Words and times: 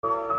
Buonasera 0.00 0.37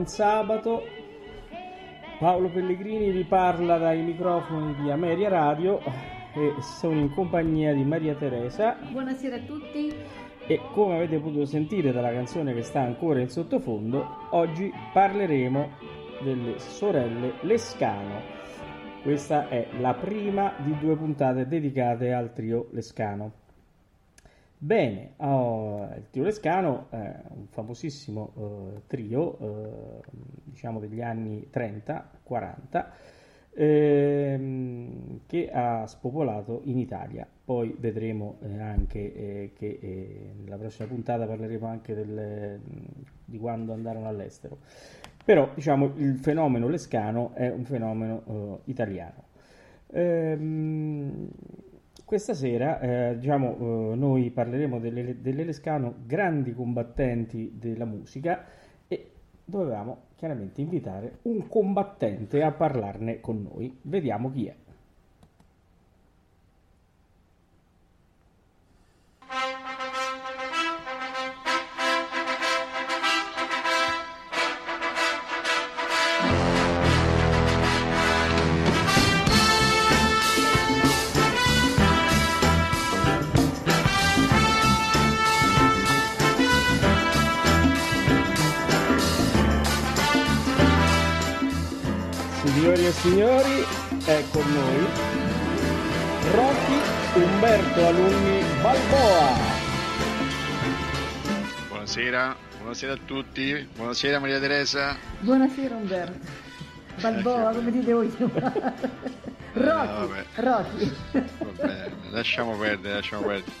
buon 0.00 0.06
sabato. 0.06 0.82
Paolo 2.18 2.48
Pellegrini 2.48 3.10
vi 3.10 3.24
parla 3.24 3.76
dai 3.76 4.00
microfoni 4.00 4.74
di 4.76 4.90
Ameria 4.90 5.28
Radio 5.28 5.78
e 6.32 6.54
sono 6.60 6.98
in 6.98 7.12
compagnia 7.12 7.74
di 7.74 7.84
Maria 7.84 8.14
Teresa. 8.14 8.78
Buonasera 8.90 9.36
a 9.36 9.40
tutti. 9.40 9.92
E 10.46 10.60
come 10.72 10.96
avete 10.96 11.18
potuto 11.18 11.44
sentire 11.44 11.92
dalla 11.92 12.12
canzone 12.12 12.54
che 12.54 12.62
sta 12.62 12.80
ancora 12.80 13.20
in 13.20 13.28
sottofondo, 13.28 14.28
oggi 14.30 14.72
parleremo 14.92 15.68
delle 16.22 16.58
sorelle 16.58 17.34
Lescano. 17.42 18.22
Questa 19.02 19.48
è 19.48 19.68
la 19.80 19.92
prima 19.92 20.54
di 20.58 20.78
due 20.78 20.96
puntate 20.96 21.46
dedicate 21.46 22.14
al 22.14 22.32
trio 22.32 22.68
Lescano. 22.72 23.39
Bene, 24.62 25.14
oh, 25.16 25.88
il 25.96 26.08
trio 26.10 26.22
Lescano 26.22 26.88
è 26.90 27.22
un 27.30 27.46
famosissimo 27.48 28.32
uh, 28.34 28.82
trio, 28.86 29.42
uh, 29.42 30.00
diciamo 30.44 30.78
degli 30.78 31.00
anni 31.00 31.48
30-40, 31.50 32.86
ehm, 33.54 35.20
che 35.24 35.50
ha 35.50 35.86
spopolato 35.86 36.60
in 36.64 36.76
Italia. 36.76 37.26
Poi 37.42 37.74
vedremo 37.78 38.36
eh, 38.42 38.60
anche 38.60 39.14
eh, 39.14 39.52
che 39.54 39.78
eh, 39.80 40.32
nella 40.42 40.58
prossima 40.58 40.86
puntata 40.88 41.24
parleremo 41.24 41.66
anche 41.66 41.94
del, 41.94 42.60
di 43.24 43.38
quando 43.38 43.72
andarono 43.72 44.08
all'estero. 44.08 44.58
Però 45.24 45.48
diciamo 45.54 45.94
il 45.96 46.18
fenomeno 46.18 46.68
Lescano 46.68 47.32
è 47.32 47.48
un 47.48 47.64
fenomeno 47.64 48.60
italiano. 48.64 49.24
Ehm, 49.86 51.30
questa 52.10 52.34
sera 52.34 52.80
eh, 52.80 53.18
diciamo, 53.20 53.92
eh, 53.92 53.94
noi 53.94 54.32
parleremo 54.32 54.80
delle, 54.80 55.44
Lescano, 55.44 55.94
grandi 56.04 56.52
combattenti 56.52 57.52
della 57.54 57.84
musica 57.84 58.46
e 58.88 59.12
dovevamo 59.44 60.06
chiaramente 60.16 60.60
invitare 60.60 61.18
un 61.22 61.46
combattente 61.46 62.42
a 62.42 62.50
parlarne 62.50 63.20
con 63.20 63.40
noi. 63.40 63.78
Vediamo 63.82 64.28
chi 64.32 64.46
è. 64.46 64.54
Buonasera, 102.80 102.92
a 102.94 103.06
tutti, 103.06 103.68
buonasera 103.76 104.18
Maria 104.20 104.40
Teresa. 104.40 104.96
Buonasera 105.18 105.76
Umberto. 105.76 106.18
Balboa, 106.98 107.52
come 107.52 107.70
dite 107.72 107.92
voi? 107.92 108.10
Rocky, 109.52 110.12
eh, 110.14 110.24
Rocky. 110.36 110.96
Vabbè, 111.12 111.90
lasciamo 112.08 112.56
perdere, 112.56 112.94
lasciamo 112.94 113.26
perdere. 113.26 113.52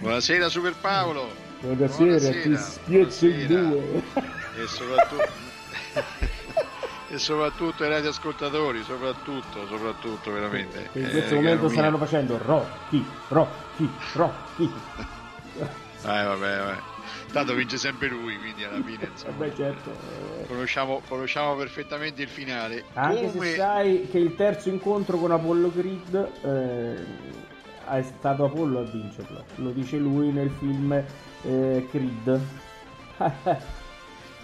Buonasera 0.00 0.48
Super 0.48 0.74
Paolo. 0.80 1.30
Buonasera, 1.60 2.18
buonasera 2.18 2.42
ti 2.42 2.56
spiezzo 2.56 3.26
il 3.26 3.46
due. 3.46 4.02
E 4.56 4.66
soprattutto 4.66 5.28
e 7.14 7.18
soprattutto 7.18 7.84
ai 7.84 7.90
radioascoltatori, 7.90 8.82
soprattutto, 8.82 9.68
soprattutto 9.68 10.32
veramente. 10.32 10.88
in 10.94 11.10
questo 11.10 11.34
eh, 11.34 11.36
momento 11.36 11.68
staranno 11.68 11.98
facendo 11.98 12.38
Rocky, 12.38 13.04
Rocky, 13.28 13.88
Rocky. 14.14 14.72
eh, 14.98 16.02
vabbè, 16.02 16.56
vabbè. 16.58 16.92
Tanto 17.32 17.54
vince 17.54 17.78
sempre 17.78 18.08
lui, 18.08 18.38
quindi 18.38 18.64
alla 18.64 18.82
fine 18.82 19.06
insomma, 19.10 19.36
Beh, 19.36 19.54
certo. 19.54 19.96
conosciamo, 20.46 21.02
conosciamo, 21.08 21.56
perfettamente 21.56 22.22
il 22.22 22.28
finale. 22.28 22.84
Anche 22.94 23.30
Come... 23.30 23.50
se 23.50 23.56
sai 23.56 24.08
che 24.08 24.18
il 24.18 24.34
terzo 24.34 24.68
incontro 24.68 25.18
con 25.18 25.32
Apollo 25.32 25.70
Creed 25.72 26.30
eh, 26.42 27.04
è 27.90 28.02
stato 28.02 28.44
Apollo 28.44 28.80
a 28.80 28.84
vincerlo. 28.84 29.44
Lo 29.56 29.70
dice 29.70 29.96
lui 29.98 30.30
nel 30.30 30.50
film 30.50 30.92
eh, 30.92 31.86
Creed. 31.90 32.40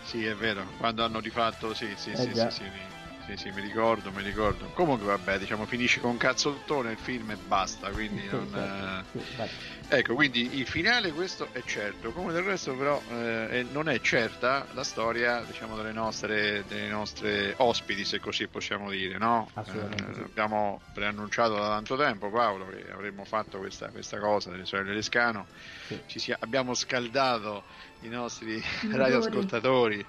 Sì, 0.03 0.25
è 0.25 0.35
vero, 0.35 0.65
quando 0.79 1.05
hanno 1.05 1.21
rifatto, 1.21 1.73
sì, 1.73 1.95
sì, 1.95 2.11
eh 2.11 2.17
sì, 2.17 2.35
sì, 2.35 2.41
sì, 2.41 2.51
sì, 2.51 2.90
sì, 3.37 3.51
mi 3.51 3.61
ricordo, 3.61 4.11
mi 4.13 4.23
ricordo. 4.23 4.71
Comunque, 4.75 5.07
vabbè, 5.07 5.39
diciamo, 5.39 5.67
finisce 5.67 6.01
con 6.01 6.17
cazzottone 6.17 6.93
il 6.93 6.99
film 6.99 7.31
e 7.31 7.37
basta, 7.37 7.91
quindi 7.91 8.27
non... 8.31 9.05
Eh... 9.37 9.69
Ecco, 9.93 10.15
quindi 10.15 10.59
il 10.59 10.67
finale 10.69 11.11
questo 11.11 11.49
è 11.51 11.65
certo, 11.65 12.13
come 12.13 12.33
del 12.33 12.45
resto 12.45 12.77
però 12.77 13.03
eh, 13.11 13.67
non 13.73 13.89
è 13.89 14.01
certa 14.01 14.65
la 14.73 14.85
storia, 14.85 15.43
diciamo, 15.43 15.77
delle 15.77 15.91
nostre, 15.91 16.65
delle 16.69 16.87
nostre 16.87 17.55
ospiti, 17.57 18.05
se 18.05 18.21
così 18.21 18.47
possiamo 18.47 18.89
dire, 18.91 19.19
no? 19.19 19.51
Eh, 19.57 20.23
abbiamo 20.23 20.81
preannunciato 20.95 21.55
da 21.55 21.67
tanto 21.69 21.97
tempo, 21.97 22.31
Paolo, 22.31 22.69
che 22.69 22.89
avremmo 22.93 23.25
fatto 23.25 23.59
questa, 23.59 23.89
questa 23.89 24.21
cosa 24.21 24.51
delle 24.51 24.65
sorelle 24.65 24.95
Lescano, 24.95 25.47
sì. 25.87 26.21
Sia, 26.21 26.37
abbiamo 26.39 26.75
scaldato 26.75 27.65
i 28.03 28.09
nostri 28.09 28.63
radioascoltatori 28.93 30.07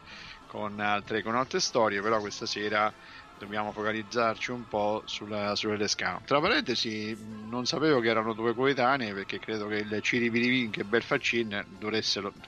con 0.52 0.82
altre, 0.82 1.24
con 1.24 1.36
altre 1.36 1.62
storie, 1.62 2.02
però 2.02 2.20
questa 2.20 2.46
sera 2.46 2.92
dobbiamo 3.40 3.72
focalizzarci 3.72 4.52
un 4.52 4.68
po' 4.68 5.02
sulla, 5.06 5.56
sulle 5.56 5.78
Lescano. 5.78 6.20
Tra 6.26 6.42
parentesi, 6.42 7.18
non 7.50 7.66
sapevo 7.66 8.02
che 8.02 8.10
erano 8.10 8.34
due 8.34 8.54
coetanee 8.54 9.14
perché 9.14 9.40
credo 9.40 9.68
che 9.68 9.76
il 9.76 10.00
Ciri 10.02 10.30
Virivin 10.30 10.72
e 10.76 10.84
Belfaccin 10.84 11.66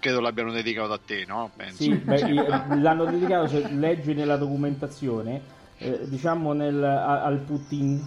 credo 0.02 0.20
l'abbiano 0.20 0.52
dedicato 0.52 0.92
a 0.92 1.00
te, 1.04 1.24
no? 1.26 1.50
Penso. 1.56 1.84
Sì, 1.84 1.94
beh, 1.94 2.78
l'hanno 2.82 3.06
dedicato, 3.06 3.48
se 3.48 3.70
leggi 3.70 4.14
nella 4.14 4.36
documentazione, 4.36 5.42
eh, 5.78 6.02
diciamo 6.04 6.52
nel, 6.52 6.84
al 6.84 7.40
Putin 7.40 8.02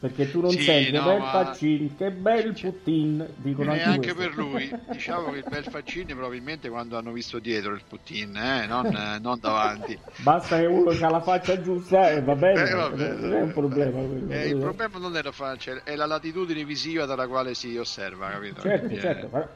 perché 0.00 0.30
tu 0.30 0.40
non 0.40 0.50
sì, 0.50 0.62
senti 0.62 0.92
no, 0.92 1.04
bel 1.04 1.18
ma... 1.18 1.30
faccin, 1.30 1.94
che 1.94 2.10
bel 2.10 2.58
Putin, 2.58 3.34
dicono 3.36 3.72
anche, 3.72 3.84
anche 3.84 4.14
per 4.14 4.34
lui. 4.34 4.74
Diciamo 4.90 5.30
che 5.30 5.38
il 5.38 5.44
bel 5.46 5.64
faccin 5.64 6.06
probabilmente 6.06 6.70
quando 6.70 6.96
hanno 6.96 7.12
visto 7.12 7.38
dietro 7.38 7.74
il 7.74 7.82
Putin, 7.86 8.34
eh? 8.34 8.66
non, 8.66 8.88
non, 9.20 9.38
davanti. 9.38 9.98
Basta 10.22 10.58
che 10.58 10.64
uno 10.64 10.88
ha 10.88 11.10
la 11.10 11.20
faccia 11.20 11.60
giusta 11.60 12.12
e 12.12 12.22
va 12.22 12.34
bene, 12.34 12.70
eh, 12.70 12.74
vabbè, 12.74 13.12
non 13.12 13.34
è 13.34 13.42
un 13.42 13.52
problema. 13.52 14.00
Quello, 14.00 14.32
eh, 14.32 14.48
il 14.48 14.58
problema 14.58 14.98
non 14.98 15.14
è 15.18 15.22
la 15.22 15.32
faccia, 15.32 15.82
è 15.84 15.94
la 15.94 16.06
latitudine 16.06 16.64
visiva 16.64 17.04
dalla 17.04 17.28
quale 17.28 17.52
si 17.52 17.76
osserva, 17.76 18.30
capito? 18.30 18.62
Certo, 18.62 18.98
certo. 18.98 19.48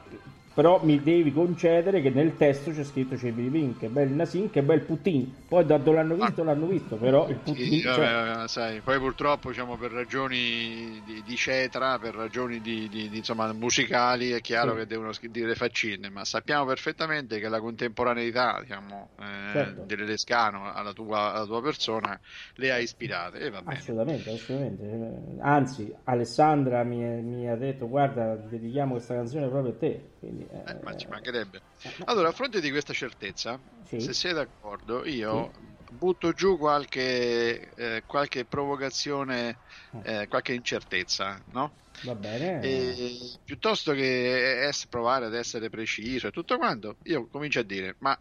Però 0.55 0.79
mi 0.85 1.03
devi 1.03 1.33
concedere 1.33 2.01
che 2.01 2.09
nel 2.09 2.37
testo 2.37 2.71
c'è 2.71 2.85
scritto 2.85 3.17
Cevilivin, 3.17 3.77
che 3.77 3.89
bel 3.89 4.07
Nasin, 4.11 4.49
che 4.49 4.63
bel 4.63 4.79
Putin. 4.79 5.29
Poi 5.49 5.65
da 5.65 5.77
dove 5.77 5.97
l'hanno 5.97 6.15
visto, 6.15 6.41
ah. 6.41 6.45
l'hanno 6.45 6.65
visto, 6.65 6.95
però 6.95 7.27
il 7.27 7.35
Putin... 7.35 7.65
Sì, 7.65 7.81
vabbè, 7.81 7.97
cioè... 7.97 8.47
sai, 8.47 8.79
poi 8.79 8.97
purtroppo 8.97 9.49
diciamo, 9.49 9.75
per 9.75 9.91
ragioni 9.91 11.01
di, 11.05 11.21
di 11.25 11.35
cetra, 11.35 11.99
per 11.99 12.15
ragioni 12.15 12.61
di, 12.61 12.87
di, 12.87 13.09
insomma, 13.11 13.51
musicali, 13.51 14.31
è 14.31 14.39
chiaro 14.39 14.71
sì. 14.71 14.77
che 14.77 14.87
devono 14.87 15.11
dire 15.29 15.55
faccine, 15.55 16.09
ma 16.09 16.23
sappiamo 16.23 16.63
perfettamente 16.63 17.37
che 17.37 17.49
la 17.49 17.59
contemporaneità 17.59 18.61
diciamo, 18.61 19.09
eh, 19.19 19.51
certo. 19.51 19.83
dell'Elescano 19.85 20.71
alla 20.71 20.93
tua, 20.93 21.33
alla 21.33 21.45
tua, 21.45 21.61
persona 21.61 22.17
le 22.53 22.71
ha 22.71 22.77
ispirate. 22.77 23.39
E 23.39 23.51
bene. 23.51 23.63
Assolutamente, 23.65 24.29
assolutamente. 24.29 25.41
Anzi, 25.41 25.93
Alessandra 26.05 26.81
mi, 26.83 27.03
mi 27.21 27.49
ha 27.49 27.57
detto, 27.57 27.89
guarda, 27.89 28.35
dedichiamo 28.35 28.93
questa 28.93 29.15
canzone 29.15 29.49
proprio 29.49 29.73
a 29.73 29.75
te. 29.77 30.01
Quindi 30.25 30.47
eh, 30.47 30.63
eh, 30.65 30.79
ma 30.81 30.95
ci 30.95 31.07
mancherebbe. 31.07 31.61
Allora, 32.05 32.29
a 32.29 32.31
fronte 32.31 32.59
di 32.59 32.71
questa 32.71 32.93
certezza, 32.93 33.61
sì. 33.85 33.99
se 33.99 34.13
sei 34.13 34.33
d'accordo, 34.33 35.05
io 35.05 35.51
sì. 35.53 35.75
butto 35.91 36.33
giù 36.33 36.57
qualche, 36.57 37.71
eh, 37.75 38.03
qualche 38.07 38.45
provocazione, 38.45 39.61
eh. 40.03 40.21
eh, 40.21 40.27
qualche 40.27 40.53
incertezza, 40.53 41.39
no? 41.51 41.77
Va 42.01 42.15
bene. 42.15 42.61
E, 42.63 43.39
piuttosto 43.43 43.93
che 43.93 44.67
es- 44.67 44.87
provare 44.87 45.27
ad 45.27 45.35
essere 45.35 45.69
preciso 45.69 46.27
e 46.27 46.31
tutto 46.31 46.57
quanto, 46.57 46.97
io 47.03 47.27
comincio 47.27 47.59
a 47.59 47.63
dire, 47.63 47.95
ma 47.99 48.19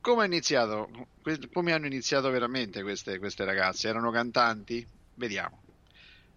come, 0.00 0.24
iniziato, 0.24 0.88
come 1.52 1.72
hanno 1.72 1.86
iniziato 1.86 2.30
veramente 2.30 2.82
queste, 2.82 3.18
queste 3.18 3.44
ragazze? 3.44 3.88
Erano 3.88 4.10
cantanti? 4.10 4.86
Vediamo. 5.12 5.62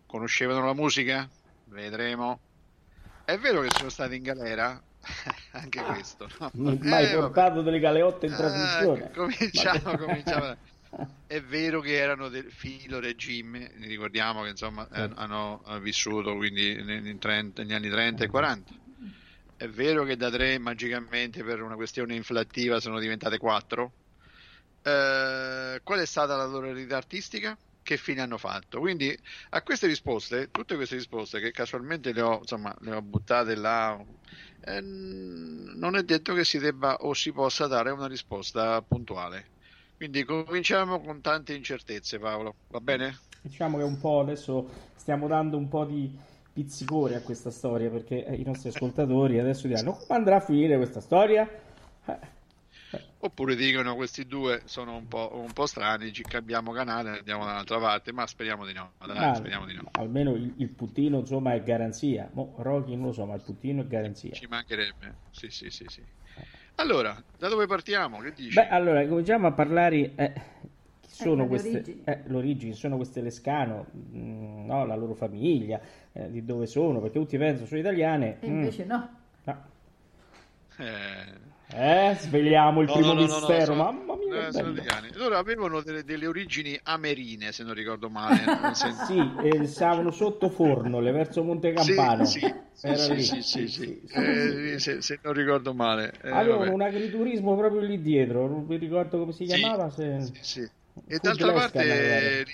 Conoscevano 0.05 0.65
la 0.65 0.73
musica? 0.73 1.29
Vedremo. 1.63 2.41
È 3.23 3.37
vero 3.37 3.61
che 3.61 3.69
sono 3.71 3.89
stati 3.89 4.15
in 4.15 4.23
galera? 4.23 4.81
anche 5.51 5.79
ah, 5.79 5.93
questo. 5.93 6.29
No? 6.39 6.51
Non 6.55 6.79
eh, 6.81 6.87
mai 6.87 7.13
portato 7.13 7.55
vabbè. 7.55 7.63
delle 7.63 7.79
galeotte 7.79 8.25
in 8.25 8.33
ah, 8.33 8.37
trasmissione. 8.37 9.11
cominciamo, 9.15 9.97
cominciamo. 9.97 10.57
È 11.27 11.41
vero 11.41 11.81
che 11.81 11.95
erano 11.95 12.29
del 12.29 12.49
filo 12.49 12.99
regime, 12.99 13.71
ricordiamo 13.81 14.43
che 14.43 14.49
insomma 14.49 14.87
sì. 14.91 15.09
hanno 15.15 15.61
vissuto 15.81 16.35
quindi 16.35 16.81
negli, 16.81 17.17
30, 17.17 17.61
negli 17.61 17.73
anni 17.73 17.89
30 17.89 18.23
e 18.23 18.27
40. 18.27 18.73
È 19.57 19.67
vero 19.67 20.03
che 20.05 20.15
da 20.15 20.29
tre 20.29 20.57
magicamente 20.59 21.43
per 21.43 21.61
una 21.61 21.75
questione 21.75 22.15
inflattiva 22.15 22.79
sono 22.79 22.99
diventate 22.99 23.37
quattro. 23.37 23.91
Eh, 24.81 25.81
qual 25.83 25.99
è 25.99 26.05
stata 26.05 26.37
la 26.37 26.45
loro 26.45 26.67
eredità 26.67 26.95
artistica? 26.95 27.57
Che 27.87 27.95
fine 27.95 28.19
hanno 28.19 28.37
fatto? 28.37 28.81
Quindi 28.81 29.17
a 29.51 29.61
queste 29.61 29.87
risposte, 29.87 30.49
tutte 30.51 30.75
queste 30.75 30.95
risposte 30.95 31.39
che 31.39 31.51
casualmente 31.51 32.11
le 32.11 32.19
ho, 32.19 32.39
insomma, 32.39 32.75
le 32.81 32.91
ho 32.91 33.01
buttate 33.01 33.55
là 33.55 33.97
eh, 34.59 34.81
non 34.81 35.95
è 35.95 36.03
detto 36.03 36.33
che 36.33 36.43
si 36.43 36.57
debba 36.57 36.95
o 36.95 37.13
si 37.13 37.31
possa 37.31 37.65
dare 37.67 37.91
una 37.91 38.07
risposta 38.07 38.81
puntuale. 38.81 39.51
Quindi 39.95 40.25
cominciamo 40.25 40.99
con 40.99 41.21
tante 41.21 41.53
incertezze, 41.53 42.19
Paolo, 42.19 42.57
va 42.67 42.81
bene? 42.81 43.19
Diciamo 43.41 43.77
che 43.77 43.83
un 43.83 43.97
po' 43.97 44.19
adesso 44.19 44.69
stiamo 44.97 45.29
dando 45.29 45.55
un 45.55 45.69
po' 45.69 45.85
di 45.85 46.13
pizzicore 46.51 47.15
a 47.15 47.21
questa 47.21 47.51
storia 47.51 47.89
perché 47.89 48.15
i 48.15 48.43
nostri 48.43 48.67
ascoltatori 48.67 49.39
adesso 49.39 49.65
diranno 49.65 49.93
come 49.93 50.19
andrà 50.19 50.35
a 50.35 50.41
finire 50.41 50.75
questa 50.75 50.99
storia? 50.99 51.49
Eh 52.05 52.35
Oppure 53.19 53.55
dicono 53.55 53.95
questi 53.95 54.27
due 54.27 54.61
sono 54.65 54.95
un 54.95 55.07
po', 55.07 55.31
un 55.33 55.51
po 55.51 55.65
strani, 55.65 56.13
ci 56.13 56.21
cambiamo 56.21 56.71
canale 56.71 57.15
e 57.15 57.17
andiamo 57.19 57.45
da 57.45 57.51
un'altra 57.51 57.79
parte, 57.79 58.11
ma 58.11 58.27
speriamo 58.27 58.63
di 58.63 58.73
no. 58.73 58.91
Dai, 59.03 59.17
ah, 59.17 59.33
speriamo 59.33 59.65
di 59.65 59.73
no. 59.73 59.89
Almeno 59.93 60.35
il, 60.35 60.53
il, 60.57 60.69
puttino 60.69 61.19
insomma 61.19 61.53
è 61.53 61.63
garanzia. 61.63 62.29
Mo, 62.33 62.53
Rocky 62.57 62.95
non 62.95 63.07
lo 63.07 63.13
so, 63.13 63.25
ma 63.25 63.33
il 63.33 63.41
puttino 63.41 63.81
è 63.81 63.87
garanzia. 63.87 64.31
Ci 64.31 64.45
mancherebbe, 64.47 65.15
sì 65.31 65.49
sì 65.49 65.71
sì 65.71 65.85
sì. 65.87 66.03
Allora, 66.75 67.19
da 67.39 67.47
dove 67.47 67.65
partiamo? 67.65 68.19
Che 68.19 68.33
dici? 68.33 68.53
Beh, 68.53 68.67
allora, 68.67 69.05
cominciamo 69.07 69.47
a 69.47 69.51
parlare... 69.51 70.11
Eh, 70.13 70.33
chi 71.01 71.09
sono 71.09 71.45
eh, 71.45 71.47
queste... 71.47 71.71
L'origine. 71.71 72.03
Eh, 72.03 72.21
l'origine, 72.27 72.73
sono 72.73 72.95
queste 72.97 73.21
Lescano, 73.21 73.87
mh, 73.91 74.19
mm, 74.19 74.65
no, 74.67 74.85
la 74.85 74.95
loro 74.95 75.15
famiglia, 75.15 75.81
eh, 76.11 76.29
di 76.29 76.45
dove 76.45 76.67
sono, 76.67 76.99
perché 76.99 77.17
tutti 77.17 77.35
pensano 77.39 77.65
sono 77.65 77.79
italiane. 77.79 78.37
E 78.41 78.45
invece 78.45 78.85
mm. 78.85 78.87
no. 78.87 79.09
no. 79.43 79.65
Eh 80.77 81.46
eh, 81.69 82.15
svegliamo 82.17 82.79
il 82.81 82.87
no, 82.87 82.93
primo 82.93 83.13
no, 83.13 83.19
no, 83.19 83.25
mistero, 83.25 83.65
sono, 83.65 83.83
mamma 83.83 84.15
mia. 84.15 84.47
italiani. 84.47 85.09
Loro 85.15 85.37
avevano 85.37 85.81
delle, 85.81 86.05
delle, 86.05 86.25
origini 86.25 86.79
amerine, 86.83 87.51
se 87.51 87.63
non 87.63 87.73
ricordo 87.73 88.09
male. 88.09 88.39
sì, 88.73 89.31
eh, 89.43 89.67
stavano 89.67 90.11
sotto 90.11 90.49
forno, 90.49 91.01
le 91.01 91.11
verso 91.11 91.43
Monte 91.43 91.73
Campano. 91.73 92.23
Sì, 92.23 92.39
sì. 92.39 94.01
Eh, 94.11 94.79
se, 94.79 95.01
se, 95.01 95.19
non 95.21 95.33
ricordo 95.33 95.73
male. 95.73 96.13
Eh, 96.23 96.29
avevano 96.29 96.71
un 96.71 96.81
agriturismo 96.81 97.57
proprio 97.57 97.81
lì 97.81 98.01
dietro, 98.01 98.47
non 98.47 98.65
mi 98.65 98.77
ricordo 98.77 99.19
come 99.19 99.33
si 99.33 99.43
chiamava. 99.43 99.89
Se... 99.89 100.71
E 101.05 101.19
d'altra 101.21 101.51
parte 101.51 102.45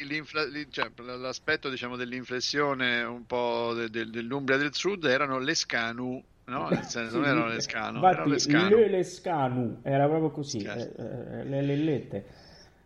cioè, 0.70 0.90
l'aspetto 0.96 1.70
diciamo, 1.70 1.96
dell'inflessione 1.96 3.04
un 3.04 3.26
po' 3.26 3.74
de, 3.74 3.90
de, 3.90 4.10
dell'Umbria 4.10 4.58
del 4.58 4.74
Sud 4.74 5.06
erano 5.06 5.38
le 5.40 5.54
Scanu 5.54 6.22
No, 6.46 6.68
nel 6.68 6.84
senso, 6.84 7.20
non 7.20 7.26
erano 7.26 7.48
Lescano, 7.48 7.98
Infatti, 7.98 8.16
erano 8.16 8.32
Lescano. 8.32 8.76
Le 8.76 8.90
Lescanu, 8.90 9.80
era 9.82 10.08
proprio 10.08 10.32
così, 10.32 10.58
eh, 10.58 10.92
eh, 10.98 11.44
le 11.46 11.62
lellette. 11.62 12.26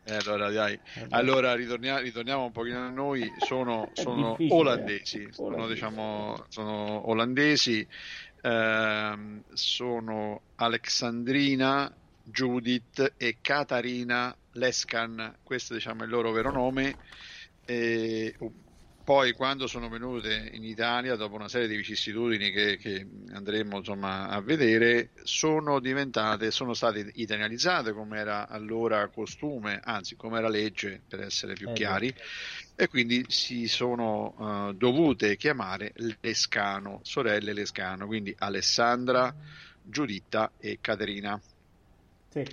Eh, 0.04 0.16
allora, 0.16 0.50
dai. 0.50 0.80
allora 1.10 1.54
ritorniamo, 1.54 2.00
ritorniamo, 2.00 2.46
un 2.46 2.52
pochino 2.52 2.86
a 2.86 2.90
noi. 2.90 3.30
Sono, 3.46 3.90
sono 3.94 4.38
olandesi, 4.50 5.24
eh. 5.24 5.34
sono, 5.34 5.68
diciamo, 5.68 6.46
sono 6.48 7.10
olandesi. 7.10 7.86
Ehm, 8.42 9.44
sono 9.52 10.42
Alexandrina, 10.56 11.94
Judith 12.24 13.14
e 13.18 13.38
Katarina 13.42 14.34
Lescan. 14.54 15.40
Questo 15.44 15.74
diciamo, 15.74 16.02
è 16.02 16.06
il 16.06 16.12
loro 16.12 16.32
vero 16.32 16.52
nome. 16.52 16.96
E, 17.66 18.34
poi 19.08 19.32
quando 19.32 19.68
sono 19.68 19.88
venute 19.88 20.50
in 20.52 20.66
Italia, 20.66 21.16
dopo 21.16 21.36
una 21.36 21.48
serie 21.48 21.70
di 21.70 21.78
vicissitudini 21.78 22.52
che, 22.52 22.76
che 22.76 23.08
andremo 23.32 23.78
insomma, 23.78 24.28
a 24.28 24.42
vedere, 24.42 25.12
sono 25.24 25.80
diventate, 25.80 26.52
sono 26.52 26.74
state 26.74 27.12
italianizzate 27.14 27.94
come 27.94 28.20
era 28.20 28.50
allora 28.50 29.08
costume, 29.08 29.80
anzi 29.82 30.18
come 30.18 30.40
era 30.40 30.50
legge 30.50 31.02
per 31.08 31.22
essere 31.22 31.54
più 31.54 31.70
eh, 31.70 31.74
chiari, 31.74 32.14
e 32.76 32.90
quindi 32.90 33.24
si 33.30 33.70
sono 33.70 34.36
uh, 34.38 34.74
dovute 34.74 35.38
chiamare 35.38 35.94
Lescano, 36.20 37.00
sorelle 37.04 37.54
Lescano, 37.54 38.08
quindi 38.08 38.36
Alessandra, 38.38 39.34
Giuditta 39.82 40.52
e 40.58 40.80
Caterina. 40.82 41.40
Sì. 42.28 42.46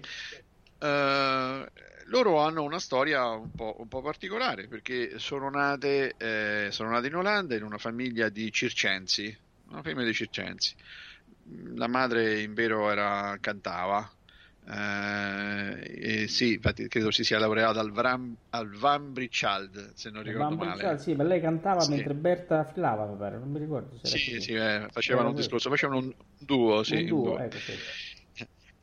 Uh, 0.78 1.66
loro 2.06 2.40
hanno 2.40 2.62
una 2.62 2.78
storia 2.78 3.28
un 3.28 3.50
po', 3.54 3.76
un 3.78 3.88
po 3.88 4.02
particolare 4.02 4.68
perché 4.68 5.18
sono 5.18 5.50
nate, 5.50 6.14
eh, 6.16 6.68
sono 6.70 6.90
nate, 6.90 7.06
in 7.08 7.16
Olanda 7.16 7.54
in 7.54 7.62
una 7.62 7.78
famiglia 7.78 8.28
di 8.28 8.50
circensi, 8.52 9.36
una 9.68 9.82
famiglia 9.82 10.06
di 10.06 10.14
circensi. 10.14 10.74
La 11.74 11.88
madre 11.88 12.40
in 12.40 12.54
vero 12.54 12.90
era, 12.90 13.36
cantava, 13.40 14.10
eh, 14.66 16.26
sì, 16.26 16.54
infatti 16.54 16.88
credo 16.88 17.10
si 17.10 17.22
sia 17.22 17.38
laureata 17.38 17.80
al, 17.80 17.92
Vram, 17.92 18.34
al 18.50 18.70
Van 18.70 19.12
Brichald, 19.12 19.92
se 19.94 20.08
non 20.08 20.22
ricordo 20.22 20.56
male. 20.56 20.98
sì, 20.98 21.14
ma 21.14 21.22
lei 21.22 21.40
cantava 21.40 21.80
sì. 21.80 21.90
mentre 21.90 22.14
Berta 22.14 22.64
filava, 22.64 23.04
mi 23.06 23.16
pare, 23.16 23.36
non 23.36 23.50
mi 23.50 23.58
ricordo. 23.58 23.98
Se 24.02 24.16
sì, 24.16 24.40
sì, 24.40 24.52
eh, 24.54 24.86
facevano 24.90 25.28
un 25.28 25.34
discorso, 25.34 25.68
facevano 25.68 25.98
un 25.98 26.14
duo, 26.38 26.82
sì. 26.82 26.96
Un 26.96 27.06
duo, 27.06 27.18
un 27.18 27.24
duo. 27.24 27.38
Ecco, 27.40 27.58
sì. 27.58 27.72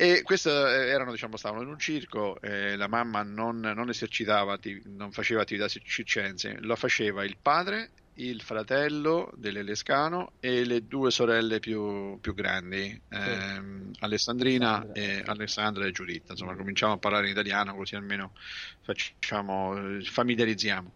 E 0.02 0.24
questo 0.24 0.50
eh, 0.50 0.88
erano, 0.88 1.12
diciamo, 1.12 1.38
stavano 1.38 1.62
in 1.62 1.68
un 1.68 1.78
circo, 1.78 2.42
eh, 2.42 2.76
la 2.76 2.88
mamma 2.88 3.22
non, 3.22 3.60
non, 3.60 3.88
esercitava, 3.88 4.58
non 4.86 5.12
faceva 5.12 5.44
attività 5.44 5.68
circense, 5.68 6.58
lo 6.62 6.76
faceva 6.76 7.24
il 7.24 7.38
padre, 7.40 7.92
il 8.16 8.42
fratello 8.42 9.32
dell'Elescano 9.36 10.32
e 10.40 10.66
le 10.66 10.88
due 10.88 11.12
sorelle 11.12 11.60
più, 11.60 12.18
più 12.20 12.34
grandi, 12.34 13.00
ehm, 13.10 13.92
Alessandrina 14.00 14.92
e 14.92 15.22
Alessandra 15.24 15.86
e 15.86 15.92
Giuditta. 15.92 16.32
Insomma, 16.32 16.56
cominciamo 16.56 16.94
a 16.94 16.98
parlare 16.98 17.28
in 17.28 17.34
italiano 17.34 17.76
così 17.76 17.94
almeno 17.94 18.34
facciamo, 18.82 20.00
familiarizziamo. 20.02 20.94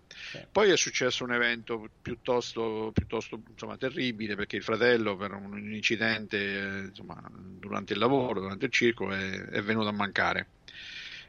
Poi 0.51 0.69
è 0.69 0.77
successo 0.77 1.23
un 1.23 1.33
evento 1.33 1.89
piuttosto, 2.01 2.91
piuttosto 2.93 3.41
insomma, 3.49 3.77
terribile 3.77 4.35
perché 4.35 4.55
il 4.55 4.63
fratello 4.63 5.15
per 5.15 5.33
un 5.33 5.73
incidente 5.73 6.37
eh, 6.37 6.79
insomma, 6.87 7.21
durante 7.31 7.93
il 7.93 7.99
lavoro, 7.99 8.39
durante 8.39 8.65
il 8.65 8.71
circo, 8.71 9.11
è, 9.11 9.41
è 9.41 9.61
venuto 9.61 9.87
a 9.87 9.93
mancare. 9.93 10.47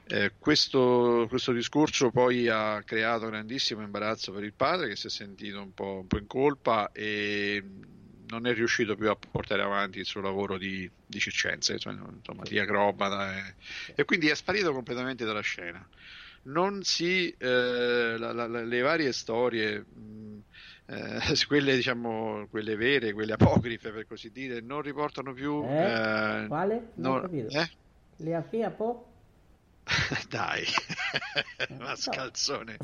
Eh, 0.08 0.34
questo, 0.38 1.26
questo, 1.28 1.52
discorso 1.52 2.10
poi 2.10 2.46
ha 2.46 2.80
creato 2.84 3.26
grandissimo 3.26 3.82
imbarazzo 3.82 4.30
per 4.32 4.44
il 4.44 4.52
padre 4.52 4.88
che 4.88 4.94
si 4.96 5.08
è 5.08 5.10
sentito 5.10 5.60
un 5.60 5.74
po', 5.74 5.98
un 6.02 6.06
po 6.06 6.18
in 6.18 6.28
colpa 6.28 6.92
e 6.92 7.60
non 8.28 8.46
è 8.46 8.54
riuscito 8.54 8.94
più 8.94 9.10
a 9.10 9.16
portare 9.16 9.62
avanti 9.62 9.98
il 9.98 10.04
suo 10.04 10.20
lavoro 10.20 10.58
di, 10.58 10.88
di 11.04 11.18
circense, 11.18 11.72
insomma, 11.72 12.42
di 12.44 12.58
acrobata 12.58 13.36
e, 13.36 13.54
e, 13.96 14.04
quindi 14.04 14.28
è 14.28 14.34
sparito 14.36 14.72
completamente 14.72 15.24
dalla 15.24 15.40
scena 15.40 15.84
non 16.46 16.82
si 16.82 17.34
eh, 17.38 18.16
la, 18.18 18.32
la, 18.32 18.46
le 18.46 18.80
varie 18.80 19.12
storie 19.12 19.78
mh, 19.80 20.38
eh, 20.86 21.20
quelle 21.46 21.74
diciamo 21.76 22.46
quelle 22.48 22.76
vere 22.76 23.12
quelle 23.12 23.32
apocrife 23.32 23.90
per 23.90 24.06
così 24.06 24.30
dire 24.30 24.60
non 24.60 24.82
riportano 24.82 25.32
più 25.32 25.64
eh, 25.64 26.42
eh 26.42 26.46
quale? 26.46 26.90
non 26.94 27.14
no, 27.14 27.20
capito. 27.22 27.58
eh? 27.58 27.70
le 28.16 28.34
afia 28.34 28.70
po' 28.70 29.12
dai 30.28 30.64
ma 31.78 31.94
scalzone. 31.94 32.76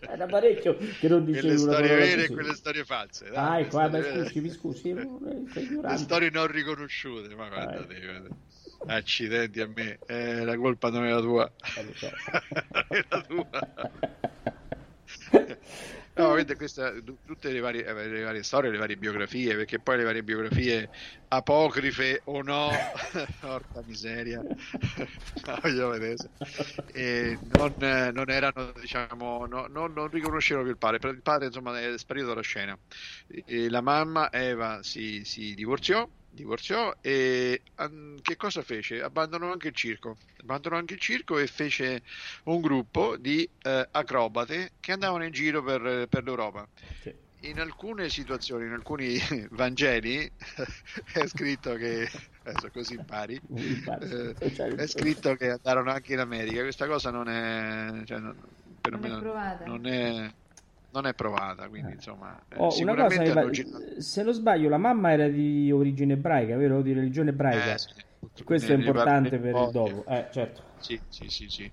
Era 0.00 0.26
parecchio 0.26 0.76
che 0.76 1.08
non 1.08 1.24
dicevi 1.24 1.46
quelle 1.46 1.58
storie 1.58 1.94
vere 1.96 2.24
e 2.24 2.30
quelle 2.30 2.54
storie 2.54 2.84
false 2.84 3.28
dai, 3.30 3.64
ah, 3.64 3.66
qua, 3.66 3.90
scusi, 3.90 4.40
mi 4.40 4.50
scusi 4.50 4.94
le 4.94 5.96
storie 5.96 6.30
non 6.30 6.46
riconosciute 6.46 7.34
ma 7.34 7.48
guardate, 7.48 8.00
guardate. 8.00 8.34
Accidenti 8.86 9.60
a 9.60 9.66
me, 9.66 9.98
eh, 10.06 10.44
la 10.44 10.56
colpa 10.56 10.90
non 10.90 11.04
è 11.06 11.10
la 11.10 11.20
tua, 11.20 11.50
è 12.88 13.04
la 13.08 13.20
tua. 13.22 13.48
No, 16.16 16.30
vedete, 16.30 16.54
queste, 16.54 17.02
tutte 17.26 17.50
le 17.50 17.58
varie, 17.58 17.84
eh, 17.84 17.92
le 18.06 18.22
varie, 18.22 18.44
storie, 18.44 18.70
le 18.70 18.78
varie 18.78 18.96
biografie, 18.96 19.56
perché 19.56 19.80
poi 19.80 19.96
le 19.96 20.04
varie 20.04 20.22
biografie 20.22 20.88
apocrife 21.26 22.20
o 22.26 22.40
no, 22.40 22.70
porca 23.40 23.82
miseria, 23.84 24.40
no, 24.40 24.52
e 26.92 27.36
non, 27.56 27.74
non, 28.12 28.30
erano, 28.30 28.72
diciamo, 28.80 29.46
no, 29.46 29.66
non, 29.68 29.92
non, 29.92 30.08
riconoscevano 30.08 30.66
più 30.66 30.74
il 30.74 30.78
padre, 30.78 31.10
il 31.10 31.22
padre 31.22 31.46
insomma 31.46 31.80
è 31.80 31.98
sparito 31.98 32.26
dalla 32.26 32.42
scena. 32.42 32.78
E 33.26 33.68
la 33.68 33.80
mamma 33.80 34.30
Eva 34.30 34.84
si, 34.84 35.24
si 35.24 35.52
divorziò 35.54 36.08
divorziò 36.34 36.94
e 37.00 37.62
um, 37.78 38.20
che 38.20 38.36
cosa 38.36 38.62
fece? 38.62 39.00
Abbandonò 39.02 39.50
anche 39.50 39.68
il 39.68 39.74
circo. 39.74 40.16
Abbandonò 40.40 40.76
anche 40.76 40.94
il 40.94 41.00
circo 41.00 41.38
e 41.38 41.46
fece 41.46 42.02
un 42.44 42.60
gruppo 42.60 43.16
di 43.16 43.48
uh, 43.64 43.86
acrobate 43.90 44.72
che 44.80 44.92
andavano 44.92 45.24
in 45.24 45.32
giro 45.32 45.62
per, 45.62 46.06
per 46.08 46.24
l'Europa. 46.24 46.66
Sì. 47.00 47.22
In 47.40 47.60
alcune 47.60 48.08
situazioni, 48.08 48.64
in 48.64 48.72
alcuni 48.72 49.18
Vangeli, 49.52 50.30
è 51.12 51.26
scritto 51.26 51.74
che 51.74 52.10
adesso 52.42 52.70
così 52.70 52.94
impari, 52.94 53.40
eh, 53.54 54.34
è 54.76 54.86
scritto 54.86 55.34
che 55.34 55.50
andarono 55.50 55.90
anche 55.90 56.12
in 56.12 56.20
America. 56.20 56.62
Questa 56.62 56.86
cosa 56.86 57.10
non 57.10 57.28
è, 57.28 58.04
cioè, 58.04 58.18
non, 58.18 58.36
non 58.90 59.04
è 59.04 59.18
provata. 59.18 59.64
Non 59.64 59.86
è, 59.86 60.32
non 60.94 61.06
è 61.06 61.14
provata, 61.14 61.68
quindi 61.68 61.90
eh. 61.90 61.94
insomma, 61.94 62.40
eh, 62.48 62.54
oh, 62.56 62.70
sicuramente 62.70 63.30
una 63.30 63.42
cosa, 63.42 63.62
hanno... 63.62 64.00
se 64.00 64.22
non 64.22 64.32
sbaglio, 64.32 64.68
la 64.68 64.78
mamma 64.78 65.10
era 65.10 65.26
di 65.26 65.70
origine 65.72 66.12
ebraica, 66.12 66.56
vero? 66.56 66.82
Di 66.82 66.92
religione 66.92 67.30
ebraica. 67.30 67.74
Eh, 67.74 67.78
sì. 67.78 68.44
Questo 68.44 68.72
è 68.72 68.76
importante 68.76 69.38
per 69.38 69.54
il 69.54 69.70
dopo, 69.72 70.04
eh, 70.06 70.28
certo. 70.30 70.62
Sì, 70.78 70.98
sì, 71.08 71.28
sì, 71.28 71.48
sì. 71.48 71.70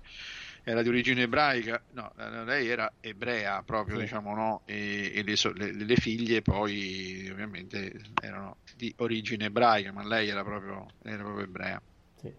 Era 0.64 0.82
di 0.82 0.88
origine 0.88 1.22
ebraica, 1.22 1.80
no, 1.92 2.12
eh, 2.18 2.44
lei 2.44 2.68
era 2.68 2.92
ebrea 3.00 3.62
proprio, 3.62 3.96
sì. 3.96 4.02
diciamo, 4.02 4.34
no? 4.34 4.62
E, 4.64 5.12
e 5.14 5.22
le, 5.22 5.34
le, 5.54 5.84
le, 5.84 5.96
figlie 5.96 6.42
poi 6.42 7.28
ovviamente 7.30 7.92
erano 8.20 8.56
di 8.76 8.92
origine 8.98 9.46
ebraica, 9.46 9.92
ma 9.92 10.04
lei 10.04 10.28
era 10.28 10.42
proprio, 10.42 10.86
era 11.02 11.22
proprio 11.22 11.44
ebrea. 11.44 11.80
Sì 12.20 12.32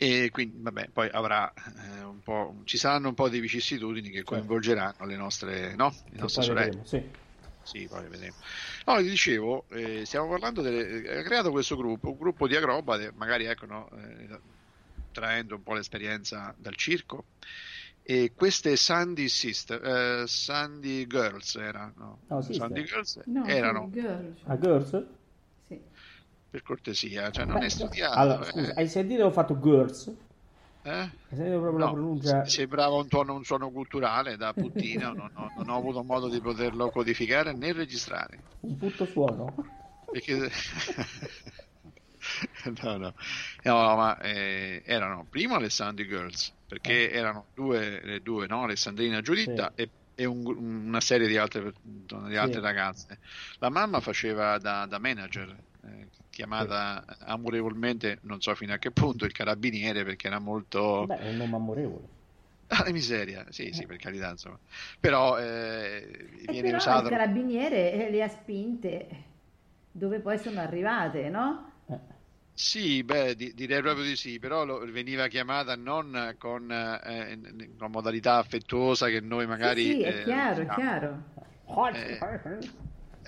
e 0.00 0.30
quindi 0.30 0.58
vabbè, 0.60 0.90
poi 0.92 1.08
avrà 1.10 1.52
eh, 1.52 2.04
un 2.04 2.20
po', 2.22 2.60
ci 2.62 2.78
saranno 2.78 3.08
un 3.08 3.14
po' 3.14 3.28
di 3.28 3.40
vicissitudini 3.40 4.10
che 4.10 4.22
coinvolgeranno 4.22 5.04
le 5.04 5.16
nostre, 5.16 5.74
no? 5.74 5.92
le 6.10 6.20
nostre 6.20 6.42
sorelle. 6.42 6.66
Vedremo, 6.66 6.86
sì. 6.86 7.26
Sì, 7.64 7.86
poi 7.90 8.08
vedremo. 8.08 8.36
No, 8.86 8.96
vi 8.96 9.10
dicevo, 9.10 9.64
eh, 9.70 10.04
stiamo 10.06 10.28
parlando 10.28 10.62
delle, 10.62 11.18
ha 11.18 11.22
creato 11.22 11.50
questo 11.50 11.76
gruppo, 11.76 12.12
un 12.12 12.16
gruppo 12.16 12.46
di 12.46 12.54
acrobate, 12.54 13.12
magari 13.16 13.44
ecco, 13.44 13.66
no, 13.66 13.90
eh, 13.90 14.38
traendo 15.10 15.56
un 15.56 15.62
po' 15.64 15.74
l'esperienza 15.74 16.54
dal 16.56 16.76
circo. 16.76 17.24
E 18.02 18.32
queste 18.34 18.76
Sandy 18.76 19.28
Sister, 19.28 19.84
eh, 19.84 20.26
Sandy 20.26 21.06
Girls 21.06 21.56
erano, 21.56 22.20
no? 22.28 22.40
Sandy 22.40 22.84
Girls 22.84 23.20
no, 23.26 23.44
erano. 23.44 23.90
Girls. 23.90 24.40
A 24.44 24.58
Girls? 24.58 25.04
Per 26.50 26.62
cortesia, 26.62 27.30
cioè 27.30 27.44
non 27.44 27.58
Beh, 27.58 27.66
è 27.66 27.68
studiato. 27.68 28.18
Allora, 28.18 28.40
eh. 28.40 28.50
scusa, 28.50 28.72
hai 28.74 28.88
sentito 28.88 29.24
ho 29.24 29.30
fatto 29.30 29.58
girls? 29.60 30.12
Eh? 30.82 31.10
No, 31.30 31.92
pronuncia? 31.92 32.46
Sembrava 32.46 32.94
un, 32.94 33.08
tono, 33.08 33.34
un 33.34 33.44
suono 33.44 33.70
culturale 33.70 34.36
da 34.36 34.54
puttina, 34.54 35.10
non, 35.12 35.30
ho, 35.34 35.52
non, 35.56 35.68
ho, 35.68 35.76
avuto 35.76 36.02
modo 36.02 36.28
di 36.28 36.40
poterlo 36.40 36.88
codificare 36.90 37.52
né 37.52 37.72
registrare. 37.72 38.38
Un 38.60 38.76
putto 38.78 39.04
suono? 39.04 39.54
Perché... 40.10 40.36
no, 42.82 42.96
no, 42.96 43.12
no, 43.62 43.96
ma 43.96 44.18
eh, 44.20 44.82
erano 44.86 45.26
prima 45.28 45.58
le 45.58 45.68
Sandy 45.68 46.06
Girls, 46.06 46.52
perché 46.66 47.10
eh. 47.10 47.16
erano 47.16 47.46
due, 47.54 48.00
le 48.02 48.22
due, 48.22 48.46
no? 48.46 48.62
Alessandrina 48.62 49.20
Giuditta 49.20 49.72
sì. 49.74 49.82
e 49.82 49.90
e 50.20 50.24
un, 50.24 50.44
una 50.44 51.00
serie 51.00 51.28
di 51.28 51.36
altre, 51.36 51.72
di 51.84 52.36
altre 52.36 52.58
sì. 52.58 52.60
ragazze. 52.60 53.18
La 53.58 53.70
mamma 53.70 54.00
faceva 54.00 54.58
da, 54.58 54.84
da 54.84 54.98
manager, 54.98 55.56
eh, 55.84 56.08
chiamata 56.38 57.04
sì. 57.08 57.24
amorevolmente, 57.24 58.18
non 58.22 58.40
so 58.40 58.54
fino 58.54 58.72
a 58.72 58.76
che 58.76 58.92
punto, 58.92 59.24
il 59.24 59.32
carabiniere 59.32 60.04
perché 60.04 60.28
era 60.28 60.38
molto... 60.38 61.04
Beh, 61.04 61.18
è 61.18 61.30
un 61.30 61.36
nome 61.36 61.56
amorevole. 61.56 62.16
Ah, 62.68 62.84
miseria, 62.92 63.46
sì, 63.48 63.72
sì, 63.72 63.86
per 63.86 63.96
carità, 63.96 64.30
insomma. 64.30 64.58
Però 65.00 65.38
eh, 65.38 66.28
viene 66.46 66.68
però 66.68 66.76
usato... 66.76 67.04
Il 67.04 67.10
carabiniere 67.10 68.10
le 68.10 68.22
ha 68.22 68.28
spinte 68.28 69.08
dove 69.90 70.20
poi 70.20 70.38
sono 70.38 70.60
arrivate, 70.60 71.28
no? 71.28 71.72
Eh. 71.88 71.98
Sì, 72.52 73.02
beh, 73.02 73.34
di, 73.34 73.52
direi 73.54 73.80
proprio 73.80 74.04
di 74.04 74.14
sì, 74.14 74.38
però 74.38 74.64
lo, 74.64 74.84
veniva 74.84 75.26
chiamata 75.28 75.74
non 75.76 76.36
con, 76.38 76.70
eh, 76.70 77.38
con, 77.76 77.90
modalità 77.90 78.36
affettuosa 78.36 79.08
che 79.08 79.20
noi 79.20 79.46
magari... 79.46 79.84
Sì, 79.84 79.90
sì 79.92 80.02
è 80.02 80.18
eh, 80.20 80.22
chiaro, 80.22 80.60
è 80.60 80.66
chiaro. 80.68 81.22
Eh, 81.94 82.18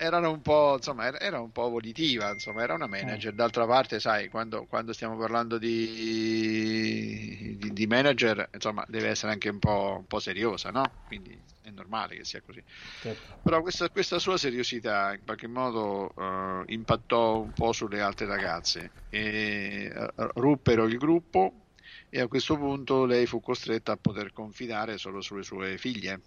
erano 0.01 0.31
un 0.31 0.41
po', 0.41 0.73
insomma, 0.77 1.15
era, 1.19 1.39
un 1.39 1.51
po' 1.51 1.69
volitiva, 1.69 2.31
insomma, 2.31 2.63
era 2.63 2.73
una 2.73 2.87
manager. 2.87 3.33
D'altra 3.33 3.67
parte, 3.67 3.99
sai, 3.99 4.29
quando, 4.29 4.65
quando 4.65 4.93
stiamo 4.93 5.15
parlando 5.15 5.59
di, 5.59 7.55
di, 7.59 7.71
di, 7.71 7.85
manager, 7.85 8.49
insomma, 8.51 8.83
deve 8.87 9.09
essere 9.09 9.33
anche 9.33 9.49
un 9.49 9.59
po', 9.59 9.97
un 9.99 10.07
po 10.07 10.19
seriosa, 10.19 10.71
no? 10.71 10.91
Quindi 11.05 11.39
è 11.61 11.69
normale 11.69 12.15
che 12.15 12.25
sia 12.25 12.41
così. 12.41 12.63
Certo. 12.99 13.41
Però 13.43 13.61
questa, 13.61 13.89
questa, 13.89 14.17
sua 14.17 14.37
seriosità 14.37 15.13
in 15.13 15.23
qualche 15.23 15.45
modo 15.47 16.11
uh, 16.15 16.63
impattò 16.65 17.39
un 17.39 17.53
po' 17.53 17.71
sulle 17.71 18.01
altre 18.01 18.25
ragazze 18.25 18.89
e 19.09 19.93
uh, 19.95 20.29
ruppero 20.33 20.85
il 20.85 20.97
gruppo 20.97 21.67
e 22.09 22.19
a 22.19 22.27
questo 22.27 22.57
punto 22.57 23.05
lei 23.05 23.27
fu 23.27 23.39
costretta 23.39 23.91
a 23.91 23.97
poter 23.97 24.33
confidare 24.33 24.97
solo 24.97 25.21
sulle 25.21 25.43
sue 25.43 25.77
figlie 25.77 26.21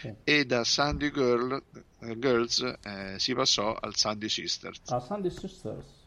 sì. 0.00 0.14
e 0.24 0.44
da 0.44 0.64
Sandy 0.64 1.10
Girl, 1.10 1.62
uh, 2.00 2.18
Girls 2.18 2.60
eh, 2.82 3.18
si 3.18 3.34
passò 3.34 3.74
al 3.74 3.96
Sandy 3.96 4.28
Sisters. 4.28 4.80
Ah, 4.86 5.00
Sandy 5.00 5.30
Sisters. 5.30 6.00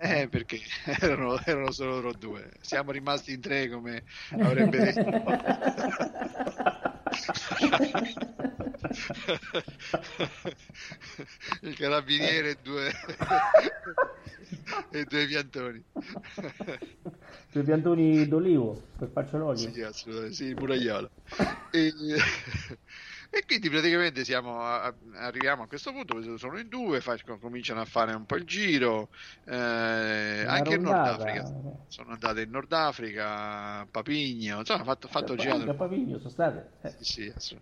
Eh, 0.00 0.28
perché 0.28 0.60
erano, 1.00 1.40
erano, 1.44 1.72
solo 1.72 1.94
loro 1.94 2.12
due. 2.12 2.52
Siamo 2.60 2.92
rimasti 2.92 3.32
in 3.32 3.40
tre 3.40 3.68
come 3.68 4.04
avrebbe 4.38 4.78
detto. 4.78 5.02
Il 11.62 11.76
carabiniere 11.76 12.50
e 12.50 12.58
due, 12.62 12.92
e 14.90 15.04
due 15.04 15.26
piantoni. 15.26 15.84
Due 17.50 17.62
piantoni 17.64 18.28
d'olivo 18.28 18.80
per 18.98 19.08
farci 19.08 19.36
l'olio. 19.36 19.92
Sì, 19.92 20.32
sì, 20.32 20.44
il 20.44 20.54
muragliolo. 20.54 21.10
E, 21.72 21.92
e 23.30 23.44
quindi 23.44 23.68
praticamente 23.68 24.24
siamo 24.24 24.62
a, 24.62 24.92
arriviamo 25.16 25.62
a 25.62 25.66
questo 25.66 25.92
punto, 25.92 26.38
sono 26.38 26.58
in 26.58 26.68
due, 26.68 27.02
fa, 27.02 27.14
cominciano 27.38 27.80
a 27.80 27.84
fare 27.84 28.14
un 28.14 28.24
po' 28.24 28.36
il 28.36 28.44
giro, 28.44 29.10
eh, 29.44 29.54
anche 30.46 30.74
in 30.74 30.82
Nord 30.82 31.06
Africa. 31.06 31.44
Sono 31.88 32.12
andate 32.12 32.40
in 32.40 32.50
Nord 32.50 32.72
Africa, 32.72 33.86
Papigno, 33.90 34.60
insomma, 34.60 34.84
fatto, 34.84 35.08
fatto 35.08 35.34
il 35.34 35.40
giro. 35.40 35.74
Papigno 35.74 36.16
sono 36.16 36.30
state? 36.30 36.70
Eh. 36.80 36.94
Sì, 37.00 37.30
sì, 37.36 37.58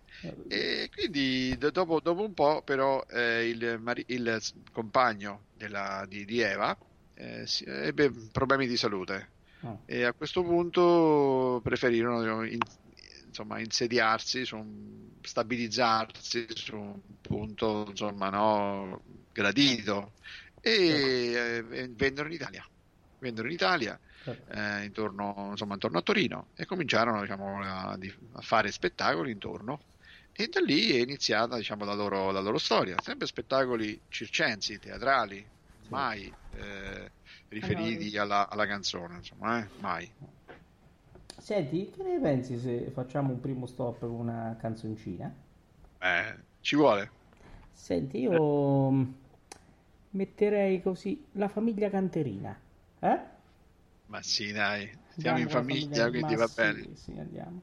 E 0.47 0.89
quindi 0.95 1.57
dopo, 1.59 1.99
dopo, 2.01 2.25
un 2.25 2.35
po' 2.35 2.63
però 2.63 3.05
eh, 3.11 3.49
il, 3.49 4.05
il, 4.07 4.41
compagno 4.71 5.47
della, 5.57 6.05
di, 6.09 6.25
di 6.25 6.41
Eva 6.41 6.77
eh, 7.15 7.45
ebbe 7.65 8.13
problemi 8.31 8.69
di 8.69 8.77
salute. 8.77 9.31
Oh. 9.63 9.81
E 9.85 10.05
a 10.05 10.13
questo 10.13 10.45
punto 10.45 11.61
preferirono 11.63 12.45
in, 12.45 12.59
insomma, 13.37 13.61
insediarsi, 13.61 14.47
su 14.47 14.57
un, 14.57 15.11
stabilizzarsi 15.21 16.47
su 16.55 16.77
un 16.77 17.01
punto 17.21 17.87
insomma, 17.91 18.31
no, 18.31 19.03
gradito 19.33 20.13
e 20.61 21.63
eh, 21.71 21.89
vennero 21.91 22.29
in 22.29 22.35
Italia. 22.35 22.67
Vennero 23.19 23.47
in 23.47 23.53
Italia 23.53 23.99
certo. 24.23 24.53
eh, 24.53 24.85
intorno, 24.85 25.49
insomma, 25.51 25.75
intorno, 25.75 25.99
a 25.99 26.03
Torino 26.03 26.49
e 26.55 26.65
cominciarono 26.65 27.21
diciamo, 27.21 27.61
a, 27.63 27.91
a, 27.91 28.41
fare 28.41 28.73
spettacoli 28.73 29.31
intorno 29.31 29.81
e 30.33 30.49
da 30.49 30.61
lì 30.61 30.93
è 30.93 31.01
iniziata 31.01 31.57
diciamo, 31.57 31.85
la, 31.85 31.95
loro, 31.95 32.31
la, 32.31 32.41
loro, 32.41 32.59
storia, 32.59 32.97
sempre 33.03 33.27
spettacoli 33.27 34.01
circensi, 34.09 34.79
teatrali, 34.79 35.45
mai 35.89 36.33
eh, 36.55 37.11
riferiti 37.49 38.17
alla, 38.17 38.49
alla, 38.49 38.67
canzone, 38.67 39.17
insomma, 39.17 39.61
eh? 39.61 39.69
mai. 39.81 40.11
Senti, 41.39 41.91
che 41.91 42.03
ne 42.03 42.19
pensi 42.19 42.59
se 42.59 42.91
facciamo 42.91 43.33
un 43.33 43.41
primo 43.41 43.67
stop 43.67 44.01
con 44.01 44.11
una 44.11 44.57
canzoncina? 44.59 45.33
Eh, 45.99 46.35
ci 46.61 46.77
vuole. 46.77 47.11
Senti, 47.73 48.21
io 48.21 48.91
eh. 48.91 49.07
metterei 50.11 50.83
così 50.83 51.25
la 51.33 51.49
famiglia 51.49 51.89
canterina. 51.89 52.59
Eh? 53.01 53.21
Ma 54.07 54.23
sì, 54.23 54.53
dai, 54.53 54.91
siamo 55.17 55.39
in 55.39 55.49
famiglia, 55.49 56.05
famiglia 56.05 56.09
quindi 56.09 56.35
va 56.35 56.47
sì, 56.47 56.55
bene. 56.55 56.97
Sì, 56.97 57.13
andiamo. 57.19 57.63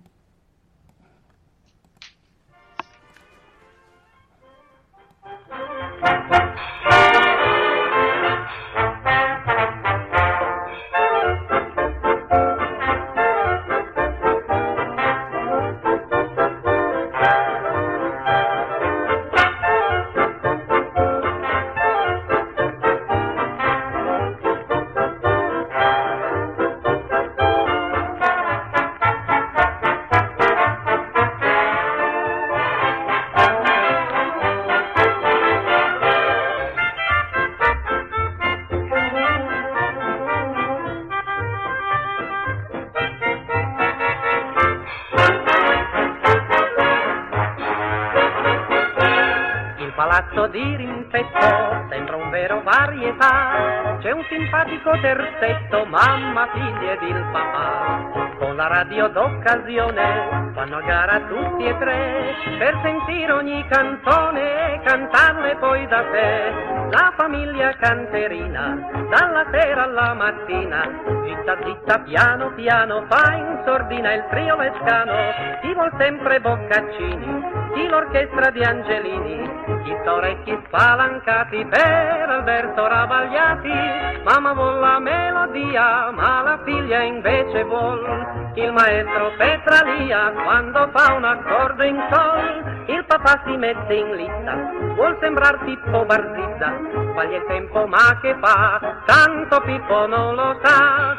Simpatico 54.30 54.92
terzetto, 55.02 55.86
mamma, 55.86 56.48
figlia 56.54 56.92
ed 56.92 57.02
il 57.02 57.26
papà. 57.32 58.36
Con 58.38 58.56
la 58.56 58.68
radio 58.68 59.08
d'occasione 59.08 60.52
fanno 60.54 60.78
a 60.78 60.82
gara 60.82 61.20
tutti 61.22 61.66
e 61.66 61.78
tre 61.78 62.36
per 62.58 62.80
sentire 62.84 63.32
ogni 63.32 63.66
canzone 63.68 64.74
e 64.74 64.82
cantarle 64.84 65.56
poi 65.56 65.88
da 65.88 66.04
sé. 66.12 66.52
La 66.92 67.14
famiglia 67.16 67.76
canterina, 67.78 68.78
dalla 69.10 69.46
sera 69.52 69.84
alla 69.84 70.14
mattina, 70.14 70.88
zitta 71.26 71.58
zitta 71.64 72.00
piano 72.00 72.52
piano 72.54 73.06
fa 73.10 73.34
in 73.34 73.62
sordina 73.66 74.14
il 74.14 74.26
trio 74.30 74.58
vescano, 74.58 75.14
chi 75.62 75.74
vuol 75.74 75.92
sempre 75.98 76.40
Boccaccini, 76.40 77.44
chi 77.74 77.88
l'orchestra 77.88 78.52
di 78.52 78.64
Angelini, 78.64 79.43
chi 79.84 79.96
orecchi 80.08 80.58
spalancati 80.66 81.66
per 81.66 82.30
Alberto 82.30 82.88
Ravagliati, 82.88 84.22
mamma 84.24 84.54
vuol 84.54 84.80
la 84.80 85.00
melodia, 85.00 86.12
ma 86.12 86.42
la 86.42 86.60
figlia 86.64 87.02
invece 87.02 87.64
vuol 87.64 88.52
il 88.56 88.72
maestro 88.72 89.32
Petralia. 89.38 90.32
Quando 90.32 90.90
fa 90.94 91.14
un 91.14 91.24
accordo 91.24 91.84
in 91.84 92.02
sol, 92.12 92.86
il 92.88 93.06
papà 93.06 93.42
si 93.46 93.56
mette 93.58 93.94
in 93.94 94.16
lista, 94.16 94.56
vuol 94.96 95.18
sembrar 95.20 95.64
Pippo 95.64 96.06
Barzizza, 96.06 96.74
sbaglia 97.12 97.38
il 97.38 97.46
tempo 97.48 97.88
ma 97.88 98.18
che 98.22 98.36
fa, 98.40 99.02
tanto 99.06 99.62
Pippo 99.62 100.08
non 100.08 100.36
lo 100.36 100.60
sa. 100.62 101.18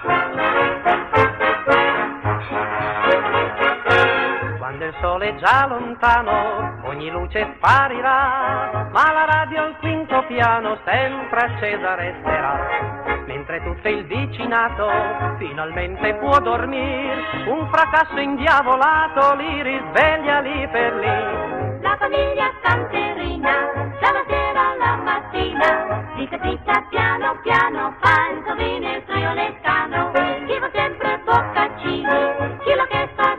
Quando 4.74 4.90
il 4.90 5.00
sole 5.00 5.28
è 5.28 5.34
già 5.36 5.66
lontano, 5.68 6.80
ogni 6.86 7.08
luce 7.08 7.54
sparirà, 7.54 8.88
ma 8.90 9.12
la 9.12 9.24
radio 9.24 9.62
al 9.62 9.78
quinto 9.78 10.24
piano 10.26 10.78
sempre 10.84 11.38
accesa 11.38 11.94
resterà. 11.94 13.22
Mentre 13.24 13.62
tutto 13.62 13.88
il 13.88 14.04
vicinato 14.04 14.90
finalmente 15.38 16.14
può 16.14 16.40
dormire, 16.40 17.22
un 17.46 17.68
fracasso 17.70 18.18
indiavolato 18.18 19.36
li 19.36 19.62
risveglia 19.62 20.40
lì 20.40 20.66
per 20.66 20.94
lì. 20.96 21.80
La 21.80 21.96
famiglia 21.96 22.50
canterina, 22.60 23.52
dalla 24.00 24.24
sera 24.26 24.70
alla 24.70 24.96
mattina, 24.96 26.04
zitta 26.16 26.38
zitta 26.42 26.86
piano 26.90 27.38
piano, 27.42 27.94
fa 28.00 28.28
il 28.32 28.42
sovine 28.44 28.96
il 28.96 29.04
trio 29.04 29.32
lescano, 29.34 30.10
chi 30.10 30.58
va 30.58 30.68
sempre 30.72 31.20
boccaccini, 31.24 32.58
chi 32.64 32.74
l'orchestra 32.74 33.36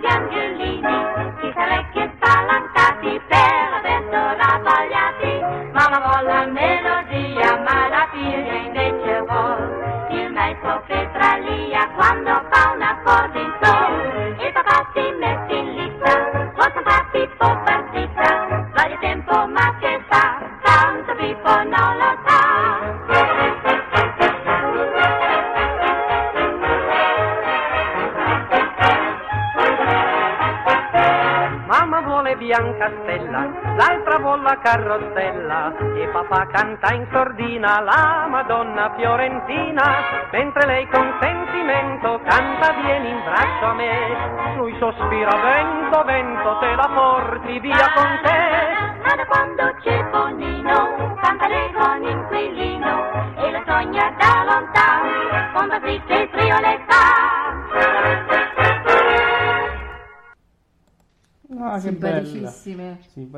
carrozzella 34.65 35.73
e 35.95 36.07
papà 36.07 36.47
canta 36.47 36.91
in 36.95 37.05
sordina 37.11 37.81
la 37.81 38.25
Madonna 38.27 38.91
Fiorentina, 38.95 39.83
mentre 40.31 40.65
lei 40.65 40.87
con 40.87 41.05
sentimento 41.21 42.19
canta 42.25 42.73
vieni 42.81 43.11
in 43.11 43.21
braccio 43.23 43.65
a 43.65 43.73
me, 43.75 44.55
lui 44.57 44.75
sospira 44.79 45.29
vento, 45.37 46.03
vento, 46.03 46.57
te 46.57 46.75
la 46.75 46.89
porti 46.95 47.59
via 47.59 47.91
con 47.93 48.19
te. 48.23 49.64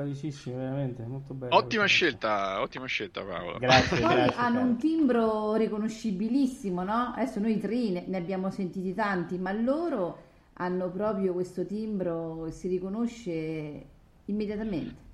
Bella. 0.08 0.15
Simpaticissime, 0.15 0.56
veramente, 0.58 1.04
molto 1.06 1.34
belle. 1.34 1.56
Ottima 1.56 1.86
scelta, 1.86 2.62
ottima 2.62 2.86
scelta 2.86 3.24
Paolo. 3.24 3.58
Grazie, 3.60 4.00
Poi 4.00 4.13
grazie. 4.15 4.36
hanno 4.36 4.56
caro. 4.56 4.67
un 4.67 4.78
timbro 4.78 5.56
riconoscibilissimo, 5.56 6.84
no? 6.84 7.13
Adesso 7.15 7.39
noi 7.39 7.60
tre 7.60 7.89
ne, 7.89 8.04
ne 8.08 8.17
abbiamo 8.17 8.50
sentiti 8.50 8.93
tanti, 8.93 9.38
ma 9.38 9.52
loro 9.52 10.24
hanno 10.54 10.89
proprio 10.89 11.34
questo 11.34 11.65
timbro 11.65 12.43
che 12.46 12.52
si 12.52 12.67
riconosce 12.67 13.86
immediatamente. 14.26 15.06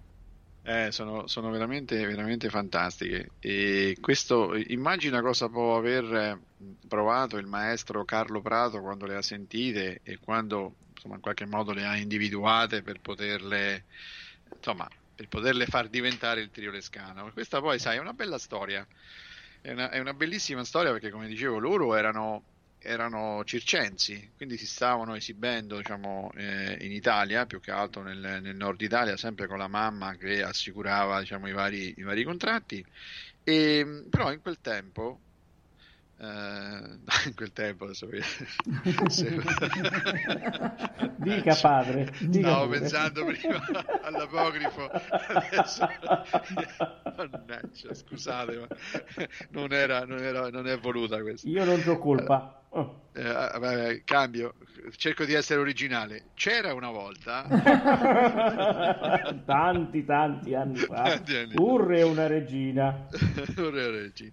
Eh, 0.66 0.92
sono, 0.92 1.28
sono 1.28 1.50
veramente, 1.50 2.06
veramente 2.06 2.50
fantastiche. 2.50 3.32
E 3.40 3.98
questo 4.00 4.56
immagina 4.56 5.22
cosa 5.22 5.50
può 5.50 5.76
aver 5.76 6.40
provato 6.88 7.38
il 7.38 7.48
maestro 7.48 8.06
Carlo 8.06 8.40
Prato 8.40 8.80
quando 8.80 9.06
le 9.06 9.18
ha 9.18 9.22
sentite 9.22 10.00
e 10.04 10.20
quando 10.24 10.76
insomma, 11.04 11.16
in 11.16 11.22
qualche 11.22 11.46
modo 11.46 11.74
le 11.74 11.86
ha 11.86 11.98
individuate 11.98 12.82
per 12.82 13.02
poterle, 13.02 13.84
insomma, 14.64 14.88
per 15.14 15.28
poterle 15.28 15.66
far 15.66 15.90
diventare 15.90 16.40
il 16.40 16.50
trio 16.50 16.72
Lescano. 16.72 17.30
Questa 17.34 17.60
poi, 17.60 17.78
sai, 17.80 17.98
è 17.98 18.00
una 18.00 18.14
bella 18.14 18.38
storia. 18.38 18.88
È 19.60 19.72
una, 19.72 19.90
è 19.90 20.00
una 20.00 20.14
bellissima 20.14 20.64
storia 20.64 20.92
perché, 20.92 21.10
come 21.10 21.28
dicevo, 21.28 21.60
loro 21.60 21.96
erano 21.96 22.44
erano 22.86 23.44
circensi, 23.46 24.32
quindi 24.36 24.58
si 24.58 24.66
stavano 24.68 25.16
esibendo 25.16 25.78
diciamo, 25.78 26.34
eh, 26.36 26.78
in 26.82 26.92
Italia, 26.92 27.46
più 27.46 27.62
che 27.62 27.72
altro 27.72 28.04
nel, 28.04 28.42
nel, 28.42 28.56
nord 28.58 28.82
Italia, 28.82 29.16
sempre 29.16 29.48
con 29.48 29.58
la 29.58 29.70
mamma 29.70 30.18
che 30.18 30.44
assicurava 30.44 31.22
diciamo, 31.22 31.48
i, 31.48 31.54
vari, 31.54 31.94
i, 31.96 32.04
vari, 32.04 32.26
contratti. 32.26 32.86
E, 33.42 34.04
però 34.10 34.34
in 34.34 34.42
quel 34.42 34.60
tempo, 34.60 35.22
eh, 36.18 36.26
in 37.26 37.36
quel 37.36 37.52
tempo 37.54 37.86
adesso 37.86 38.08
dica 41.18 41.56
padre, 41.60 42.14
dica 42.22 42.50
stavo 42.50 42.66
pure. 42.68 42.80
pensando 42.80 43.26
prima 43.26 43.62
all'apocrifo, 44.04 44.90
adesso 44.90 45.90
mannaggia, 47.16 47.94
scusate, 47.94 48.58
ma 48.60 48.68
non, 49.50 49.74
era, 49.74 50.06
non, 50.06 50.20
era, 50.20 50.50
non 50.50 50.68
è 50.68 50.78
voluta 50.78 51.20
questa. 51.22 51.48
Io 51.50 51.66
non 51.66 51.82
ho 51.86 51.98
colpa. 51.98 52.60
Oh. 52.76 53.02
Eh, 53.14 53.22
vabbè, 53.22 54.02
cambio, 54.04 54.56
cerco 54.96 55.26
di 55.26 55.34
essere 55.34 55.60
originale. 55.60 56.30
C'era 56.34 56.74
una 56.74 56.90
volta, 56.90 57.46
tanti, 59.46 60.04
tanti 60.06 60.56
anni 60.56 60.78
fa, 60.78 61.04
Tanti 61.04 61.36
anni 61.36 61.54
fa. 61.54 61.62
Urre 61.62 62.02
una 62.02 62.26
regina. 62.26 63.08
Urre 63.58 63.86
una 63.86 64.00
regina. 64.00 64.32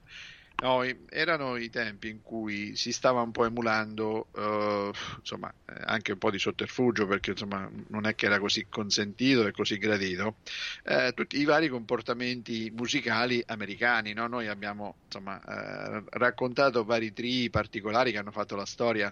No, 0.62 0.82
erano 1.08 1.56
i 1.56 1.70
tempi 1.70 2.10
in 2.10 2.20
cui 2.20 2.76
si 2.76 2.92
stava 2.92 3.22
un 3.22 3.30
po' 3.30 3.46
emulando, 3.46 4.28
uh, 4.32 4.90
insomma, 5.18 5.50
anche 5.64 6.12
un 6.12 6.18
po' 6.18 6.30
di 6.30 6.38
sotterfugio, 6.38 7.06
perché 7.06 7.30
insomma 7.30 7.66
non 7.88 8.06
è 8.06 8.14
che 8.14 8.26
era 8.26 8.38
così 8.38 8.66
consentito 8.68 9.46
e 9.46 9.52
così 9.52 9.78
gradito, 9.78 10.36
eh, 10.84 11.12
tutti 11.14 11.38
i 11.38 11.44
vari 11.44 11.68
comportamenti 11.68 12.70
musicali 12.76 13.42
americani. 13.46 14.12
No? 14.12 14.26
Noi 14.26 14.48
abbiamo 14.48 14.96
insomma, 15.06 15.40
eh, 15.42 16.04
raccontato 16.10 16.84
vari 16.84 17.14
tri 17.14 17.48
particolari 17.48 18.12
che 18.12 18.18
hanno 18.18 18.30
fatto 18.30 18.54
la 18.54 18.66
storia 18.66 19.10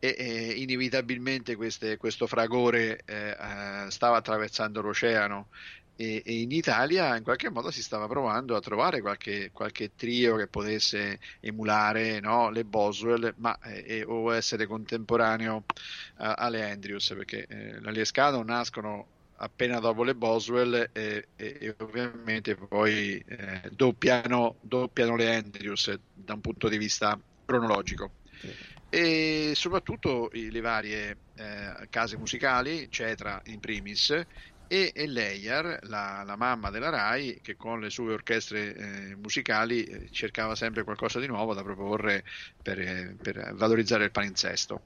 e, 0.00 0.16
e 0.18 0.52
inevitabilmente 0.56 1.54
queste, 1.54 1.96
questo 1.96 2.26
fragore 2.26 3.02
eh, 3.04 3.86
stava 3.88 4.16
attraversando 4.16 4.80
l'oceano 4.80 5.48
e, 6.00 6.22
e, 6.24 6.40
in 6.42 6.52
Italia 6.52 7.16
in 7.16 7.24
qualche 7.24 7.50
modo 7.50 7.72
si 7.72 7.82
stava 7.82 8.06
provando 8.06 8.54
a 8.54 8.60
trovare 8.60 9.00
qualche, 9.00 9.50
qualche 9.52 9.90
trio 9.96 10.36
che 10.36 10.46
potesse 10.46 11.18
emulare 11.40 12.20
no, 12.20 12.50
le 12.50 12.64
Boswell 12.64 13.34
ma, 13.38 13.58
eh, 13.62 14.04
o 14.06 14.32
essere 14.32 14.66
contemporaneo 14.66 15.56
uh, 15.56 15.62
alle 16.36 16.70
Andrews 16.70 17.08
perché 17.16 17.46
eh, 17.48 17.80
la 17.80 17.90
Liescano 17.90 18.44
nascono 18.44 19.06
appena 19.38 19.80
dopo 19.80 20.04
le 20.04 20.14
Boswell 20.14 20.90
e, 20.92 21.26
e, 21.34 21.56
e 21.60 21.74
ovviamente 21.78 22.54
poi 22.54 23.18
eh, 23.26 23.62
doppiano, 23.72 24.56
doppiano 24.60 25.16
le 25.16 25.34
Andrews 25.34 25.98
da 26.14 26.34
un 26.34 26.40
punto 26.40 26.68
di 26.68 26.78
vista 26.78 27.18
cronologico. 27.44 28.12
E 28.90 29.52
soprattutto 29.54 30.30
le 30.32 30.60
varie 30.60 31.16
eh, 31.34 31.88
case 31.90 32.16
musicali 32.16 32.90
Cetra 32.90 33.40
in 33.46 33.60
primis 33.60 34.26
e, 34.68 34.92
e 34.94 35.06
Leyer, 35.06 35.80
la, 35.84 36.22
la, 36.24 36.36
mamma 36.36 36.70
della 36.70 36.90
Rai, 36.90 37.40
che 37.42 37.56
con 37.56 37.80
le 37.80 37.90
sue 37.90 38.12
orchestre 38.12 38.74
eh, 38.74 39.16
musicali 39.16 39.82
eh, 39.84 40.08
cercava 40.10 40.54
sempre 40.54 40.84
qualcosa 40.84 41.18
di 41.18 41.26
nuovo 41.26 41.54
da 41.54 41.62
proporre 41.62 42.24
per, 42.62 43.16
per 43.16 43.54
valorizzare 43.54 44.04
il 44.04 44.10
palinsesto. 44.10 44.82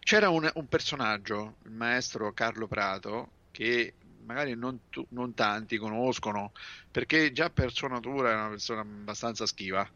C'era 0.00 0.30
un, 0.30 0.50
un, 0.52 0.66
personaggio, 0.66 1.56
il 1.64 1.72
maestro 1.72 2.32
Carlo 2.32 2.66
Prato, 2.66 3.30
che 3.50 3.92
magari 4.24 4.54
non, 4.54 4.80
tu, 4.88 5.04
non 5.10 5.34
tanti 5.34 5.76
conoscono, 5.76 6.52
perché 6.90 7.32
già 7.32 7.50
per 7.50 7.72
sua 7.72 7.88
natura 7.88 8.30
era 8.30 8.40
una 8.40 8.50
persona 8.50 8.80
abbastanza 8.80 9.46
schiva, 9.46 9.88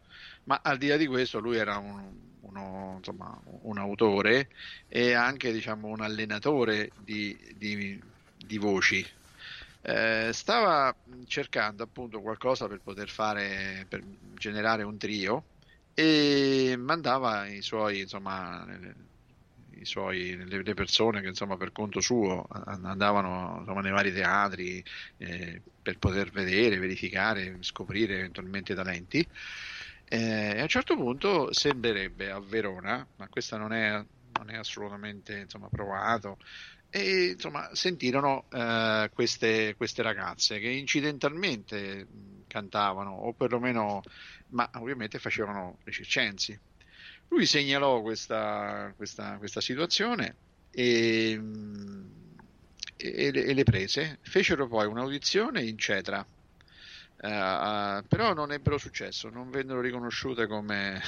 ma 0.44 0.60
al 0.62 0.76
di 0.76 0.88
là 0.88 0.96
di 0.96 1.06
questo 1.06 1.38
lui 1.38 1.56
era 1.56 1.78
un, 1.78 2.12
uno, 2.40 2.94
insomma, 2.98 3.40
un 3.62 3.78
autore 3.78 4.48
e 4.88 5.14
anche 5.14 5.52
diciamo, 5.52 5.88
un 5.88 6.00
allenatore 6.00 6.90
di, 7.02 7.36
di 7.56 8.00
di 8.44 8.58
voci. 8.58 9.06
Eh, 9.84 10.30
stava 10.32 10.94
cercando 11.26 11.82
appunto 11.82 12.20
qualcosa 12.20 12.68
per 12.68 12.80
poter 12.80 13.08
fare, 13.08 13.84
per 13.88 14.02
generare 14.34 14.84
un 14.84 14.96
trio 14.96 15.44
e 15.94 16.74
mandava 16.78 17.46
i 17.46 17.62
suoi, 17.62 18.00
insomma, 18.00 18.64
i 19.82 19.84
suoi, 19.84 20.36
le, 20.36 20.74
persone 20.74 21.20
che 21.20 21.28
insomma 21.28 21.56
per 21.56 21.72
conto 21.72 22.00
suo 22.00 22.46
andavano 22.50 23.58
insomma, 23.60 23.80
nei 23.80 23.90
vari 23.90 24.12
teatri 24.12 24.82
eh, 25.18 25.60
per 25.82 25.98
poter 25.98 26.30
vedere, 26.30 26.78
verificare, 26.78 27.56
scoprire 27.60 28.18
eventualmente 28.18 28.74
talenti. 28.74 29.26
Eh, 30.04 30.52
e 30.56 30.58
a 30.58 30.62
un 30.62 30.68
certo 30.68 30.94
punto 30.94 31.52
sembrerebbe 31.52 32.30
a 32.30 32.38
Verona, 32.40 33.06
ma 33.16 33.28
questa 33.28 33.56
non 33.56 33.72
è, 33.72 33.92
non 33.92 34.50
è 34.50 34.56
assolutamente 34.56 35.38
insomma, 35.38 35.68
provato, 35.68 36.38
e 36.94 37.30
insomma 37.32 37.74
sentirono 37.74 38.44
eh, 38.52 39.10
queste, 39.14 39.74
queste, 39.76 40.02
ragazze 40.02 40.58
che 40.58 40.68
incidentalmente 40.68 42.06
cantavano 42.46 43.12
o 43.12 43.32
perlomeno 43.32 44.02
ma 44.48 44.68
ovviamente 44.74 45.18
facevano 45.18 45.78
le 45.84 45.90
circensi 45.90 46.58
lui 47.32 47.46
segnalò 47.46 48.02
questa, 48.02 48.92
questa, 48.94 49.38
questa 49.38 49.62
situazione 49.62 50.36
e, 50.70 51.40
e, 52.96 53.30
e, 53.34 53.54
le 53.54 53.62
prese. 53.64 54.18
Fecero 54.20 54.68
poi 54.68 54.86
un'audizione 54.86 55.62
in 55.62 55.78
Cetra 55.78 56.20
uh, 56.20 58.04
però 58.06 58.34
non 58.34 58.52
ebbero 58.52 58.76
successo 58.76 59.30
non 59.30 59.50
vennero 59.50 59.80
riconosciute 59.80 60.46
come 60.46 61.00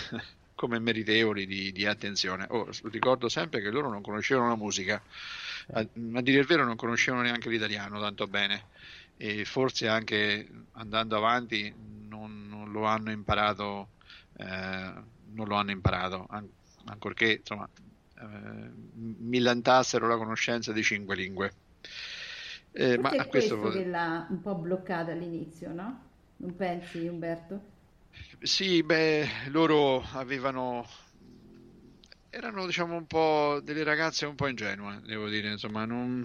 come 0.54 0.78
meritevoli 0.78 1.46
di, 1.46 1.72
di 1.72 1.86
attenzione. 1.86 2.46
Oh, 2.50 2.68
ricordo 2.84 3.28
sempre 3.28 3.60
che 3.60 3.70
loro 3.70 3.90
non 3.90 4.02
conoscevano 4.02 4.48
la 4.48 4.56
musica, 4.56 5.02
a, 5.72 5.80
a, 5.80 6.20
dire 6.20 6.40
il 6.40 6.46
vero 6.46 6.64
non 6.64 6.76
conoscevano 6.76 7.22
neanche 7.22 7.48
l'italiano 7.48 8.00
tanto 8.00 8.26
bene 8.26 8.66
e 9.16 9.44
forse 9.44 9.88
anche 9.88 10.48
andando 10.72 11.16
avanti 11.16 11.72
non, 12.08 12.46
non 12.48 12.70
lo 12.70 12.84
hanno 12.84 13.10
imparato, 13.10 13.90
eh, 14.36 14.92
non 15.32 15.46
lo 15.46 15.54
hanno 15.56 15.70
imparato, 15.70 16.26
an- 16.28 16.48
ancorché 16.86 17.32
insomma 17.38 17.68
eh, 18.20 18.70
millantassero 18.94 20.06
la 20.06 20.16
conoscenza 20.16 20.72
di 20.72 20.82
cinque 20.82 21.16
lingue. 21.16 21.52
Eh, 22.72 22.98
ma 22.98 23.10
è 23.10 23.26
questo, 23.28 23.58
questo 23.58 23.78
che 23.78 23.86
l'ha 23.86 24.26
un 24.28 24.40
po' 24.40 24.56
bloccata 24.56 25.12
all'inizio, 25.12 25.72
no? 25.72 26.10
Non 26.36 26.56
pensi, 26.56 27.06
Umberto? 27.06 27.72
Sì, 28.40 28.82
beh, 28.82 29.48
loro 29.48 30.02
avevano 30.12 30.86
erano 32.28 32.66
diciamo 32.66 32.96
un 32.96 33.06
po' 33.06 33.60
delle 33.62 33.84
ragazze 33.84 34.26
un 34.26 34.34
po' 34.34 34.48
ingenue, 34.48 35.00
devo 35.04 35.28
dire, 35.28 35.50
insomma, 35.52 35.84
non, 35.84 36.24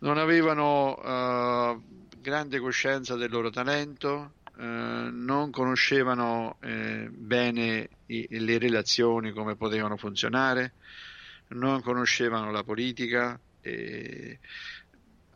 non 0.00 0.18
avevano 0.18 0.94
uh, 0.94 1.82
grande 2.20 2.58
coscienza 2.58 3.16
del 3.16 3.30
loro 3.30 3.48
talento, 3.50 4.34
uh, 4.56 4.62
non 4.62 5.50
conoscevano 5.50 6.58
eh, 6.60 7.08
bene 7.10 7.88
i, 8.06 8.26
le 8.30 8.58
relazioni, 8.58 9.32
come 9.32 9.56
potevano 9.56 9.96
funzionare, 9.96 10.74
non 11.48 11.80
conoscevano 11.82 12.50
la 12.50 12.62
politica. 12.62 13.40
E 13.60 14.38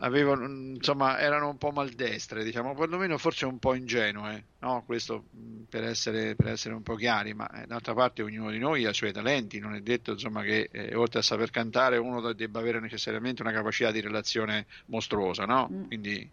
avevano, 0.03 0.47
insomma, 0.75 1.19
erano 1.19 1.49
un 1.49 1.59
po' 1.59 1.71
maldestre, 1.71 2.45
diciamo, 2.45 2.75
perlomeno 2.75 3.19
forse 3.19 3.47
un 3.47 3.59
po' 3.59 3.75
ingenue, 3.75 4.47
no? 4.59 4.83
Questo 4.85 5.25
per 5.69 5.85
essere, 5.85 6.35
per 6.35 6.49
essere 6.49 6.75
un 6.75 6.83
po' 6.83 6.97
chiari, 6.97 7.35
ma 7.35 7.49
eh, 7.51 7.67
d'altra 7.67 7.95
parte 7.95 8.23
ognuno 8.23 8.51
di 8.51 8.59
noi 8.59 8.85
ha 8.85 8.91
i 8.91 8.95
suoi 8.95 9.13
talenti, 9.13 9.59
non 9.61 9.75
è 9.75 9.81
detto, 9.81 10.13
insomma, 10.13 10.43
che 10.43 10.69
eh, 10.73 10.95
oltre 10.95 11.21
a 11.21 11.23
saper 11.23 11.51
cantare 11.51 11.97
uno 11.99 12.33
debba 12.33 12.59
avere 12.59 12.81
necessariamente 12.81 13.43
una 13.43 13.53
capacità 13.53 13.91
di 13.91 14.01
relazione 14.01 14.67
mostruosa, 14.87 15.45
no? 15.45 15.69
Mm. 15.73 15.87
Quindi 15.87 16.31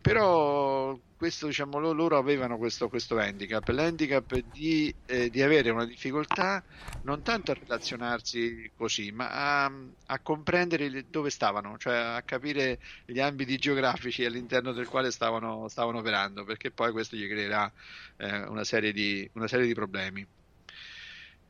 però 0.00 0.98
questo, 1.22 1.46
diciamo, 1.46 1.78
loro 1.78 2.16
avevano 2.16 2.56
questo, 2.56 2.88
questo 2.88 3.18
handicap, 3.18 3.68
l'handicap 3.68 4.42
di, 4.50 4.92
eh, 5.06 5.30
di, 5.30 5.42
avere 5.42 5.70
una 5.70 5.84
difficoltà 5.84 6.64
non 7.02 7.22
tanto 7.22 7.52
a 7.52 7.54
relazionarsi 7.54 8.70
così, 8.76 9.12
ma 9.12 9.28
a, 9.64 9.72
a, 10.06 10.18
comprendere 10.20 11.04
dove 11.10 11.30
stavano, 11.30 11.76
cioè 11.78 11.94
a 11.94 12.22
capire 12.22 12.80
gli 13.04 13.20
ambiti 13.20 13.56
geografici 13.58 14.24
all'interno 14.24 14.72
del 14.72 14.88
quale 14.88 15.10
stavano, 15.10 15.68
stavano 15.68 15.98
operando, 15.98 16.42
perché 16.42 16.70
poi 16.70 16.90
questo 16.90 17.14
gli 17.14 17.28
creerà 17.28 17.70
eh, 18.16 18.44
una, 18.44 18.64
serie 18.64 18.92
di, 18.92 19.28
una, 19.34 19.46
serie 19.46 19.66
di, 19.66 19.74
problemi. 19.74 20.26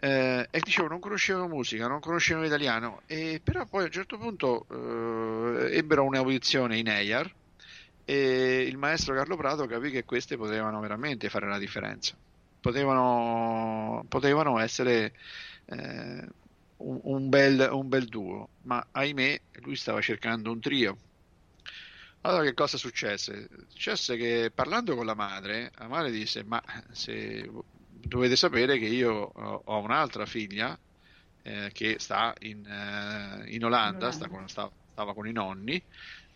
Eh, 0.00 0.48
e 0.50 0.60
dicevo, 0.60 0.88
non 0.88 0.98
conoscevano 0.98 1.46
musica, 1.48 1.86
non 1.86 2.00
conoscevano 2.00 2.44
l'italiano, 2.44 3.02
e, 3.06 3.40
però 3.42 3.64
poi 3.66 3.82
a 3.82 3.86
un 3.86 3.92
certo 3.92 4.18
punto 4.18 4.66
eh, 4.68 5.76
ebbero 5.78 6.02
un'audizione 6.04 6.76
in 6.76 6.88
EIAR 6.88 7.32
e 8.04 8.62
il 8.62 8.76
maestro 8.76 9.14
Carlo 9.14 9.36
Prato 9.36 9.66
capì 9.66 9.90
che 9.90 10.04
queste 10.04 10.36
potevano 10.36 10.80
veramente 10.80 11.28
fare 11.28 11.48
la 11.48 11.58
differenza. 11.58 12.14
Potevano, 12.60 14.04
potevano 14.08 14.58
essere 14.58 15.12
eh, 15.66 16.28
un, 16.76 17.00
un, 17.02 17.28
bel, 17.28 17.68
un 17.70 17.88
bel 17.88 18.06
duo, 18.06 18.48
ma 18.62 18.84
ahimè 18.90 19.40
lui 19.62 19.76
stava 19.76 20.00
cercando 20.00 20.50
un 20.50 20.60
trio. 20.60 20.96
Allora 22.22 22.44
che 22.44 22.54
cosa 22.54 22.76
successe? 22.76 23.48
Successe 23.66 24.16
che 24.16 24.52
parlando 24.54 24.94
con 24.94 25.06
la 25.06 25.14
madre, 25.14 25.72
la 25.76 25.88
madre 25.88 26.12
disse 26.12 26.44
ma 26.44 26.62
se 26.92 27.50
dovete 27.90 28.36
sapere 28.36 28.78
che 28.78 28.86
io 28.86 29.12
ho 29.12 29.78
un'altra 29.80 30.24
figlia 30.24 30.78
eh, 31.42 31.70
che 31.72 31.96
sta 31.98 32.32
in, 32.40 32.64
eh, 32.64 33.50
in 33.52 33.64
Olanda, 33.64 34.12
sta 34.12 34.28
con, 34.28 34.48
sta, 34.48 34.70
stava 34.92 35.14
con 35.14 35.26
i 35.26 35.32
nonni 35.32 35.82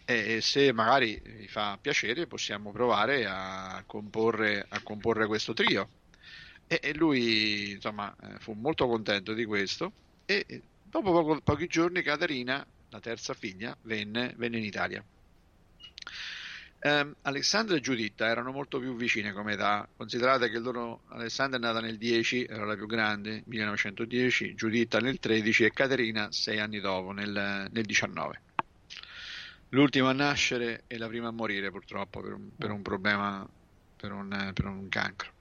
e 0.09 0.41
se 0.41 0.73
magari 0.73 1.21
vi 1.21 1.49
fa 1.49 1.77
piacere 1.81 2.29
possiamo 2.29 2.71
provare 2.71 3.27
a 3.27 3.83
comporre, 3.87 4.65
a 4.69 4.81
comporre 4.81 5.27
questo 5.27 5.53
trio. 5.53 5.89
E, 6.69 6.79
e 6.81 6.95
lui 6.95 7.73
insomma 7.73 8.15
eh, 8.23 8.39
fu 8.39 8.53
molto 8.53 8.87
contento 8.87 9.35
di 9.35 9.45
questo 9.45 9.93
e 10.25 10.63
dopo 10.85 11.11
poco, 11.11 11.41
pochi 11.43 11.67
giorni 11.67 12.03
Caterina, 12.03 12.65
la 12.91 13.01
terza 13.01 13.35
figlia, 13.35 13.77
venne, 13.83 14.33
venne 14.37 14.59
in 14.59 14.65
Italia. 14.65 15.05
Um, 16.79 17.17
Alessandra 17.23 17.75
e 17.75 17.81
Giuditta 17.81 18.27
erano 18.27 18.53
molto 18.53 18.79
più 18.79 18.95
vicine 18.95 19.33
come 19.33 19.55
età, 19.55 19.89
considerate 19.97 20.51
che 20.51 20.61
loro, 20.61 21.01
Alessandra 21.09 21.59
è 21.59 21.61
nata 21.61 21.81
nel 21.81 21.99
10, 21.99 22.45
era 22.45 22.65
la 22.65 22.77
più 22.77 22.87
grande, 22.87 23.43
1910, 23.47 24.55
Giuditta 24.55 25.01
nel 25.01 25.19
13 25.19 25.65
e 25.65 25.73
Caterina 25.73 26.31
sei 26.31 26.61
anni 26.61 26.79
dopo, 26.79 27.11
nel, 27.11 27.69
nel 27.73 27.85
19 27.85 28.46
l'ultima 29.71 30.11
a 30.11 30.13
nascere 30.13 30.85
e 30.87 30.99
la 30.99 31.09
prima 31.09 31.29
a 31.29 31.33
morire 31.33 31.71
purtroppo 31.71 32.21
per 32.21 32.33
un, 32.33 32.51
per 32.57 32.71
un 32.71 32.83
problema, 32.83 33.49
per 33.97 34.13
un, 34.13 34.51
per 34.55 34.67
un, 34.67 34.89
cancro. 34.89 35.33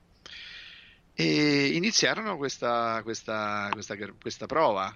E 1.14 1.68
iniziarono 1.74 2.36
questa, 2.38 3.02
questa, 3.04 3.70
questa, 3.72 3.96
questa 4.20 4.46
prova 4.48 4.96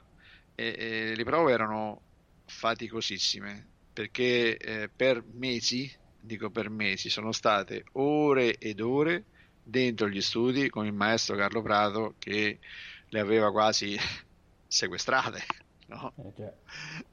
e, 0.55 0.75
e, 0.77 1.15
le 1.15 1.23
prove 1.23 1.53
erano 1.53 2.01
faticosissime 2.45 3.67
perché 3.93 4.57
eh, 4.57 4.89
per 4.93 5.23
mesi, 5.33 5.91
dico 6.19 6.49
per 6.49 6.69
mesi, 6.69 7.09
sono 7.09 7.31
state 7.31 7.85
ore 7.93 8.57
ed 8.57 8.79
ore 8.79 9.25
dentro 9.63 10.09
gli 10.09 10.21
studi 10.21 10.69
con 10.69 10.85
il 10.85 10.93
maestro 10.93 11.35
Carlo 11.35 11.61
Prato 11.61 12.15
che 12.17 12.59
le 13.07 13.19
aveva 13.19 13.51
quasi 13.51 13.97
sequestrate. 14.67 15.43
No? 15.87 16.13
Eh, 16.37 16.53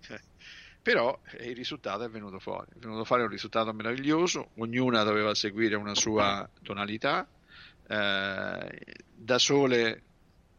cioè, 0.00 0.20
però 0.87 1.18
eh, 1.33 1.49
il 1.49 1.57
risultato 1.57 2.05
è 2.05 2.09
venuto 2.09 2.38
fuori, 2.38 2.68
è 2.72 2.79
venuto 2.79 3.05
fuori 3.05 3.22
un 3.22 3.29
risultato 3.29 3.72
meraviglioso, 3.72 4.51
ognuna 4.59 5.03
doveva 5.03 5.35
seguire 5.35 5.75
una 5.75 5.96
sua 5.96 6.49
tonalità, 6.62 7.27
eh, 7.88 8.94
da 9.12 9.38
sole 9.38 10.03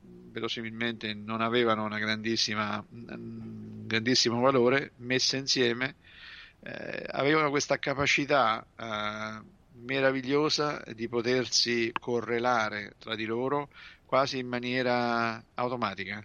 verosimilmente 0.02 1.14
non 1.14 1.40
avevano 1.40 1.86
una 1.86 1.98
grandissima, 1.98 2.86
un 2.90 3.88
grandissimo 3.88 4.42
valore, 4.42 4.92
messe 4.98 5.38
insieme 5.38 5.96
eh, 6.60 7.06
avevano 7.08 7.50
questa 7.50 7.80
capacità 7.80 8.68
eh, 8.76 9.42
meravigliosa 9.76 10.84
di 10.94 11.08
potersi 11.08 11.90
correlare 11.98 12.96
tra 12.98 13.16
di 13.16 13.24
loro 13.24 13.70
quasi 14.06 14.40
in 14.40 14.48
maniera 14.48 15.42
automatica 15.54 16.22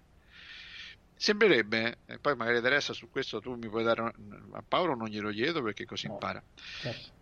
Sembrerebbe, 1.22 1.98
e 2.04 2.18
poi 2.18 2.34
magari 2.34 2.56
adesso 2.56 2.92
su 2.92 3.08
questo 3.08 3.38
tu 3.38 3.54
mi 3.54 3.68
puoi 3.68 3.84
dare, 3.84 4.02
a 4.02 4.64
Paolo 4.66 4.96
non 4.96 5.06
glielo 5.06 5.30
chiedo 5.30 5.62
perché 5.62 5.84
così 5.84 6.08
no, 6.08 6.14
impara, 6.14 6.42
certo. 6.80 7.12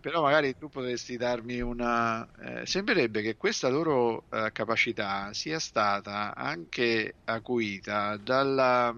però 0.00 0.22
magari 0.22 0.56
tu 0.58 0.68
potresti 0.68 1.16
darmi 1.16 1.60
una... 1.60 2.28
Eh, 2.36 2.66
sembrerebbe 2.66 3.22
che 3.22 3.36
questa 3.36 3.68
loro 3.68 4.24
eh, 4.28 4.50
capacità 4.50 5.32
sia 5.32 5.60
stata 5.60 6.34
anche 6.34 7.18
acuita 7.26 8.16
dalla, 8.16 8.92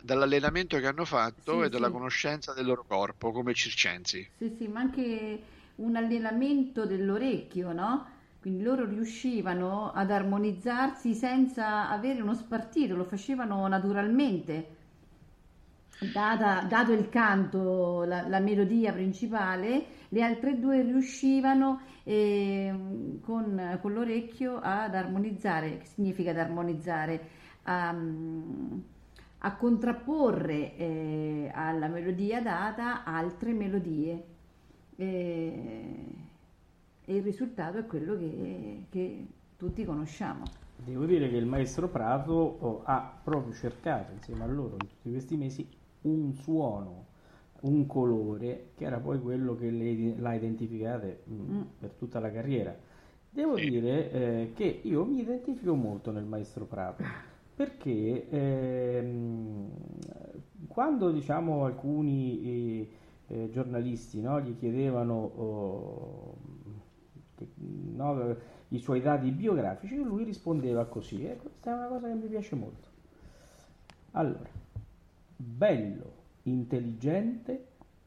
dall'allenamento 0.00 0.78
che 0.78 0.86
hanno 0.86 1.04
fatto 1.04 1.60
sì, 1.60 1.66
e 1.66 1.68
dalla 1.68 1.90
conoscenza 1.90 2.54
del 2.54 2.64
loro 2.64 2.86
corpo 2.88 3.30
come 3.30 3.52
circensi. 3.52 4.26
Sì, 4.38 4.54
sì, 4.56 4.68
ma 4.68 4.80
anche 4.80 5.42
un 5.74 5.96
allenamento 5.96 6.86
dell'orecchio, 6.86 7.72
no? 7.74 8.20
Quindi 8.42 8.64
loro 8.64 8.84
riuscivano 8.84 9.92
ad 9.92 10.10
armonizzarsi 10.10 11.14
senza 11.14 11.88
avere 11.88 12.20
uno 12.20 12.34
spartito, 12.34 12.96
lo 12.96 13.04
facevano 13.04 13.64
naturalmente. 13.68 14.80
Data, 16.12 16.66
dato 16.68 16.92
il 16.92 17.08
canto, 17.08 18.02
la, 18.02 18.26
la, 18.26 18.40
melodia 18.40 18.92
principale, 18.92 19.84
le 20.08 20.22
altre 20.24 20.58
due 20.58 20.82
riuscivano 20.82 21.82
eh, 22.02 22.74
con, 23.20 23.78
con, 23.80 23.92
l'orecchio 23.92 24.58
ad 24.60 24.96
armonizzare, 24.96 25.78
che 25.78 25.86
significa 25.86 26.32
ad 26.32 26.38
armonizzare, 26.38 27.28
a, 27.62 27.94
a 29.38 29.54
contrapporre 29.54 30.76
eh, 30.76 31.50
alla 31.54 31.86
melodia 31.86 32.42
data 32.42 33.04
altre 33.04 33.52
melodie. 33.52 34.24
Eh, 34.96 36.30
e 37.12 37.16
il 37.16 37.22
risultato 37.22 37.78
è 37.78 37.86
quello 37.86 38.16
che, 38.16 38.84
che 38.88 39.26
tutti 39.56 39.84
conosciamo. 39.84 40.44
Devo 40.76 41.04
dire 41.04 41.28
che 41.28 41.36
il 41.36 41.46
maestro 41.46 41.88
Prato 41.88 42.32
oh, 42.32 42.82
ha 42.84 43.20
proprio 43.22 43.52
cercato 43.52 44.12
insieme 44.12 44.44
a 44.44 44.46
loro 44.46 44.72
in 44.80 44.88
tutti 44.88 45.10
questi 45.10 45.36
mesi 45.36 45.68
un 46.02 46.32
suono, 46.34 47.06
un 47.60 47.86
colore 47.86 48.70
che 48.74 48.84
era 48.84 48.98
poi 48.98 49.20
quello 49.20 49.54
che 49.54 49.70
le, 49.70 50.16
l'ha 50.18 50.34
identificate 50.34 51.22
mh, 51.24 51.34
mm, 51.34 51.56
mm. 51.56 51.62
per 51.78 51.90
tutta 51.90 52.18
la 52.18 52.32
carriera. 52.32 52.74
Devo 53.28 53.54
dire 53.54 54.10
eh, 54.10 54.52
che 54.54 54.80
io 54.82 55.04
mi 55.04 55.20
identifico 55.20 55.74
molto 55.74 56.10
nel 56.10 56.24
maestro 56.24 56.64
Prato 56.64 57.04
perché 57.54 58.28
ehm, 58.28 59.70
quando 60.66 61.10
diciamo 61.10 61.64
alcuni 61.64 62.42
eh, 62.42 62.88
eh, 63.28 63.50
giornalisti 63.50 64.20
no, 64.20 64.40
gli 64.40 64.56
chiedevano 64.58 65.14
oh, 65.14 66.36
no, 67.56 68.36
i 68.68 68.78
suoi 68.78 69.00
dati 69.00 69.30
biografici, 69.30 69.96
lui 69.96 70.24
rispondeva 70.24 70.86
così 70.86 71.24
e 71.24 71.36
questa 71.36 71.70
è 71.70 71.74
una 71.74 71.86
cosa 71.86 72.08
che 72.08 72.14
mi 72.14 72.26
piace 72.26 72.54
molto. 72.54 72.88
Allora, 74.12 74.48
bello, 75.36 76.12
intelligente, 76.44 77.66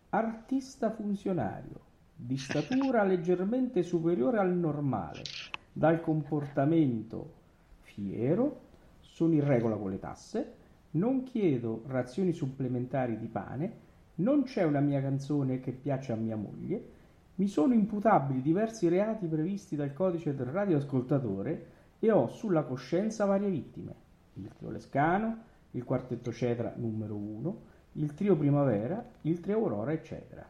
artista 0.10 0.92
funzionario, 0.92 1.80
di 2.16 2.38
statura 2.38 3.04
leggermente 3.06 3.84
superiore 3.84 4.38
al 4.40 4.56
normale, 4.56 5.24
dal 5.72 6.02
comportamento 6.02 7.34
fiero, 7.82 8.62
sono 9.02 9.34
in 9.34 9.46
regola 9.46 9.76
con 9.76 9.92
le 9.92 10.00
tasse, 10.00 10.54
non 10.92 11.24
chiedo 11.24 11.84
razioni 11.88 12.34
supplementari 12.34 13.18
di 13.18 13.28
pane, 13.28 13.84
non 14.16 14.44
c'è 14.44 14.64
una 14.64 14.80
mia 14.80 15.02
canzone 15.02 15.60
che 15.60 15.72
piace 15.72 16.12
a 16.12 16.16
mia 16.16 16.36
moglie, 16.36 16.94
mi 17.36 17.48
sono 17.48 17.74
imputabili 17.74 18.42
diversi 18.42 18.88
reati 18.88 19.28
previsti 19.28 19.76
dal 19.76 19.94
codice 19.94 20.36
del 20.36 20.48
radioascoltatore 20.48 21.66
e 22.00 22.12
ho 22.12 22.28
sulla 22.28 22.64
coscienza 22.64 23.26
varie 23.26 23.50
vittime. 23.50 23.96
Il 24.34 24.50
trio 24.58 24.70
Lescano, 24.70 25.38
il 25.72 25.84
quartetto 25.84 26.32
Cetra 26.32 26.74
numero 26.76 27.16
1, 27.16 27.62
il 27.94 28.14
trio 28.14 28.36
Primavera, 28.36 29.04
il 29.22 29.40
trio 29.40 29.58
Aurora, 29.58 29.92
eccetera. 29.92 30.46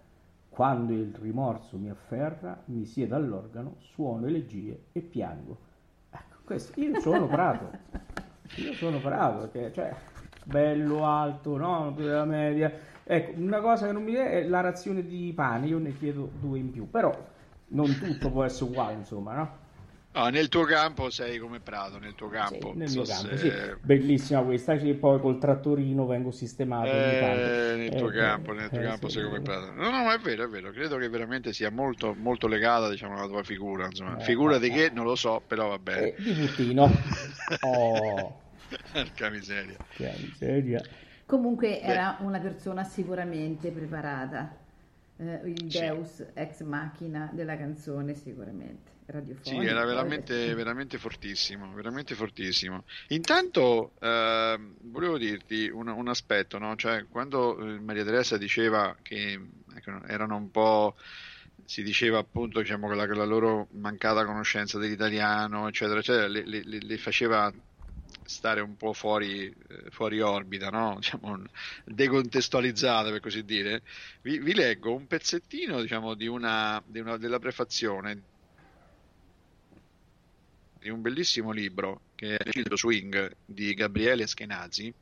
Quando 0.49 0.93
il 0.93 1.13
rimorso 1.13 1.77
mi 1.77 1.89
afferra, 1.89 2.61
mi 2.65 2.85
siedo 2.85 3.15
all'organo, 3.15 3.75
suono 3.79 4.27
elegie 4.27 4.85
e 4.91 5.01
piango. 5.01 5.57
Ecco, 6.09 6.37
questo, 6.43 6.79
io 6.79 6.99
sono 7.01 7.27
Prato. 7.27 8.23
Io 8.57 8.73
sono 8.73 8.99
bravo 8.99 9.47
perché, 9.47 9.73
cioè, 9.73 9.93
bello, 10.43 11.05
alto, 11.05 11.57
no? 11.57 11.91
Della 11.91 12.25
media, 12.25 12.71
Ecco, 13.07 13.39
una 13.39 13.61
cosa 13.61 13.85
che 13.87 13.91
non 13.93 14.03
mi 14.03 14.11
viene 14.11 14.31
è 14.31 14.43
la 14.47 14.61
razione 14.61 15.05
di 15.05 15.31
pane, 15.33 15.67
io 15.67 15.77
ne 15.77 15.93
chiedo 15.93 16.25
due 16.33 16.57
in 16.59 16.71
più, 16.71 16.89
però 16.89 17.15
non 17.67 17.97
tutto 17.97 18.31
può 18.31 18.43
essere 18.43 18.69
uguale, 18.71 18.95
insomma, 18.95 19.35
no? 19.35 19.57
No, 20.13 20.29
nel 20.29 20.47
tuo 20.47 20.63
campo 20.63 21.09
sei 21.11 21.37
come 21.37 21.59
Prato, 21.61 21.99
nel 21.99 22.15
tuo 22.15 22.27
campo. 22.29 22.73
Sì, 22.73 22.77
nel 22.77 22.89
So 22.89 23.03
campo, 23.05 23.35
se- 23.35 23.37
sì. 23.37 23.51
Bellissima 23.81 24.43
questa, 24.43 24.77
che 24.77 24.93
poi 24.95 25.19
col 25.19 25.39
trattorino 25.39 26.05
vengo 26.05 26.31
sistemato. 26.31 26.97
Eh, 26.97 27.73
nel 27.77 27.93
tuo 27.95 28.09
Eh, 28.09 28.09
campo, 28.09 28.51
nel 28.53 28.69
tuo 28.69 28.81
eh, 28.81 28.83
campo 28.83 29.07
sì. 29.07 29.09
sei 29.09 29.23
come 29.23 29.41
Prato. 29.41 29.71
No, 29.71 29.89
no, 29.89 30.03
ma 30.03 30.13
è 30.13 30.19
vero, 30.19 30.43
è 30.43 30.47
vero. 30.47 30.71
Credo 30.71 30.97
che 30.97 31.09
veramente 31.09 31.51
sia 31.53 31.71
molto, 31.71 32.13
molto 32.13 32.47
legata, 32.47 32.89
diciamo, 32.89 33.15
alla 33.17 33.27
tua 33.27 33.43
figura. 33.43 33.85
Insomma, 33.87 34.17
Eh, 34.17 34.19
figura 34.19 34.59
di 34.59 34.69
eh, 34.69 34.71
che 34.71 34.89
eh. 34.89 34.91
non 34.91 35.05
lo 35.05 35.15
so, 35.15 35.41
però 35.47 35.69
va 35.69 35.79
bene. 35.79 36.11
Eh, 36.11 36.15
di 36.17 36.33
puttino. 36.35 36.87
Oh, 37.61 38.41
Porca 38.93 39.29
miseria. 39.29 39.79
che 39.93 40.15
miseria. 40.19 40.85
Comunque 41.25 41.81
era 41.81 42.17
una 42.21 42.39
persona 42.39 42.83
sicuramente 42.83 43.71
preparata, 43.71 44.55
eh, 45.17 45.41
il 45.45 45.69
Sì. 45.69 45.79
Deus 45.79 46.23
ex 46.33 46.61
machina 46.61 47.29
della 47.33 47.57
canzone 47.57 48.13
sicuramente, 48.13 48.91
Sì, 49.39 49.63
era 49.63 49.85
poi, 49.85 49.85
veramente, 49.85 50.55
veramente 50.55 50.97
fortissimo, 50.97 51.71
veramente 51.73 52.15
fortissimo. 52.15 52.83
Intanto 53.09 53.93
ehm, 53.99 54.75
volevo 54.81 55.19
dirti 55.19 55.69
un, 55.69 55.87
un 55.87 56.07
aspetto, 56.07 56.57
no? 56.57 56.75
Cioè, 56.75 57.07
quando 57.07 57.55
eh, 57.59 57.79
Maria 57.79 58.03
Teresa 58.03 58.37
diceva 58.39 58.97
che 59.03 59.39
ecco, 59.75 60.03
erano 60.07 60.35
un 60.35 60.49
po', 60.49 60.95
si 61.63 61.83
diceva 61.83 62.17
appunto 62.17 62.59
diciamo, 62.59 62.87
che, 62.89 62.95
la, 62.95 63.05
che 63.05 63.13
la 63.13 63.23
loro 63.25 63.67
mancata 63.73 64.25
conoscenza 64.25 64.79
dell'italiano, 64.79 65.67
eccetera, 65.67 65.99
eccetera, 65.99 66.27
le- 66.27 66.43
le- 66.45 66.79
le 66.81 66.97
faceva 66.97 67.53
stare 68.25 68.61
un 68.61 68.75
po' 68.75 68.93
fuori, 68.93 69.45
eh, 69.47 69.89
fuori 69.91 70.19
orbita, 70.21 70.69
no? 70.69 70.95
Diciamo, 70.99 71.41
decontestualizzata 71.85 73.09
per 73.11 73.19
così 73.19 73.43
dire. 73.43 73.83
Vi, 74.21 74.39
vi 74.39 74.53
leggo 74.53 74.93
un 74.95 75.07
pezzettino 75.07 75.81
diciamo, 75.81 76.15
di 76.15 76.27
una, 76.27 76.81
di 76.85 76.99
una- 76.99 77.17
della 77.17 77.39
prefazione 77.39 78.25
di 80.77 80.89
un 80.89 81.01
bellissimo 81.01 81.51
libro 81.51 82.03
che 82.13 82.37
è 82.37 82.49
il 82.59 82.67
Swing 82.77 83.31
di 83.43 83.73
Gabriele 83.73 84.27
Schenazi 84.27 84.93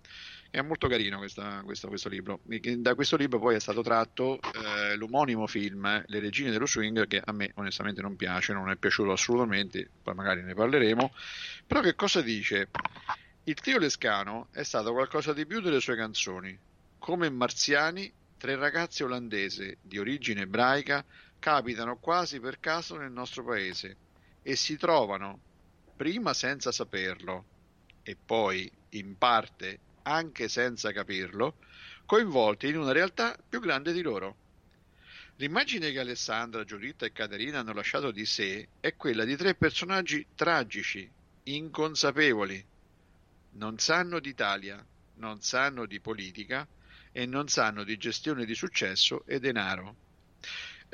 è 0.53 0.61
molto 0.61 0.87
carino 0.87 1.17
questa- 1.17 1.63
questo, 1.65 1.87
questo 1.87 2.09
libro. 2.09 2.39
Da 2.43 2.93
questo 2.93 3.17
libro 3.17 3.39
poi 3.39 3.55
è 3.55 3.59
stato 3.59 3.81
tratto 3.81 4.39
eh, 4.39 4.95
l'omonimo 4.97 5.47
film 5.47 5.83
eh, 5.83 6.03
Le 6.05 6.19
regine 6.19 6.51
dello 6.51 6.67
swing 6.67 7.07
che 7.07 7.19
a 7.25 7.31
me 7.31 7.51
onestamente 7.55 8.03
non 8.03 8.15
piace 8.15 8.53
non 8.53 8.69
è 8.69 8.75
piaciuto 8.75 9.11
assolutamente 9.11 9.89
poi 10.03 10.13
magari 10.13 10.43
ne 10.43 10.53
parleremo. 10.53 11.11
Però 11.65 11.81
che 11.81 11.95
cosa 11.95 12.21
dice? 12.21 12.69
il 13.45 13.55
trio 13.55 13.79
Lescano 13.79 14.49
è 14.51 14.61
stato 14.61 14.91
qualcosa 14.93 15.33
di 15.33 15.47
più 15.47 15.59
delle 15.59 15.79
sue 15.79 15.95
canzoni. 15.95 16.55
Come 16.99 17.31
marziani 17.31 18.13
tre 18.37 18.55
ragazze 18.55 19.03
olandesi 19.03 19.75
di 19.81 19.97
origine 19.97 20.41
ebraica 20.41 21.03
capitano 21.39 21.97
quasi 21.97 22.39
per 22.39 22.59
caso 22.59 22.95
nel 22.95 23.11
nostro 23.11 23.43
paese 23.43 23.97
e 24.43 24.55
si 24.55 24.77
trovano 24.77 25.39
prima 25.95 26.35
senza 26.35 26.71
saperlo 26.71 27.43
e 28.03 28.15
poi 28.23 28.71
in 28.89 29.17
parte 29.17 29.79
anche 30.03 30.47
senza 30.47 30.91
capirlo, 30.91 31.57
coinvolti 32.05 32.67
in 32.67 32.77
una 32.77 32.91
realtà 32.91 33.37
più 33.47 33.59
grande 33.59 33.91
di 33.91 34.01
loro. 34.01 34.37
L'immagine 35.37 35.91
che 35.91 35.99
Alessandra, 35.99 36.63
Giuditta 36.63 37.05
e 37.05 37.11
Caterina 37.11 37.59
hanno 37.59 37.73
lasciato 37.73 38.11
di 38.11 38.25
sé 38.25 38.67
è 38.79 38.95
quella 38.95 39.25
di 39.25 39.35
tre 39.35 39.55
personaggi 39.55 40.25
tragici, 40.35 41.09
inconsapevoli. 41.43 42.63
Non 43.53 43.79
sanno 43.79 44.19
d'Italia, 44.19 44.85
non 45.15 45.41
sanno 45.41 45.85
di 45.85 45.99
politica 45.99 46.67
e 47.11 47.25
non 47.25 47.47
sanno 47.47 47.83
di 47.83 47.97
gestione 47.97 48.45
di 48.45 48.55
successo 48.55 49.23
e 49.25 49.39
denaro 49.39 49.95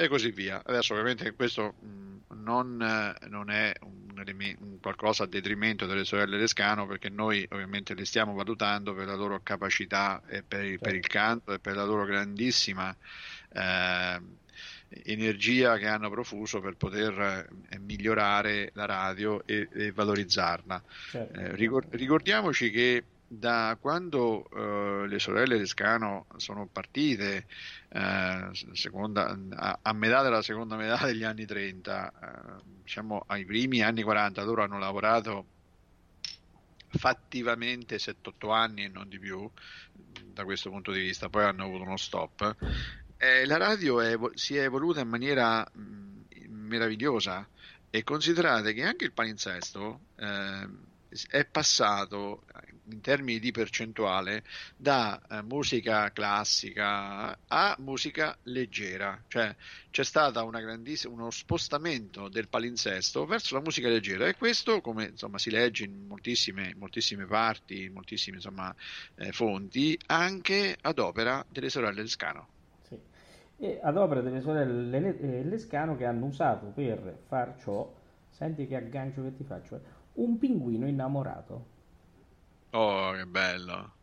e 0.02 0.08
così 0.08 0.32
via. 0.32 0.62
Adesso 0.66 0.94
ovviamente 0.94 1.34
questo 1.34 1.74
mh, 1.82 2.36
non, 2.36 2.82
eh, 2.82 3.28
non 3.28 3.50
è 3.50 3.74
un, 3.82 4.78
qualcosa 4.80 5.24
a 5.24 5.28
detrimento 5.28 5.86
delle 5.86 6.06
sorelle 6.06 6.38
Lescano 6.38 6.86
perché 6.88 7.10
noi 7.10 7.46
ovviamente 7.52 7.94
le 7.94 8.06
stiamo 8.06 8.34
valutando 8.34 8.94
per 8.94 9.08
la 9.08 9.16
loro 9.16 9.42
capacità 9.44 10.22
e 10.26 10.42
per, 10.44 10.64
il- 10.64 10.80
per 10.80 10.96
il 10.96 11.06
canto 11.06 11.52
e 11.54 11.60
per 11.60 11.76
la 11.76 11.84
loro 11.84 12.06
grandissima 12.06 12.96
eh, 13.52 14.22
energia 15.04 15.78
che 15.78 15.88
hanno 15.88 16.10
profuso 16.10 16.62
per 16.62 16.76
poter 16.78 17.48
eh, 17.70 17.80
migliorare 17.80 18.72
la 18.76 18.86
radio 18.86 19.46
e, 19.46 19.68
e 19.74 19.92
valorizzarla. 19.92 20.82
Certo. 21.12 21.40
Eh, 21.40 21.56
ricor- 21.56 21.94
ricordiamoci 21.94 22.70
che 22.72 23.04
da 23.32 23.78
quando 23.80 24.50
eh, 24.50 25.08
le 25.08 25.20
sorelle 25.20 25.58
Lescano 25.58 26.26
sono 26.38 26.68
partite 26.68 27.46
eh, 27.90 28.50
seconda- 28.74 29.38
a, 29.52 29.80
a 29.84 29.94
metà 29.94 30.24
della 30.24 30.42
seconda 30.42 30.76
metà 30.76 31.06
degli 31.06 31.24
anni 31.24 31.46
30, 31.46 32.12
eh, 32.12 32.62
diciamo 32.82 33.24
ai 33.28 33.46
primi 33.46 33.84
anni 33.84 34.02
40, 34.02 34.44
loro 34.44 34.64
hanno 34.64 34.80
lavorato 34.80 35.46
fattivamente 36.92 38.00
7-8 38.00 38.52
anni 38.52 38.86
e 38.86 38.88
non 38.88 39.08
di 39.08 39.20
più 39.20 39.48
da 39.94 40.44
questo 40.44 40.72
punto 40.72 40.92
di 40.92 41.02
vista, 41.02 41.30
poi 41.30 41.44
hanno 41.44 41.66
avuto 41.66 41.84
uno 41.84 41.98
stop. 41.98 42.56
La 43.46 43.58
radio 43.58 44.00
è 44.00 44.18
si 44.34 44.56
è 44.56 44.64
evoluta 44.64 45.02
in 45.02 45.10
maniera 45.10 45.64
mh, 45.72 46.48
meravigliosa 46.48 47.48
e 47.90 48.04
considerate 48.04 48.74
che 48.74 48.84
anche 48.84 49.06
il 49.06 49.14
palinsesto 49.14 50.00
eh, 50.16 50.68
è 51.28 51.46
passato 51.46 52.46
in 52.92 53.02
termini 53.02 53.40
di 53.40 53.52
percentuale 53.52 54.44
da 54.76 55.22
eh, 55.30 55.42
musica 55.44 56.12
classica 56.12 57.38
a 57.48 57.76
musica 57.80 58.38
leggera, 58.44 59.24
cioè 59.28 59.56
c'è 59.92 60.04
stato 60.04 60.50
uno 61.08 61.30
spostamento 61.30 62.30
del 62.30 62.48
palinsesto 62.48 63.26
verso 63.26 63.56
la 63.56 63.62
musica 63.62 63.88
leggera 63.88 64.28
e 64.28 64.36
questo, 64.36 64.82
come 64.82 65.06
insomma, 65.06 65.38
si 65.38 65.50
legge 65.50 65.86
in 65.86 66.06
moltissime, 66.08 66.74
moltissime 66.78 67.26
parti, 67.26 67.84
in 67.84 67.94
moltissime 67.94 68.38
insomma, 68.38 68.74
eh, 69.16 69.32
fonti, 69.32 69.98
anche 70.08 70.78
ad 70.80 71.00
opera 71.00 71.46
delle 71.50 71.70
sorelle 71.70 72.02
Lescano. 72.02 72.48
Sì. 72.88 72.98
E 73.58 73.80
ad 73.82 73.98
opera 73.98 74.22
delle 74.22 74.42
sorelle 74.42 75.00
Le- 75.00 75.20
eh, 75.20 75.44
Lescano 75.44 75.98
che 75.98 76.06
hanno 76.06 76.26
usato 76.26 76.68
per 76.68 77.24
far 77.28 77.58
ciò, 77.60 77.94
senti 78.30 78.68
che 78.68 78.76
aggancio 78.76 79.24
che 79.24 79.36
ti 79.36 79.44
faccio, 79.44 79.76
eh, 79.76 79.82
un 80.14 80.38
pinguino 80.38 80.88
innamorato. 80.88 81.78
Oh, 82.74 83.14
che 83.16 83.26
bello! 83.28 83.99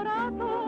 Innamorato, 0.00 0.59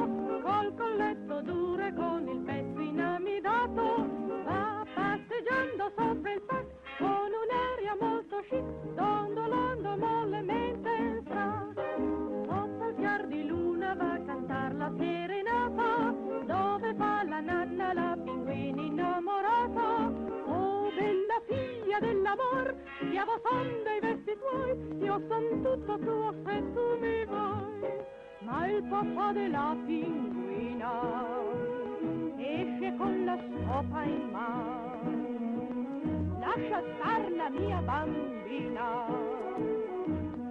bambina, 38.62 39.06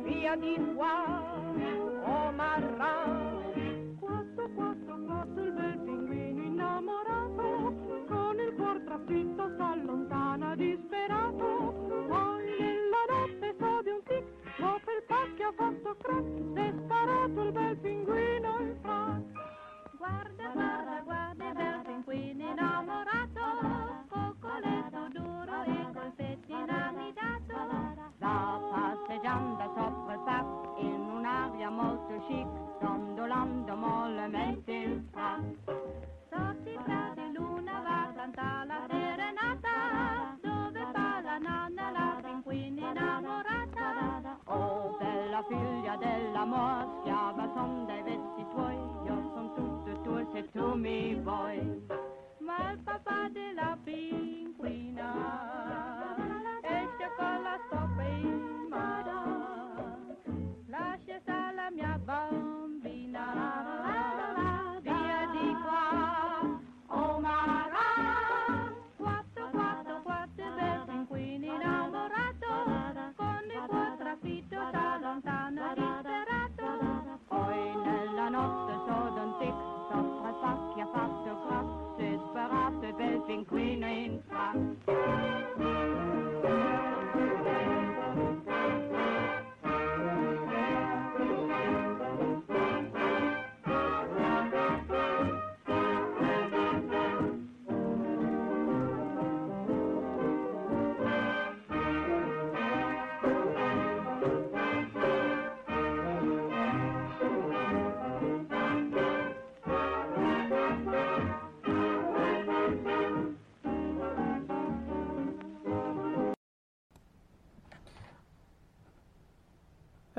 via 0.04 0.36
di 0.36 0.58
qua, 0.76 1.41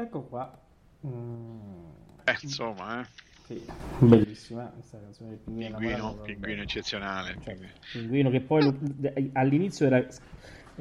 Ecco 0.02 0.22
qua. 0.22 0.60
Mm, 1.06 1.90
Eh, 2.24 2.36
insomma, 2.42 3.00
eh. 3.02 3.06
sì, 3.46 3.64
bellissima 4.00 4.64
questa 4.66 4.98
canzone 5.00 5.30
del 5.30 5.38
pinguino. 5.38 5.76
Pinguino, 5.78 6.14
pinguino 6.22 6.62
eccezionale. 6.62 7.38
Cioè, 7.42 7.56
pinguino 7.92 8.30
che 8.30 8.40
poi 8.40 8.62
lo- 8.62 8.78
all'inizio 9.34 9.86
era, 9.86 10.04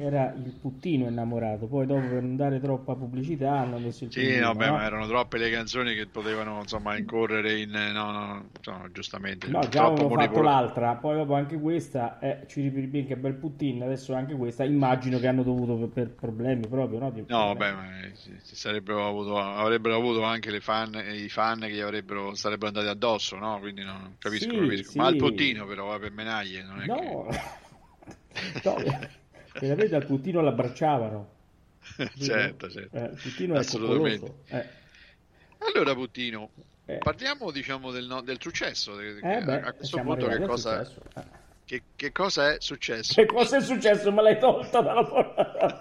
era 0.02 0.32
il 0.32 0.52
puttino 0.52 1.06
innamorato, 1.08 1.66
poi 1.68 1.86
dopo 1.86 2.08
per 2.08 2.22
non 2.22 2.36
dare 2.36 2.60
troppa 2.60 2.94
pubblicità 2.96 3.52
hanno 3.58 3.78
messo 3.78 4.04
il 4.04 4.10
Sì, 4.10 4.36
pinguino. 4.36 4.38
no, 4.38 4.54
beh, 4.54 4.68
no? 4.68 4.72
ma 4.72 4.84
erano 4.84 5.06
troppe 5.08 5.38
le 5.38 5.50
canzoni 5.50 5.94
che 5.94 6.06
potevano 6.06 6.60
insomma 6.60 6.96
incorrere 6.98 7.58
in 7.60 7.70
no, 7.70 8.10
no, 8.12 8.50
no, 8.64 8.90
giustamente 8.92 9.46
No, 9.46 9.66
già 9.68 9.84
avevano 9.84 10.10
fatto 10.10 10.40
l'altra, 10.40 10.96
poi 10.96 11.16
dopo 11.16 11.34
anche 11.34 11.58
questa, 11.60 12.18
eh, 12.20 12.46
ci 12.46 12.60
ripeti 12.60 13.04
che 13.04 13.16
bel 13.16 13.34
puttino, 13.34 13.84
adesso 13.84 14.14
anche 14.14 14.34
questa, 14.36 14.62
immagino 14.64 15.18
che 15.18 15.26
hanno 15.26 15.42
dovuto 15.42 15.76
per, 15.76 15.88
per 15.90 16.14
problemi 16.14 16.68
proprio, 16.68 16.98
no? 17.00 17.10
Di- 17.10 17.26
No, 17.26 17.54
beh, 17.56 17.72
ma 17.72 18.00
eh, 18.00 18.14
ci 18.14 18.54
sarebbero 18.56 19.06
avuto, 19.06 19.38
avrebbero 19.38 19.96
avuto 19.96 20.22
anche 20.22 20.50
le 20.50 20.60
fan, 20.60 20.94
i 21.14 21.28
fan 21.30 21.60
che 21.60 21.70
gli 21.70 21.80
avrebbero, 21.80 22.34
sarebbero 22.34 22.66
andati 22.68 22.88
addosso, 22.88 23.36
no? 23.36 23.58
Quindi 23.58 23.82
no, 23.82 24.16
capisco, 24.18 24.54
Sì, 24.54 24.58
capisco. 24.58 24.92
sì. 24.92 24.98
Ma 24.98 25.06
al 25.06 25.16
puttino 25.16 25.64
però, 25.66 25.86
va 25.86 25.98
per 25.98 26.12
menaglie, 26.12 26.62
non 26.62 26.80
è 26.82 26.90
No, 26.90 27.26
no, 28.64 28.82
veramente 29.60 29.94
al 29.94 30.06
puttino 30.06 30.40
l'abbracciavano. 30.40 31.30
certo, 32.20 32.70
certo. 32.70 32.96
Eh, 32.96 33.56
Assolutamente. 33.56 34.34
Eh, 34.48 34.66
Allora, 35.58 35.94
Puttino, 35.94 36.50
eh, 36.86 36.98
parliamo 36.98 37.50
diciamo 37.50 37.90
del, 37.90 38.06
no- 38.06 38.22
del 38.22 38.40
successo. 38.40 38.98
eh, 39.00 39.20
beh, 39.20 39.60
a 39.60 39.72
questo 39.72 40.00
punto 40.00 40.26
che 40.26 40.40
cosa. 40.40 40.82
Eh. 40.82 41.22
che, 41.64 41.82
che 41.96 42.12
cosa 42.12 42.52
è 42.52 42.56
successo? 42.58 43.14
Che 43.14 43.26
cosa 43.26 43.56
è 43.56 43.60
successo? 43.60 44.12
Me 44.12 44.22
l'hai 44.22 44.38
tolta 44.38 44.80
dalla 44.80 45.04
porta. 45.04 45.80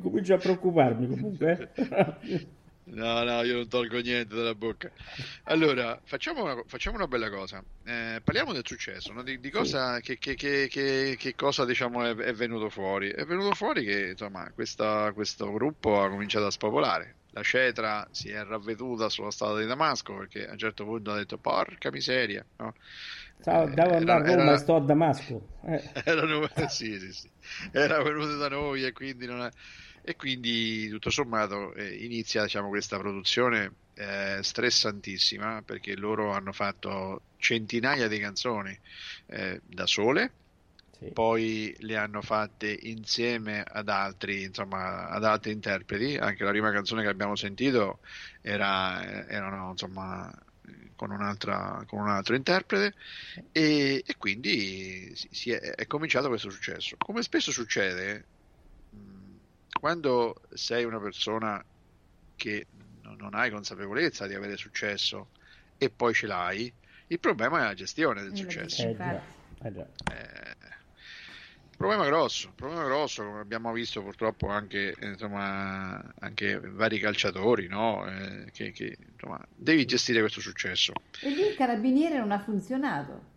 Comincio 0.00 0.34
a 0.34 0.38
preoccuparmi 0.38 1.06
comunque. 1.08 1.72
No, 2.88 3.24
no, 3.24 3.42
io 3.42 3.54
non 3.56 3.68
tolgo 3.68 3.98
niente 3.98 4.36
dalla 4.36 4.54
bocca. 4.54 4.88
Allora, 5.44 6.00
facciamo 6.04 6.44
una, 6.44 6.62
facciamo 6.66 6.96
una 6.96 7.08
bella 7.08 7.28
cosa. 7.30 7.60
Eh, 7.84 8.20
parliamo 8.22 8.52
del 8.52 8.62
successo, 8.64 9.12
no? 9.12 9.24
di, 9.24 9.40
di 9.40 9.50
cosa, 9.50 9.98
che, 9.98 10.18
che- 10.18 10.34
che- 10.36 10.68
che- 10.70 11.16
che 11.18 11.34
cosa 11.34 11.64
diciamo, 11.64 12.04
è, 12.04 12.14
è 12.14 12.32
venuto 12.32 12.68
fuori. 12.70 13.10
È 13.10 13.24
venuto 13.24 13.54
fuori 13.56 13.84
che 13.84 14.10
insomma, 14.10 14.48
questa- 14.52 15.10
questo 15.14 15.50
gruppo 15.52 16.00
ha 16.00 16.08
cominciato 16.08 16.46
a 16.46 16.50
spopolare. 16.52 17.16
La 17.30 17.42
cetra 17.42 18.06
si 18.12 18.28
è 18.30 18.42
ravveduta 18.44 19.08
sulla 19.08 19.30
strada 19.32 19.58
di 19.58 19.66
Damasco 19.66 20.16
perché 20.16 20.46
a 20.46 20.52
un 20.52 20.58
certo 20.58 20.84
punto 20.84 21.10
ha 21.10 21.16
detto 21.16 21.38
porca 21.38 21.90
miseria. 21.90 22.46
no? 22.58 22.72
Ciao, 23.42 23.66
Eh, 23.68 23.74
devo 23.74 23.94
andare 23.96 24.22
a 24.22 24.26
era- 24.26 24.34
Roma 24.36 24.42
era- 24.42 24.54
e 24.54 24.58
sto 24.58 24.76
a 24.76 24.80
Damasco. 24.80 25.48
Eh, 25.66 25.82
erano, 26.04 26.48
sì, 26.68 26.98
sì, 27.00 27.12
sì. 27.12 27.30
era 27.72 28.00
venuto 28.02 28.36
da 28.36 28.48
noi 28.48 28.84
e 28.84 28.92
quindi, 28.92 29.26
non 29.26 29.42
è- 29.44 29.50
e 30.08 30.14
quindi 30.14 30.88
tutto 30.88 31.10
sommato 31.10 31.74
eh, 31.74 31.96
inizia 31.96 32.44
diciamo, 32.44 32.68
questa 32.68 32.96
produzione 32.96 33.72
eh, 33.94 34.38
stressantissima 34.40 35.62
perché 35.62 35.96
loro 35.96 36.30
hanno 36.30 36.52
fatto 36.52 37.22
centinaia 37.38 38.06
di 38.06 38.20
canzoni 38.20 38.78
eh, 39.26 39.60
da 39.66 39.84
sole 39.84 40.30
sì. 40.96 41.06
poi 41.06 41.74
le 41.80 41.96
hanno 41.96 42.22
fatte 42.22 42.78
insieme 42.82 43.64
ad 43.66 43.88
altri, 43.88 44.44
insomma, 44.44 45.08
ad 45.08 45.24
altri 45.24 45.50
interpreti. 45.50 46.16
Anche 46.16 46.44
la 46.44 46.50
prima 46.50 46.70
canzone 46.70 47.02
che 47.02 47.08
abbiamo 47.08 47.34
sentito 47.34 47.98
era, 48.42 49.26
erano, 49.26 49.70
insomma, 49.72 50.32
con, 50.94 51.10
un'altra, 51.10 51.82
con 51.84 51.98
un 51.98 52.10
altro 52.10 52.36
interprete 52.36 52.94
e, 53.50 54.04
e 54.06 54.16
quindi 54.18 55.12
si, 55.16 55.50
è, 55.50 55.58
è 55.58 55.86
cominciato 55.88 56.28
questo 56.28 56.48
successo. 56.48 56.94
Come 56.96 57.22
spesso 57.22 57.50
succede, 57.50 58.24
quando 59.86 60.34
sei 60.52 60.84
una 60.84 60.98
persona 60.98 61.64
che 62.34 62.66
non, 63.02 63.34
hai 63.34 63.52
consapevolezza 63.52 64.26
di 64.26 64.34
avere 64.34 64.56
successo 64.56 65.28
e 65.78 65.90
poi 65.90 66.12
ce 66.12 66.26
l'hai, 66.26 66.72
il 67.06 67.20
problema 67.20 67.60
è 67.60 67.62
la 67.62 67.74
gestione 67.74 68.22
del 68.22 68.32
Eh, 68.32 68.36
successo. 68.36 68.82
Eh, 68.82 68.90
Infatti. 68.90 69.10
già, 69.60 69.68
eh, 69.68 69.72
già. 69.72 69.86
Eh, 70.12 70.56
problema 71.76 72.04
grosso, 72.06 72.52
problema 72.56 72.82
grosso, 72.82 73.22
come 73.22 73.38
abbiamo 73.38 73.72
visto 73.72 74.02
purtroppo 74.02 74.48
anche, 74.48 74.92
eh, 74.98 75.06
insomma, 75.06 76.02
anche 76.18 76.58
vari 76.58 76.98
calciatori, 76.98 77.68
no? 77.68 78.08
Eh, 78.08 78.50
che, 78.50 78.72
che, 78.72 78.96
insomma, 79.12 79.40
devi 79.54 79.84
gestire 79.84 80.18
questo 80.18 80.40
successo. 80.40 80.94
E 81.22 81.30
lì 81.30 81.46
il 81.46 81.54
carabiniere 81.54 82.18
non 82.18 82.32
ha 82.32 82.40
funzionato. 82.40 83.35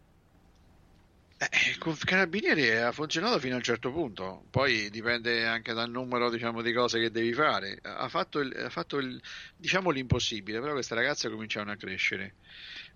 Eh, 1.42 1.78
con 1.78 1.96
Carabinieri 1.98 2.70
ha 2.70 2.92
funzionato 2.92 3.40
fino 3.40 3.54
a 3.54 3.58
un 3.58 3.64
certo 3.64 3.94
punto, 3.94 4.44
poi 4.50 4.90
dipende 4.90 5.46
anche 5.48 5.72
dal 5.72 5.90
numero 5.90 6.30
diciamo, 6.30 6.62
di 6.62 6.74
cose 6.74 7.00
che 7.00 7.12
devi 7.12 7.32
fare. 7.32 7.80
Ha 7.82 8.10
fatto, 8.10 8.40
il, 8.40 8.54
ha 8.58 8.70
fatto 8.70 8.98
il, 8.98 9.22
diciamo 9.56 9.90
l'impossibile, 9.90 10.60
però 10.60 10.74
queste 10.74 10.96
ragazze 10.96 11.30
cominciavano 11.30 11.72
a 11.72 11.78
crescere. 11.78 12.34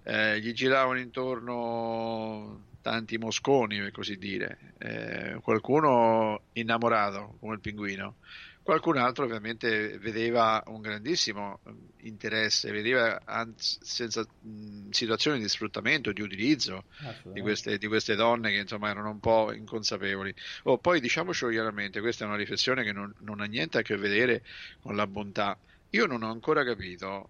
Eh, 0.04 0.42
gli 0.42 0.52
giravano 0.52 1.00
intorno 1.00 2.66
tanti 2.82 3.18
mosconi, 3.18 3.80
per 3.80 3.92
così 3.92 4.18
dire. 4.18 4.74
Eh, 4.78 5.40
qualcuno 5.42 6.42
innamorato, 6.52 7.38
come 7.40 7.54
il 7.54 7.62
pinguino, 7.62 8.16
qualcun 8.64 8.98
altro 8.98 9.26
ovviamente 9.26 9.98
vedeva 10.00 10.64
un 10.68 10.82
grandissimo 10.82 11.60
eh, 11.66 11.72
interesse, 12.08 12.72
vedeva 12.72 13.22
anzi, 13.26 13.78
senza, 13.82 14.26
mh, 14.26 14.90
situazioni 14.90 15.40
di 15.40 15.50
sfruttamento, 15.50 16.12
di 16.14 16.22
utilizzo 16.22 16.86
di 17.34 17.42
queste, 17.42 17.78
di 17.78 17.88
queste 17.88 18.16
donne 18.16 18.52
che 18.52 18.60
insomma 18.60 18.90
erano 18.90 19.10
un 19.10 19.20
po' 19.20 19.52
inconsapevoli. 19.54 20.34
Oh, 20.64 20.78
poi 20.78 21.00
diciamocelo 21.02 21.52
chiaramente, 21.52 22.00
questa 22.00 22.24
è 22.24 22.28
una 22.28 22.38
riflessione 22.38 22.84
che 22.84 22.94
non, 22.94 23.14
non 23.20 23.42
ha 23.42 23.46
niente 23.46 23.78
a 23.78 23.82
che 23.82 23.98
vedere 23.98 24.44
con 24.82 24.96
la 24.96 25.06
bontà. 25.06 25.58
Io 25.92 26.06
non 26.08 26.24
ho 26.24 26.32
ancora 26.32 26.64
capito, 26.64 27.30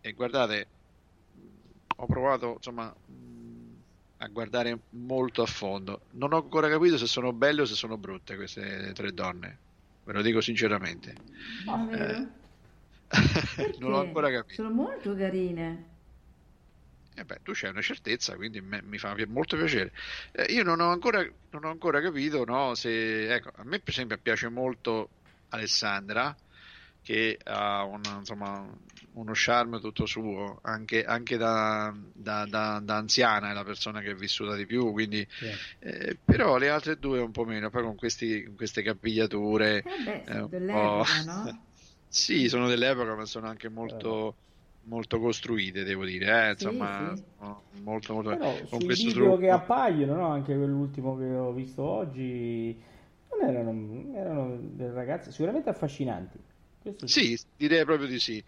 e 0.00 0.12
guardate, 0.12 0.66
mh, 1.32 1.40
ho 1.96 2.06
provato 2.06 2.54
insomma 2.56 2.94
mh, 2.94 3.74
a 4.18 4.28
guardare 4.28 4.78
molto 4.90 5.42
a 5.42 5.46
fondo. 5.46 6.02
Non 6.12 6.32
ho 6.32 6.36
ancora 6.36 6.68
capito 6.68 6.98
se 6.98 7.06
sono 7.06 7.32
belle 7.32 7.62
o 7.62 7.64
se 7.64 7.74
sono 7.74 7.96
brutte 7.96 8.36
queste 8.36 8.92
tre 8.94 9.12
donne, 9.12 9.58
ve 10.04 10.12
lo 10.12 10.22
dico 10.22 10.40
sinceramente. 10.40 11.14
Vero? 11.66 12.18
Eh, 12.18 12.28
non 13.78 13.90
l'ho 13.90 14.00
ancora 14.00 14.30
capito. 14.30 14.62
Sono 14.62 14.70
molto 14.74 15.14
carine. 15.14 15.92
Eh 17.16 17.24
beh, 17.24 17.40
tu 17.42 17.52
c'hai 17.54 17.70
una 17.70 17.80
certezza, 17.80 18.34
quindi 18.34 18.60
me- 18.60 18.82
mi 18.82 18.98
fa 18.98 19.14
molto 19.28 19.56
piacere. 19.56 19.92
Eh, 20.32 20.52
io 20.52 20.64
non 20.64 20.80
ho 20.80 20.90
ancora, 20.90 21.22
non 21.50 21.64
ho 21.64 21.70
ancora 21.70 22.00
capito, 22.00 22.44
no, 22.44 22.74
se... 22.74 23.32
Ecco, 23.32 23.50
a 23.54 23.64
me 23.64 23.78
per 23.80 23.92
esempio 23.92 24.18
piace 24.18 24.48
molto 24.48 25.12
Alessandra, 25.48 26.34
che 27.04 27.38
ha 27.44 27.84
un- 27.84 28.16
insomma, 28.20 28.66
uno 29.12 29.32
charme 29.34 29.80
tutto 29.80 30.06
suo, 30.06 30.58
anche, 30.62 31.04
anche 31.04 31.36
da, 31.36 31.94
da- 32.14 32.46
da- 32.46 32.80
da 32.82 32.96
anziana, 32.96 33.50
è 33.50 33.52
la 33.54 33.64
persona 33.64 34.00
che 34.00 34.12
è 34.12 34.14
vissuta 34.14 34.56
di 34.56 34.66
più, 34.66 34.90
quindi... 34.92 35.26
Sì. 35.40 35.58
eh, 35.80 36.18
però 36.24 36.56
le 36.56 36.70
altre 36.70 36.98
due 36.98 37.20
un 37.20 37.30
po' 37.32 37.44
meno, 37.44 37.70
poi 37.70 37.82
con, 37.82 37.96
questi, 37.96 38.44
con 38.44 38.56
queste 38.56 38.82
capigliature... 38.82 39.84
Eh 39.84 39.98
beh, 40.06 40.24
eh, 40.24 40.50
dell'epoca, 40.50 41.22
po'- 41.22 41.22
no? 41.22 41.40
Sì, 42.08 42.48
sono 42.48 42.68
dell'epoca, 42.68 43.14
ma 43.16 43.24
sono 43.26 43.48
anche 43.48 43.68
molto, 43.68 44.38
molto 44.82 45.18
costruite, 45.18 45.82
devo 45.84 46.04
dire, 46.04 46.48
eh, 46.48 46.50
Sì, 46.56 46.88
insomma, 46.92 47.12
sì. 47.14 47.22
sono 47.36 47.66
molto, 47.72 48.14
molto 48.14 48.36
Però 48.38 48.66
con 48.68 48.82
questo 48.84 49.10
video 49.10 49.12
trucco. 49.12 49.38
che 49.38 49.50
appaiono, 49.50 50.14
no? 50.14 50.26
anche 50.28 50.56
quell'ultimo 50.56 51.16
che 51.16 51.26
ho 51.36 51.52
visto 51.52 51.82
oggi, 51.82 52.82
non 53.30 53.48
erano, 53.48 54.14
erano 54.16 54.56
delle 54.58 54.92
ragazze 54.92 55.30
sicuramente 55.30 55.68
affascinanti. 55.70 56.38
Sì, 57.06 57.38
direi 57.56 57.84
proprio 57.84 58.06
di 58.06 58.18
sì. 58.18 58.44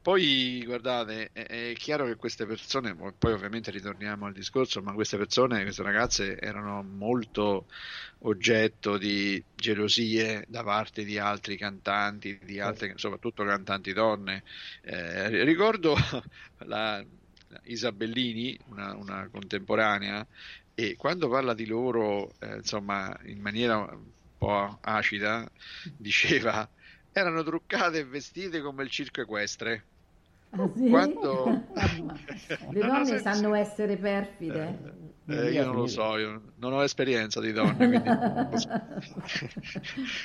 Poi 0.00 0.62
guardate, 0.64 1.30
è, 1.32 1.70
è 1.70 1.72
chiaro 1.74 2.06
che 2.06 2.16
queste 2.16 2.46
persone, 2.46 2.94
poi 2.94 3.32
ovviamente 3.32 3.70
ritorniamo 3.70 4.26
al 4.26 4.32
discorso, 4.32 4.82
ma 4.82 4.92
queste 4.94 5.16
persone, 5.16 5.62
queste 5.62 5.82
ragazze 5.82 6.38
erano 6.38 6.82
molto 6.82 7.66
oggetto 8.20 8.96
di 8.98 9.44
gelosie 9.54 10.44
da 10.48 10.62
parte 10.64 11.04
di 11.04 11.18
altri 11.18 11.56
cantanti, 11.56 12.38
di 12.42 12.60
altre, 12.60 12.92
soprattutto 12.96 13.44
cantanti 13.44 13.92
donne. 13.92 14.44
Eh, 14.82 15.44
ricordo 15.44 15.94
la, 16.64 17.04
la 17.48 17.60
Isabellini, 17.64 18.58
una, 18.66 18.94
una 18.96 19.28
contemporanea, 19.30 20.26
e 20.74 20.94
quando 20.96 21.28
parla 21.28 21.54
di 21.54 21.66
loro, 21.66 22.34
eh, 22.38 22.56
insomma, 22.56 23.14
in 23.24 23.40
maniera 23.40 23.78
un 23.78 24.10
po' 24.36 24.78
acida, 24.82 25.50
diceva 25.96 26.70
erano 27.18 27.42
truccate 27.42 27.98
e 27.98 28.04
vestite 28.04 28.60
come 28.60 28.84
il 28.84 28.90
circo 28.90 29.20
equestre. 29.20 29.86
Ah, 30.50 30.70
sì? 30.74 30.88
Quando-. 30.88 31.44
Le 32.70 32.80
donne 32.80 33.18
sanno 33.18 33.54
essere 33.54 33.96
perfide. 33.96 35.16
Eh, 35.26 35.50
io 35.50 35.64
non 35.64 35.74
lo 35.74 35.86
so, 35.86 36.16
io 36.16 36.54
non 36.56 36.72
ho 36.72 36.82
esperienza 36.82 37.38
di 37.40 37.52
donne, 37.52 37.76
quindi 37.76 38.02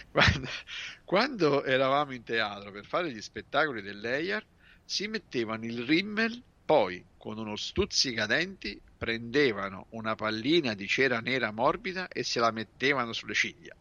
quando, 0.10 0.48
quando 1.04 1.64
eravamo 1.66 2.14
in 2.14 2.24
teatro 2.24 2.72
per 2.72 2.86
fare 2.86 3.12
gli 3.12 3.22
spettacoli 3.22 3.82
dell'EIAR, 3.82 4.46
si 4.86 5.08
mettevano 5.08 5.66
il 5.66 5.84
rimmel, 5.84 6.42
poi 6.64 7.06
con 7.18 7.38
uno 7.38 7.58
stuzzicadenti 7.58 8.82
prendevano 8.96 9.88
una 9.90 10.16
pallina 10.16 10.74
di 10.74 10.88
cera 10.88 11.20
nera 11.20 11.52
morbida 11.52 12.08
e 12.08 12.24
se 12.24 12.40
la 12.40 12.52
mettevano 12.52 13.12
sulle 13.12 13.34
ciglia. 13.34 13.76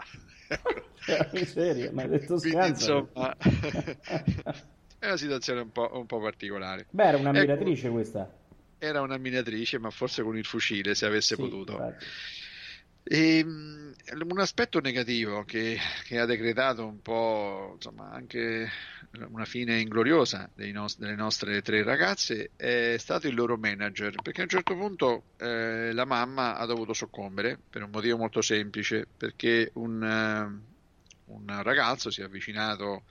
Miseria, 1.32 1.92
ma 1.92 2.02
hai 2.02 2.08
detto 2.08 2.38
scansa. 2.38 2.88
insomma, 2.90 3.34
è 4.98 5.06
una 5.06 5.16
situazione 5.16 5.60
un 5.60 5.70
po', 5.70 5.90
un 5.92 6.06
po' 6.06 6.20
particolare. 6.20 6.86
Beh, 6.90 7.04
era 7.08 7.16
Ecco, 7.16 7.20
un'ammiratrice 7.20 7.90
questa. 7.90 8.30
era 8.78 9.00
una 9.00 9.16
minatrice, 9.16 9.78
ma 9.78 9.90
forse 9.90 10.22
con 10.22 10.36
il 10.36 10.44
fucile 10.44 10.94
se 10.94 11.06
avesse 11.06 11.36
Sì, 11.36 11.42
potuto. 11.42 11.72
infatti. 11.72 12.04
E, 13.04 13.42
mh, 13.44 13.94
un 14.30 14.38
aspetto 14.40 14.78
negativo 14.80 15.44
che, 15.44 15.76
che 16.04 16.18
ha 16.20 16.24
decretato 16.24 16.86
un 16.86 17.00
po' 17.00 17.72
insomma, 17.74 18.10
anche 18.10 18.68
una 19.28 19.44
fine 19.44 19.80
ingloriosa 19.80 20.48
dei 20.54 20.70
nos- 20.72 20.96
delle 20.98 21.16
nostre 21.16 21.62
tre 21.62 21.82
ragazze 21.82 22.52
è 22.56 22.96
stato 22.98 23.26
il 23.26 23.34
loro 23.34 23.56
manager, 23.58 24.20
perché 24.22 24.40
a 24.40 24.44
un 24.44 24.50
certo 24.50 24.76
punto 24.76 25.26
eh, 25.36 25.92
la 25.92 26.04
mamma 26.04 26.56
ha 26.56 26.64
dovuto 26.66 26.92
soccombere 26.92 27.60
per 27.68 27.82
un 27.82 27.90
motivo 27.90 28.16
molto 28.18 28.40
semplice, 28.40 29.08
perché 29.16 29.70
un, 29.74 30.71
un 31.34 31.62
ragazzo 31.62 32.10
si 32.10 32.20
è 32.20 32.24
avvicinato 32.24 33.04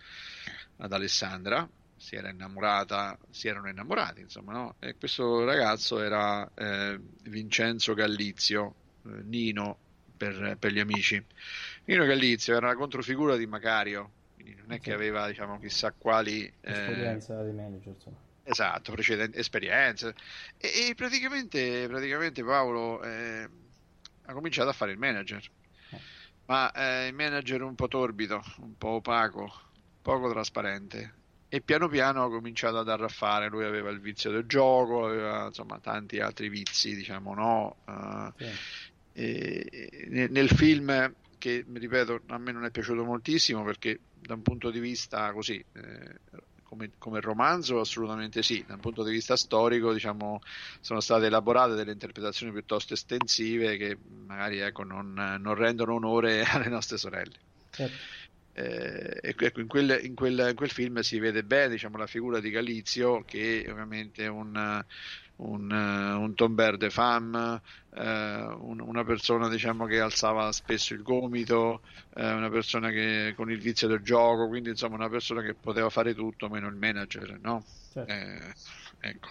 ad 0.78 0.92
Alessandra, 0.94 1.70
si 1.96 2.16
era 2.16 2.30
innamorata, 2.30 3.18
si 3.30 3.48
erano 3.48 3.70
innamorati, 3.70 4.22
insomma, 4.22 4.54
no? 4.54 4.76
E 4.80 4.96
questo 4.98 5.44
ragazzo 5.46 6.00
era 6.02 6.50
eh, 6.56 7.00
Vincenzo 7.24 7.94
Gallizio, 7.94 8.78
eh, 9.06 9.22
Nino 9.24 9.80
per, 10.18 10.58
per 10.60 10.72
gli 10.72 10.80
amici. 10.80 11.24
Nino 11.86 12.06
Gallizio 12.06 12.56
era 12.56 12.68
la 12.68 12.76
controfigura 12.76 13.36
di 13.38 13.46
Macario, 13.46 14.16
quindi 14.34 14.56
non 14.56 14.72
è 14.72 14.80
che 14.80 14.92
Sì. 14.92 14.92
aveva 14.92 15.28
diciamo 15.28 15.60
chissà 15.60 15.92
quali 15.94 16.52
eh, 16.62 16.72
Esperienza 16.72 17.44
di 17.44 17.52
manager, 17.52 17.94
insomma. 17.94 18.18
esatto, 18.44 18.92
precedenti 18.92 19.38
esperienze 19.38 20.16
e, 20.58 20.90
e 20.90 20.96
praticamente, 20.96 21.88
praticamente 21.88 22.44
Paolo 22.44 23.02
eh, 23.04 23.50
ha 24.24 24.34
cominciato 24.34 24.70
a 24.70 24.74
fare 24.74 24.92
il 24.92 24.98
manager, 24.98 25.42
ma 26.46 26.72
eh, 26.72 27.08
il 27.08 27.14
manager 27.14 27.62
un 27.64 27.76
po' 27.76 27.88
torbido, 27.88 28.42
un 28.58 28.76
po' 28.76 28.90
opaco, 28.90 29.52
poco 30.02 30.30
trasparente. 30.32 31.16
E 31.48 31.62
piano 31.62 31.88
piano 31.90 32.24
ha 32.24 32.30
cominciato 32.30 32.78
ad 32.78 32.90
arraffare. 32.90 33.50
Lui 33.50 33.66
aveva 33.66 33.90
il 33.90 34.00
vizio 34.00 34.32
del 34.32 34.46
gioco, 34.46 35.06
aveva 35.06 35.48
insomma 35.48 35.80
tanti 35.80 36.20
altri 36.20 36.48
vizi, 36.50 36.96
diciamo, 36.96 37.34
no? 37.34 37.78
Eh, 37.86 38.32
Sì. 38.38 38.58
e- 39.14 40.08
nel, 40.10 40.32
nel 40.32 40.50
film 40.50 41.14
che 41.38 41.66
ripeto 41.68 42.22
a 42.28 42.38
me 42.38 42.52
non 42.52 42.66
è 42.66 42.72
piaciuto 42.72 43.04
moltissimo 43.04 43.64
perché 43.64 44.02
da 44.14 44.36
un 44.36 44.44
punto 44.44 44.70
di 44.70 44.80
vista 44.80 45.34
così 45.34 45.56
eh, 45.74 46.22
come, 46.72 46.92
come 46.98 47.20
romanzo 47.20 47.82
assolutamente 47.82 48.42
sì 48.42 48.64
da 48.66 48.76
un 48.76 48.80
punto 48.80 49.04
di 49.04 49.12
vista 49.12 49.36
storico 49.36 49.92
diciamo 49.92 50.40
sono 50.80 51.02
state 51.02 51.26
elaborate 51.26 51.74
delle 51.74 51.92
interpretazioni 51.92 52.54
piuttosto 52.54 52.94
estensive 52.94 53.76
che 53.76 53.98
magari 54.26 54.60
ecco, 54.60 54.84
non, 54.84 55.12
non 55.14 55.56
rendono 55.56 55.96
onore 55.96 56.44
alle 56.48 56.70
nostre 56.70 56.98
sorelle 56.98 57.36
Certo. 57.72 57.96
eh, 58.54 59.20
ecco, 59.22 59.60
in, 59.60 59.68
quel, 59.68 60.00
in, 60.04 60.16
quel, 60.16 60.48
in 60.50 60.56
quel 60.56 60.72
film 60.72 61.00
si 61.02 61.20
vede 61.20 61.44
bene 61.44 61.72
diciamo, 61.72 61.98
la 61.98 62.08
figura 62.08 62.40
di 62.40 62.50
Galizio 62.50 63.24
che 63.26 63.68
ovviamente 63.70 64.24
è 64.24 64.28
un, 64.28 64.82
un, 65.44 65.72
eh, 65.72 66.14
un 66.14 66.34
tomber 66.36 66.78
de 66.78 66.90
femme, 66.90 67.62
eh, 67.92 68.46
un- 68.60 68.80
una 68.82 69.04
persona 69.04 69.48
diciamo, 69.50 69.86
che 69.86 70.00
alzava 70.00 70.52
spesso 70.52 70.94
il 70.94 71.02
gomito, 71.02 71.82
eh, 72.14 72.32
una 72.32 72.50
persona 72.50 72.90
che 72.90 73.34
con 73.36 73.52
il 73.52 73.60
vizio 73.60 73.88
del 73.88 74.02
gioco, 74.02 74.48
quindi 74.48 74.70
insomma 74.70 74.96
una 74.96 75.10
persona 75.10 75.42
che 75.42 75.56
poteva 75.56 75.90
fare 75.90 76.14
tutto 76.14 76.50
meno 76.50 76.68
il 76.68 76.76
manager, 76.76 77.40
no? 77.40 77.64
certo. 77.92 78.12
Eh, 78.12 78.54
ecco. 79.00 79.30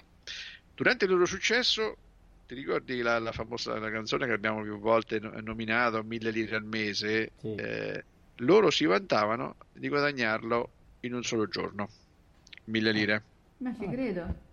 Durante 0.74 1.04
il 1.04 1.10
loro 1.10 1.26
successo, 1.26 1.98
ti 2.46 2.54
ricordi 2.54 3.00
la, 3.02 3.18
la 3.18 3.32
famosa 3.32 3.78
la 3.78 3.90
canzone 3.90 4.26
che 4.26 4.32
abbiamo 4.32 4.62
più 4.62 4.78
volte 4.78 5.18
no- 5.20 5.32
nominato, 5.40 6.02
Mille 6.02 6.30
lire 6.30 6.56
al 6.56 6.64
mese? 6.64 7.32
Sì. 7.38 7.54
Eh, 7.54 8.04
loro 8.36 8.70
si 8.70 8.84
vantavano 8.86 9.56
di 9.72 9.88
guadagnarlo 9.88 10.72
in 11.00 11.14
un 11.14 11.22
solo 11.22 11.46
giorno, 11.46 11.88
mille 12.64 12.92
lire. 12.92 13.24
Ma 13.58 13.74
ci 13.74 13.86
credo. 13.88 14.48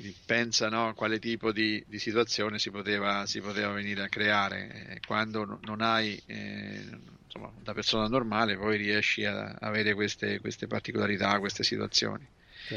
Quindi 0.00 0.16
pensa 0.24 0.70
no, 0.70 0.88
a 0.88 0.94
quale 0.94 1.18
tipo 1.18 1.52
di, 1.52 1.84
di 1.86 1.98
situazione 1.98 2.58
si 2.58 2.70
poteva, 2.70 3.26
si 3.26 3.40
poteva 3.40 3.70
venire 3.72 4.02
a 4.02 4.08
creare. 4.08 4.86
Eh, 4.88 5.00
quando 5.06 5.44
no- 5.44 5.58
non 5.64 5.82
hai, 5.82 6.18
eh, 6.24 6.82
insomma, 7.22 7.52
da 7.60 7.74
persona 7.74 8.08
normale, 8.08 8.56
poi 8.56 8.78
riesci 8.78 9.26
a 9.26 9.56
avere 9.60 9.92
queste, 9.92 10.40
queste 10.40 10.66
particolarità, 10.66 11.38
queste 11.38 11.64
situazioni. 11.64 12.26
Sì. 12.66 12.76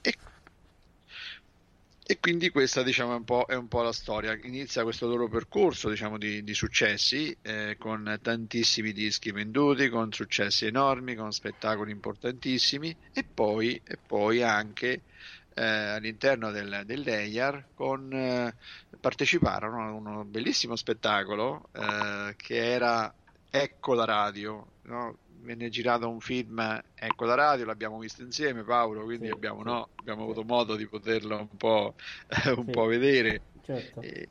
E, 0.00 0.14
e 2.04 2.18
quindi 2.18 2.50
questa 2.50 2.82
diciamo, 2.82 3.12
è, 3.12 3.16
un 3.16 3.24
po', 3.24 3.46
è 3.46 3.54
un 3.54 3.68
po' 3.68 3.82
la 3.82 3.92
storia. 3.92 4.36
Inizia 4.42 4.82
questo 4.82 5.06
loro 5.06 5.28
percorso 5.28 5.88
diciamo, 5.88 6.18
di, 6.18 6.42
di 6.42 6.54
successi 6.54 7.36
eh, 7.42 7.76
con 7.78 8.18
tantissimi 8.20 8.90
dischi 8.92 9.30
venduti, 9.30 9.88
con 9.88 10.10
successi 10.12 10.66
enormi, 10.66 11.14
con 11.14 11.30
spettacoli 11.30 11.92
importantissimi 11.92 12.96
e 13.12 13.24
poi, 13.32 13.80
e 13.84 13.98
poi 14.04 14.42
anche 14.42 15.04
eh, 15.54 15.62
all'interno 15.64 16.50
del, 16.50 16.82
dell'EIAR 16.84 17.70
con, 17.74 18.12
eh, 18.12 18.54
parteciparono 18.98 19.82
a 19.86 19.92
uno 19.92 20.24
bellissimo 20.24 20.76
spettacolo 20.76 21.68
eh, 21.72 22.34
che 22.36 22.56
era 22.72 23.12
Ecco 23.52 23.94
la 23.94 24.04
radio. 24.04 24.74
no? 24.82 25.18
Venne 25.24 25.68
girato 25.70 26.08
un 26.08 26.20
film 26.20 26.60
Ecco 26.94 27.24
la 27.24 27.34
radio, 27.34 27.64
l'abbiamo 27.64 27.98
visto 27.98 28.22
insieme 28.22 28.62
Paolo, 28.62 29.02
quindi 29.02 29.28
Sì, 29.28 29.30
abbiamo, 29.30 29.62
no, 29.62 29.90
abbiamo 29.96 30.22
sì. 30.22 30.30
avuto 30.30 30.44
modo 30.44 30.76
di 30.76 30.86
poterlo 30.88 31.36
un 31.50 31.56
po', 31.56 31.94
un 32.56 32.68
Sì. 32.68 32.70
po' 32.70 32.84
vedere. 32.86 33.46
certo. 33.62 33.98
E, 33.98 34.30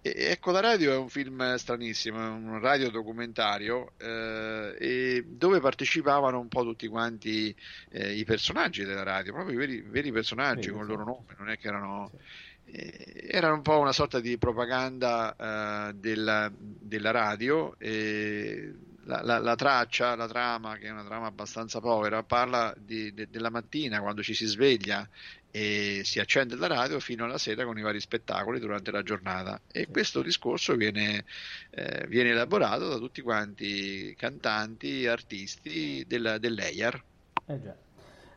e 0.00 0.14
Ecco 0.30 0.50
la 0.52 0.60
radio 0.60 0.92
è 0.92 0.96
un 0.96 1.08
film 1.08 1.54
stranissimo, 1.56 2.18
è 2.18 2.28
un 2.28 2.58
radiodocumentario 2.60 3.94
eh, 3.98 4.76
e 4.78 5.24
dove 5.26 5.60
partecipavano 5.60 6.38
un 6.38 6.48
po' 6.48 6.62
tutti 6.62 6.86
quanti 6.88 7.54
eh, 7.90 8.14
i 8.16 8.24
personaggi 8.24 8.84
della 8.84 9.02
radio, 9.02 9.32
proprio 9.32 9.54
i 9.54 9.58
veri, 9.58 9.80
veri 9.82 10.12
personaggi 10.12 10.70
Vero, 10.70 10.72
con 10.72 10.82
il 10.82 10.86
sì. 10.90 10.96
loro 10.96 11.04
nome, 11.04 11.34
non 11.38 11.48
è 11.50 11.58
che 11.58 11.68
erano... 11.68 12.10
Sì. 12.10 12.16
eh, 12.64 13.26
era 13.30 13.52
un 13.52 13.62
po' 13.62 13.78
una 13.78 13.92
sorta 13.92 14.20
di 14.20 14.38
propaganda 14.38 15.88
eh, 15.90 15.94
della, 15.94 16.50
della 16.56 17.10
radio 17.10 17.76
e 17.78 18.72
la, 19.04 19.22
la- 19.22 19.38
la 19.38 19.54
traccia, 19.56 20.14
la 20.14 20.28
trama, 20.28 20.76
che 20.76 20.86
è 20.86 20.90
una 20.90 21.04
trama 21.04 21.26
abbastanza 21.26 21.80
povera, 21.80 22.22
parla 22.22 22.74
di- 22.78 23.12
de- 23.12 23.28
della 23.30 23.50
mattina 23.50 24.00
quando 24.00 24.22
ci 24.22 24.34
si 24.34 24.46
sveglia 24.46 25.08
e 25.50 26.02
si 26.04 26.18
accende 26.20 26.56
la 26.56 26.66
radio 26.66 27.00
fino 27.00 27.24
alla 27.24 27.38
sera 27.38 27.64
con 27.64 27.78
i 27.78 27.82
vari 27.82 28.00
spettacoli 28.00 28.60
durante 28.60 28.90
la 28.90 29.02
giornata. 29.02 29.60
E 29.70 29.88
questo 29.88 30.22
discorso 30.22 30.76
viene, 30.76 31.24
eh, 31.70 32.06
viene 32.08 32.30
elaborato 32.30 32.88
da 32.88 32.96
tutti 32.98 33.20
quanti 33.20 34.14
cantanti, 34.16 35.06
artisti 35.06 36.04
della, 36.06 36.38
dell'EIAR. 36.38 37.04
Eh 37.46 37.60
già. 37.60 37.76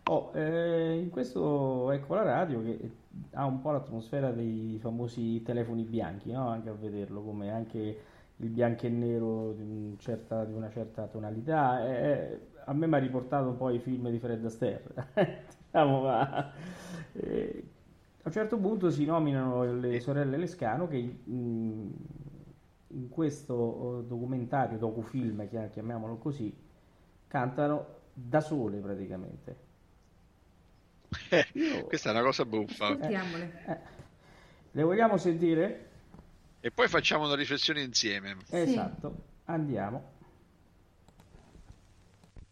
Oh, 0.05 0.31
eh, 0.35 0.97
in 0.99 1.09
questo 1.09 1.89
ecco 1.91 2.15
la 2.15 2.23
radio 2.23 2.61
che 2.61 2.91
ha 3.33 3.45
un 3.45 3.61
po' 3.61 3.71
l'atmosfera 3.71 4.31
dei 4.31 4.77
famosi 4.81 5.41
telefoni 5.43 5.83
bianchi, 5.83 6.31
no? 6.31 6.49
Anche 6.49 6.69
a 6.69 6.73
vederlo, 6.73 7.21
come 7.21 7.49
anche 7.51 8.03
il 8.37 8.49
bianco 8.49 8.85
e 8.85 8.89
nero 8.89 9.53
di, 9.53 9.61
un 9.63 9.95
certa- 9.99 10.43
di 10.45 10.53
una 10.53 10.69
certa 10.69 11.07
tonalità. 11.07 11.85
Eh, 11.87 12.39
a 12.65 12.73
me 12.73 12.87
mi 12.87 12.95
ha 12.95 12.97
riportato 12.97 13.49
un 13.49 13.57
po' 13.57 13.69
i 13.69 13.79
film 13.79 14.09
di 14.09 14.19
Fred 14.19 14.43
Astaire. 14.43 14.83
Diciamo, 15.71 16.01
ma, 16.01 16.51
eh, 17.13 17.63
a 18.23 18.27
un 18.27 18.31
certo 18.31 18.57
punto 18.57 18.89
si 18.89 19.05
nominano 19.05 19.63
le 19.79 19.99
sorelle 19.99 20.37
Lescano 20.37 20.87
che 20.87 20.97
in, 20.97 21.91
in 22.87 23.09
questo 23.09 23.99
eh, 23.99 24.07
documentario, 24.07 24.77
docufilm, 24.77 25.47
chia- 25.49 25.67
chiamiamolo 25.67 26.17
così, 26.17 26.53
cantano 27.27 27.85
da 28.13 28.39
sole 28.41 28.79
praticamente. 28.79 29.71
Io- 31.53 31.83
Questa 31.85 32.09
è 32.09 32.11
una 32.11 32.21
cosa 32.23 32.45
buffa. 32.45 32.87
Ascoltiamole. 32.87 33.63
Eh, 33.65 33.77
le 34.71 34.83
vogliamo 34.83 35.17
sentire? 35.17 35.89
E 36.61 36.71
poi 36.71 36.87
facciamo 36.87 37.25
una 37.25 37.35
riflessione 37.35 37.81
insieme. 37.81 38.37
Esatto, 38.49 39.15
andiamo. 39.45 40.11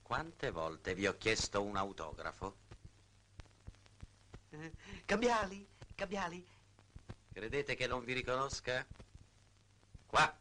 Quante 0.04 0.52
volte 0.52 0.94
vi 0.94 1.08
ho 1.08 1.16
chiesto 1.18 1.64
un 1.64 1.78
autografo? 1.78 2.61
Eh, 4.54 4.72
Cambiali, 5.06 5.66
cambiali. 5.96 6.46
Credete 7.32 7.76
che 7.76 7.88
non 7.88 8.04
vi 8.04 8.14
riconosca? 8.14 8.86
Qua. 10.06 10.38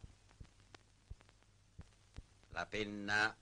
La 2.49 2.65
penna. 2.65 3.33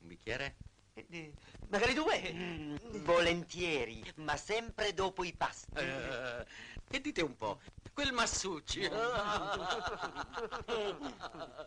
Un 0.00 0.08
bicchiere? 0.08 0.56
Eh, 0.92 1.06
eh, 1.08 1.32
Magari 1.68 1.94
due. 1.94 2.76
Volentieri, 3.02 4.02
ma 4.16 4.36
sempre 4.36 4.92
dopo 4.92 5.24
i 5.24 5.32
pasti. 5.32 5.72
Eh, 5.76 6.46
e 6.90 7.00
dite 7.00 7.22
un 7.22 7.34
po', 7.36 7.60
quel 7.98 8.12
Massucci. 8.12 8.82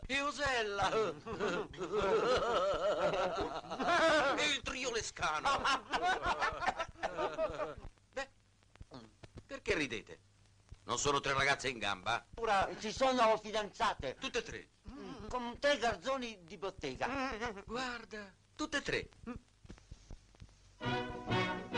e 0.08 0.22
Osella. 0.22 0.90
e 4.38 4.46
il 4.46 4.62
trio 4.64 4.92
Lescano. 4.94 5.62
Beh, 8.14 8.30
perché 9.46 9.76
ridete? 9.76 10.20
Non 10.86 10.98
sono 10.98 11.20
tre 11.20 11.34
ragazze 11.34 11.68
in 11.68 11.80
gamba? 11.80 12.26
Ora 12.36 12.70
ci 12.80 12.94
sono 12.94 13.36
fidanzate 13.38 14.16
Tutte 14.18 14.38
e 14.40 14.44
tre. 14.44 14.70
con 15.28 15.60
tre 15.60 15.78
garzoni 15.80 16.46
di 16.46 16.58
bottega. 16.58 17.10
Guarda, 17.66 18.34
tutte 18.56 18.78
e 18.78 18.82
tre. 18.82 19.10
Mamma, 20.86 21.71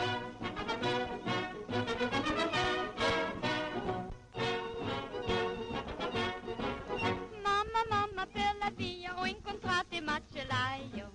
macellaio. 10.14 11.10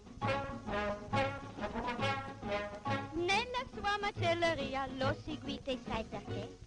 Nella 3.14 3.64
sua 3.74 3.98
macelleria 4.02 4.88
l'ho 4.98 5.16
seguita 5.24 5.72
e 5.72 5.80
sai 5.88 6.04
perché? 6.04 6.58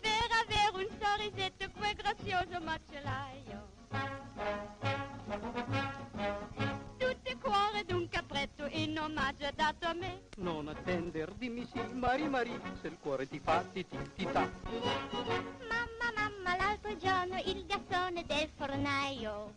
Per 0.00 0.28
avere 0.42 0.70
un 0.74 0.86
sorrisetto 1.00 1.70
quel 1.76 1.94
grazioso 1.94 2.60
macellaio. 2.62 3.66
Cuore 7.88 8.00
d'un 8.00 8.08
capretto 8.10 8.66
in 8.70 8.98
omaggio 8.98 9.48
dato 9.54 9.86
a 9.86 9.94
me. 9.94 10.24
Non 10.36 10.68
attender, 10.68 11.32
dimmi 11.32 11.66
sì, 11.72 11.80
Mari 11.80 12.28
Mari, 12.28 12.60
se 12.80 12.88
il 12.88 12.98
cuore 13.00 13.26
ti 13.26 13.40
fa 13.40 13.62
ti 13.72 13.86
ti 13.86 13.96
ti 14.14 14.24
ta. 14.30 14.40
Mamma, 14.40 16.12
mamma, 16.14 16.56
l'altro 16.56 16.94
giorno 16.98 17.38
il 17.46 17.64
gattone 17.66 18.24
del 18.26 18.48
fornaio 18.56 19.54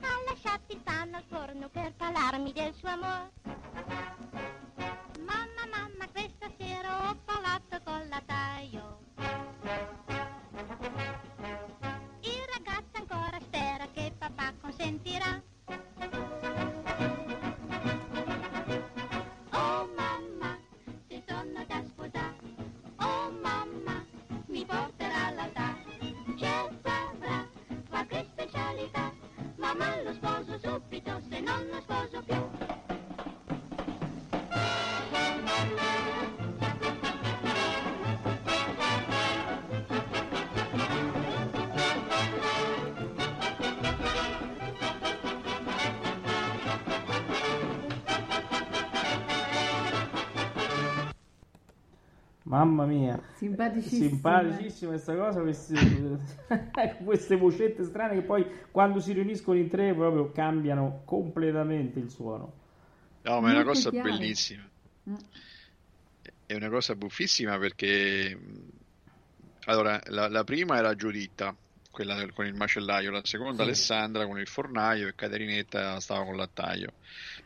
ha 0.00 0.22
lasciato 0.26 0.72
il 0.72 0.80
panno 0.82 1.16
al 1.18 1.24
forno 1.28 1.68
per 1.68 1.92
parlarmi 1.96 2.52
del 2.52 2.72
suo 2.74 2.88
amore. 2.88 3.30
Mamma, 5.18 5.66
mamma, 5.70 6.08
questa 6.10 6.50
sera 6.56 7.10
ho 7.10 7.16
parlato 7.24 7.80
con 7.84 8.08
la 8.08 8.22
taglio. 8.24 8.98
Papà 14.98 15.49
Mamma 52.50 52.84
mia, 52.84 53.22
Simpaticissima. 53.36 54.08
simpaticissima 54.08 54.90
questa 54.90 55.14
cosa, 55.14 55.40
queste, 55.40 55.74
queste 57.04 57.36
vocette 57.36 57.84
strane 57.84 58.14
che 58.14 58.22
poi 58.22 58.44
quando 58.72 58.98
si 58.98 59.12
riuniscono 59.12 59.56
in 59.56 59.68
tre 59.68 59.94
proprio 59.94 60.32
cambiano 60.32 61.02
completamente 61.04 62.00
il 62.00 62.10
suono. 62.10 62.52
No, 63.22 63.40
ma 63.40 63.50
è 63.50 63.52
una 63.52 63.62
Molto 63.62 63.70
cosa 63.70 63.90
chiaro. 63.90 64.10
bellissima. 64.10 64.68
Mm. 65.08 65.14
È 66.46 66.54
una 66.54 66.68
cosa 66.68 66.96
buffissima 66.96 67.56
perché 67.56 68.36
allora 69.66 70.00
la, 70.06 70.28
la 70.28 70.42
prima 70.42 70.76
era 70.76 70.96
Giuditta, 70.96 71.54
quella 71.90 72.14
del- 72.14 72.32
con 72.32 72.46
il 72.46 72.54
macellaio, 72.54 73.10
la 73.10 73.20
seconda 73.24 73.56
Sì. 73.56 73.62
Alessandra 73.68 74.26
con 74.26 74.38
il 74.38 74.46
fornaio 74.46 75.08
e 75.08 75.14
Caterinetta 75.14 75.98
stava 76.00 76.24
con 76.24 76.36
l'attaio. 76.36 76.92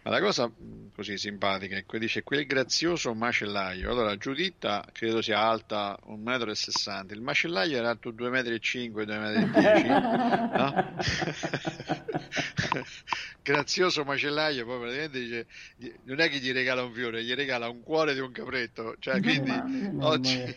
Ma 0.02 0.10
la 0.10 0.20
cosa 0.20 0.50
così 0.94 1.16
simpatica 1.16 1.76
è 1.76 1.84
che 1.86 1.98
dice 1.98 2.22
quel 2.22 2.44
grazioso 2.46 3.14
macellaio. 3.14 3.90
Allora 3.90 4.16
Giuditta 4.16 4.84
credo 4.92 5.22
sia 5.22 5.40
alta 5.40 5.98
1,60 6.06 7.04
m, 7.04 7.10
il 7.14 7.22
macellaio 7.22 7.76
era 7.78 7.88
alto 7.90 8.12
2,5 8.12 8.90
m, 8.90 9.04
2,10 9.04 9.88
m, 9.88 10.50
no? 10.56 10.92
Grazioso 13.42 14.04
macellaio, 14.04 14.64
poi 14.64 14.78
praticamente 14.80 15.18
dice 15.18 15.46
non 16.04 16.20
è 16.20 16.28
che 16.28 16.38
gli 16.38 16.52
regala 16.52 16.82
un 16.82 16.92
fiore, 16.92 17.22
gli 17.24 17.34
regala 17.34 17.68
un 17.68 17.82
cuore 17.82 18.14
di 18.14 18.20
un 18.20 18.32
capretto, 18.32 18.96
cioè 18.98 19.20
quindi 19.20 19.50
Mamma 19.50 20.06
oggi, 20.06 20.36
mia. 20.36 20.54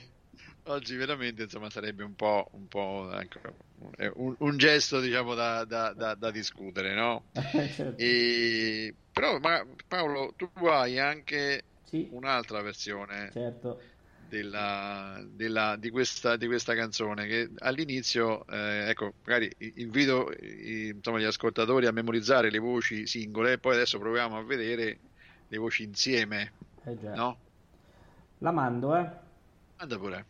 Oggi 0.68 0.95
veramente 0.95 1.43
insomma 1.43 1.70
sarebbe 1.70 2.03
un 2.03 2.15
po', 2.15 2.47
un, 2.53 2.68
po', 2.68 3.11
ecco, 3.13 3.39
un, 4.15 4.36
un 4.39 4.57
gesto 4.57 4.99
diciamo 4.99 5.34
da, 5.36 5.65
da- 5.65 5.93
da- 5.93 6.15
da 6.15 6.32
discutere, 6.32 6.93
no? 6.93 7.28
Certo. 7.76 8.09
E, 8.09 8.95
però 9.11 9.39
ma, 9.39 9.63
Paolo 9.88 10.34
tu 10.36 10.49
hai 10.68 10.99
anche 10.99 11.68
Sì, 11.84 12.11
un'altra 12.11 12.61
versione 12.61 13.34
certo. 13.34 13.93
della, 14.13 15.22
della- 15.28 15.76
di, 15.78 15.89
questa, 15.89 16.36
di 16.38 16.47
questa 16.47 16.76
canzone 16.76 17.28
che 17.28 17.51
all'inizio, 17.57 18.45
eh, 18.47 18.89
ecco, 18.89 19.15
magari 19.24 19.49
invito 19.76 20.32
insomma, 20.39 21.20
gli 21.20 21.24
ascoltatori 21.24 21.86
a 21.88 21.91
memorizzare 21.91 22.49
le 22.51 22.59
voci 22.59 23.05
singole 23.07 23.53
e 23.53 23.59
poi 23.59 23.76
adesso 23.76 23.99
proviamo 23.99 24.38
a 24.38 24.43
vedere 24.43 25.01
le 25.47 25.57
voci 25.57 25.84
insieme, 25.84 26.55
Eh 26.86 26.97
no? 27.11 27.41
La 28.39 28.51
mando, 28.51 28.95
eh. 28.95 29.07
Anda 29.80 29.97
pure. 29.99 30.26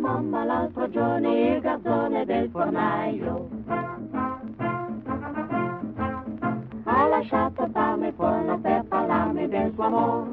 Mamma, 0.00 0.44
l'altro 0.44 0.88
giorno 0.88 1.54
il 1.54 1.60
garzone 1.60 2.24
del 2.24 2.48
fornaio 2.50 3.59
suo 9.80 9.86
amore. 9.86 10.28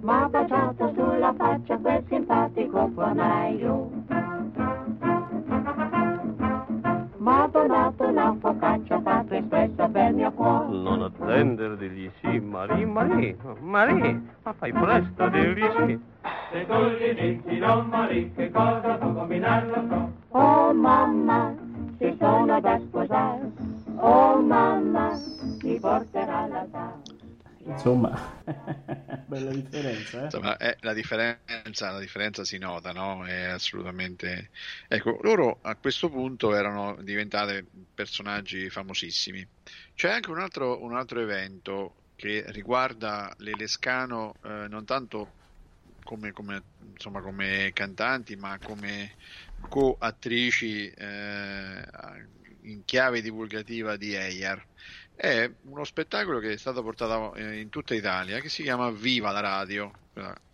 Ma 0.00 0.28
baciato 0.28 0.92
sulla 0.94 1.34
faccia 1.36 1.78
quel 1.78 2.04
simpatico 2.08 2.90
fornaio. 2.94 3.90
Ma 7.18 7.48
donato 7.50 8.04
una 8.04 8.36
focaccia 8.38 9.00
fatto 9.00 9.34
espresso 9.34 9.88
per 9.88 10.12
mio 10.12 10.30
cuore. 10.32 10.76
Non 10.76 11.02
attendere 11.02 11.76
degli 11.76 12.08
sì, 12.20 12.38
Marie, 12.38 12.86
Marie, 12.86 13.36
Marie, 13.60 14.20
ma 14.42 14.52
fai 14.52 14.72
presto 14.72 15.05
Insomma, 27.86 28.42
bella 29.28 29.52
differenza, 29.52 30.22
eh? 30.22 30.24
Insomma, 30.24 30.56
è 30.56 30.76
la 30.80 30.92
differenza, 30.92 31.92
la 31.92 32.00
differenza 32.00 32.44
si 32.44 32.58
nota, 32.58 32.90
no? 32.90 33.24
È 33.24 33.44
assolutamente. 33.44 34.50
Ecco, 34.88 35.20
loro 35.22 35.60
a 35.62 35.76
questo 35.76 36.10
punto 36.10 36.52
erano 36.52 37.00
diventate 37.00 37.64
personaggi 37.94 38.68
famosissimi. 38.70 39.48
C'è 39.94 40.10
anche 40.10 40.30
un 40.30 40.40
altro, 40.40 40.82
un 40.82 40.96
altro 40.96 41.20
evento 41.20 41.94
che 42.16 42.42
riguarda 42.48 43.32
le 43.38 43.54
Lescano 43.54 44.32
eh, 44.42 44.66
non 44.68 44.84
tanto 44.84 45.34
come, 46.02 46.32
come, 46.32 46.64
insomma, 46.92 47.20
come 47.20 47.70
cantanti, 47.72 48.34
ma 48.34 48.58
come 48.60 49.14
coattrici 49.68 50.90
eh, 50.90 51.84
in 52.62 52.84
chiave 52.84 53.20
divulgativa 53.22 53.96
di 53.96 54.14
Eyar. 54.14 54.66
È 55.16 55.50
uno 55.62 55.84
spettacolo 55.84 56.38
che 56.40 56.52
è 56.52 56.58
stato 56.58 56.82
portato 56.82 57.34
eh, 57.34 57.58
in 57.58 57.70
tutta 57.70 57.94
Italia 57.94 58.38
che 58.38 58.50
si 58.50 58.62
chiama 58.62 58.90
Viva 58.90 59.30
la 59.32 59.40
radio. 59.40 59.90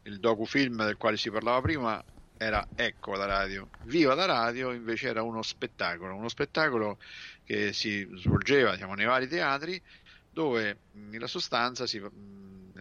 Il 0.04 0.20
docufilm 0.20 0.84
del 0.84 0.96
quale 0.96 1.16
si 1.16 1.30
parlava 1.30 1.60
prima 1.60 2.02
era 2.36 2.66
Ecco 2.74 3.16
la 3.16 3.24
radio. 3.24 3.68
Viva 3.82 4.14
la 4.14 4.24
radio 4.24 4.72
invece 4.72 5.08
era 5.08 5.22
uno 5.22 5.42
spettacolo, 5.42 6.14
uno 6.14 6.28
spettacolo 6.28 6.98
che 7.44 7.72
si 7.72 8.08
svolgeva 8.14 8.72
diciamo, 8.72 8.94
nei 8.94 9.06
vari 9.06 9.26
teatri 9.26 9.82
dove 10.30 10.78
nella 10.92 11.26
sostanza 11.26 11.86
si, 11.86 12.00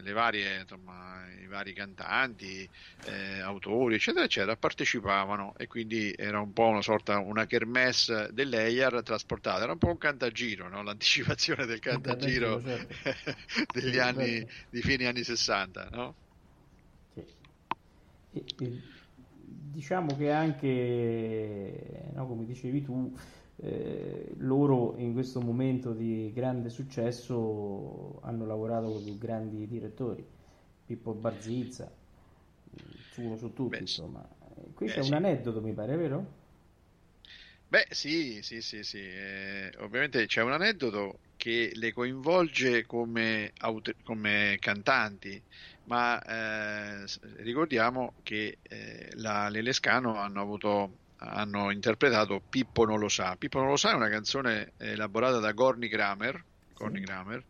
le 0.01 0.11
varie, 0.11 0.61
insomma, 0.61 1.25
i 1.41 1.47
vari 1.47 1.73
cantanti, 1.73 2.69
eh, 3.05 3.39
autori, 3.39 3.95
eccetera, 3.95 4.25
eccetera, 4.25 4.55
partecipavano 4.55 5.53
e 5.57 5.67
quindi 5.67 6.13
era 6.15 6.39
un 6.39 6.53
po' 6.53 6.67
una 6.67 6.81
sorta, 6.81 7.19
una 7.19 7.45
kermesse 7.45 8.29
dell'EIAR 8.31 9.03
trasportata, 9.03 9.63
era 9.63 9.71
un 9.73 9.77
po' 9.77 9.89
un 9.89 9.97
cantagiro, 9.97 10.69
no? 10.69 10.83
l'anticipazione 10.83 11.65
del 11.65 11.79
cantagiro 11.79 12.61
certo. 12.61 13.33
degli 13.73 13.99
anni, 13.99 14.45
di 14.69 14.81
fine 14.81 15.07
anni 15.07 15.23
60, 15.23 15.89
no? 15.91 16.15
Sì. 17.13 17.25
E, 18.33 18.45
e, 18.59 18.81
diciamo 19.71 20.17
che 20.17 20.31
anche, 20.31 22.11
no, 22.13 22.27
come 22.27 22.45
dicevi 22.45 22.81
tu, 22.83 23.17
eh, 23.61 24.33
loro 24.37 24.95
in 24.97 25.13
questo 25.13 25.41
momento 25.41 25.93
di 25.93 26.31
grande 26.33 26.69
successo 26.69 28.19
hanno 28.23 28.45
lavorato 28.45 28.91
con 28.91 29.17
grandi 29.17 29.67
direttori, 29.67 30.25
Pippo 30.85 31.13
Barzizza, 31.13 31.91
uno 33.15 33.35
su 33.37 33.53
tutti, 33.53 33.81
Beh, 33.81 33.83
insomma. 33.83 34.27
Qui 34.73 34.87
eh, 34.87 34.89
c'è 34.89 35.01
sì. 35.01 35.11
un 35.11 35.13
aneddoto, 35.13 35.61
mi 35.61 35.73
pare, 35.73 35.95
vero? 35.95 36.25
Beh, 37.67 37.87
sì, 37.89 38.41
sì, 38.41 38.61
sì, 38.61 38.83
sì. 38.83 38.97
Eh, 38.99 39.71
ovviamente 39.77 40.25
c'è 40.25 40.41
un 40.41 40.51
aneddoto 40.51 41.21
che 41.37 41.71
le 41.73 41.93
coinvolge 41.93 42.85
come, 42.85 43.51
aut- 43.59 43.95
come 44.03 44.57
cantanti, 44.59 45.41
ma 45.83 46.21
eh, 46.21 47.05
ricordiamo 47.37 48.13
che 48.23 48.59
eh, 48.61 49.09
la, 49.15 49.47
le 49.49 49.61
Lescano 49.61 50.15
hanno 50.17 50.41
avuto 50.41 50.99
hanno 51.21 51.71
interpretato 51.71 52.43
Pippo 52.47 52.85
non 52.85 52.99
lo 52.99 53.09
sa. 53.09 53.35
Pippo 53.37 53.59
non 53.59 53.69
lo 53.69 53.77
sa 53.77 53.91
è 53.91 53.95
una 53.95 54.09
canzone 54.09 54.73
elaborata 54.77 55.39
da 55.39 55.51
Gorny 55.53 55.87
Kramer, 55.87 56.45
Gorny 56.73 56.99
Sì. 56.99 57.05
Kramer 57.05 57.45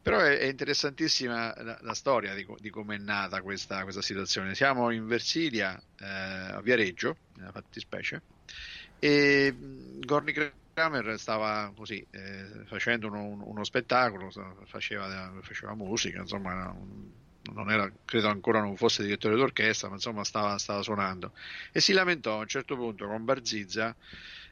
però 0.00 0.18
è, 0.20 0.38
è 0.38 0.44
interessantissima 0.46 1.54
la, 1.62 1.78
la 1.80 1.94
storia 1.94 2.34
di, 2.34 2.46
di 2.58 2.70
come 2.70 2.96
è 2.96 2.98
nata 2.98 3.42
questa, 3.42 3.82
questa 3.82 4.02
situazione. 4.02 4.54
Siamo 4.54 4.90
in 4.90 5.06
Versilia, 5.06 5.76
eh, 5.96 6.04
a 6.06 6.60
Viareggio, 6.62 7.20
nella 7.34 7.50
fattispecie, 7.52 8.24
e 8.98 9.52
mh, 9.52 10.00
Gorny 10.00 10.32
Kramer 10.72 11.18
stava 11.18 11.72
così 11.74 12.06
eh, 12.10 12.64
facendo 12.66 13.06
uno, 13.08 13.22
uno 13.46 13.64
spettacolo, 13.64 14.30
faceva, 14.66 15.32
faceva 15.42 15.74
musica, 15.74 16.20
insomma, 16.20 16.70
un- 16.70 17.12
non 17.52 17.70
era, 17.70 17.90
credo 18.04 18.28
ancora 18.28 18.60
non 18.60 18.76
fosse 18.76 19.02
direttore 19.02 19.36
d'orchestra, 19.36 19.88
ma 19.88 19.94
insomma 19.94 20.24
stava, 20.24 20.56
stava 20.58 20.82
suonando 20.82 21.32
e 21.72 21.80
si 21.80 21.92
lamentò 21.92 22.36
a 22.36 22.40
un 22.40 22.46
certo 22.46 22.76
punto 22.76 23.06
con 23.06 23.24
Barzizza 23.24 23.94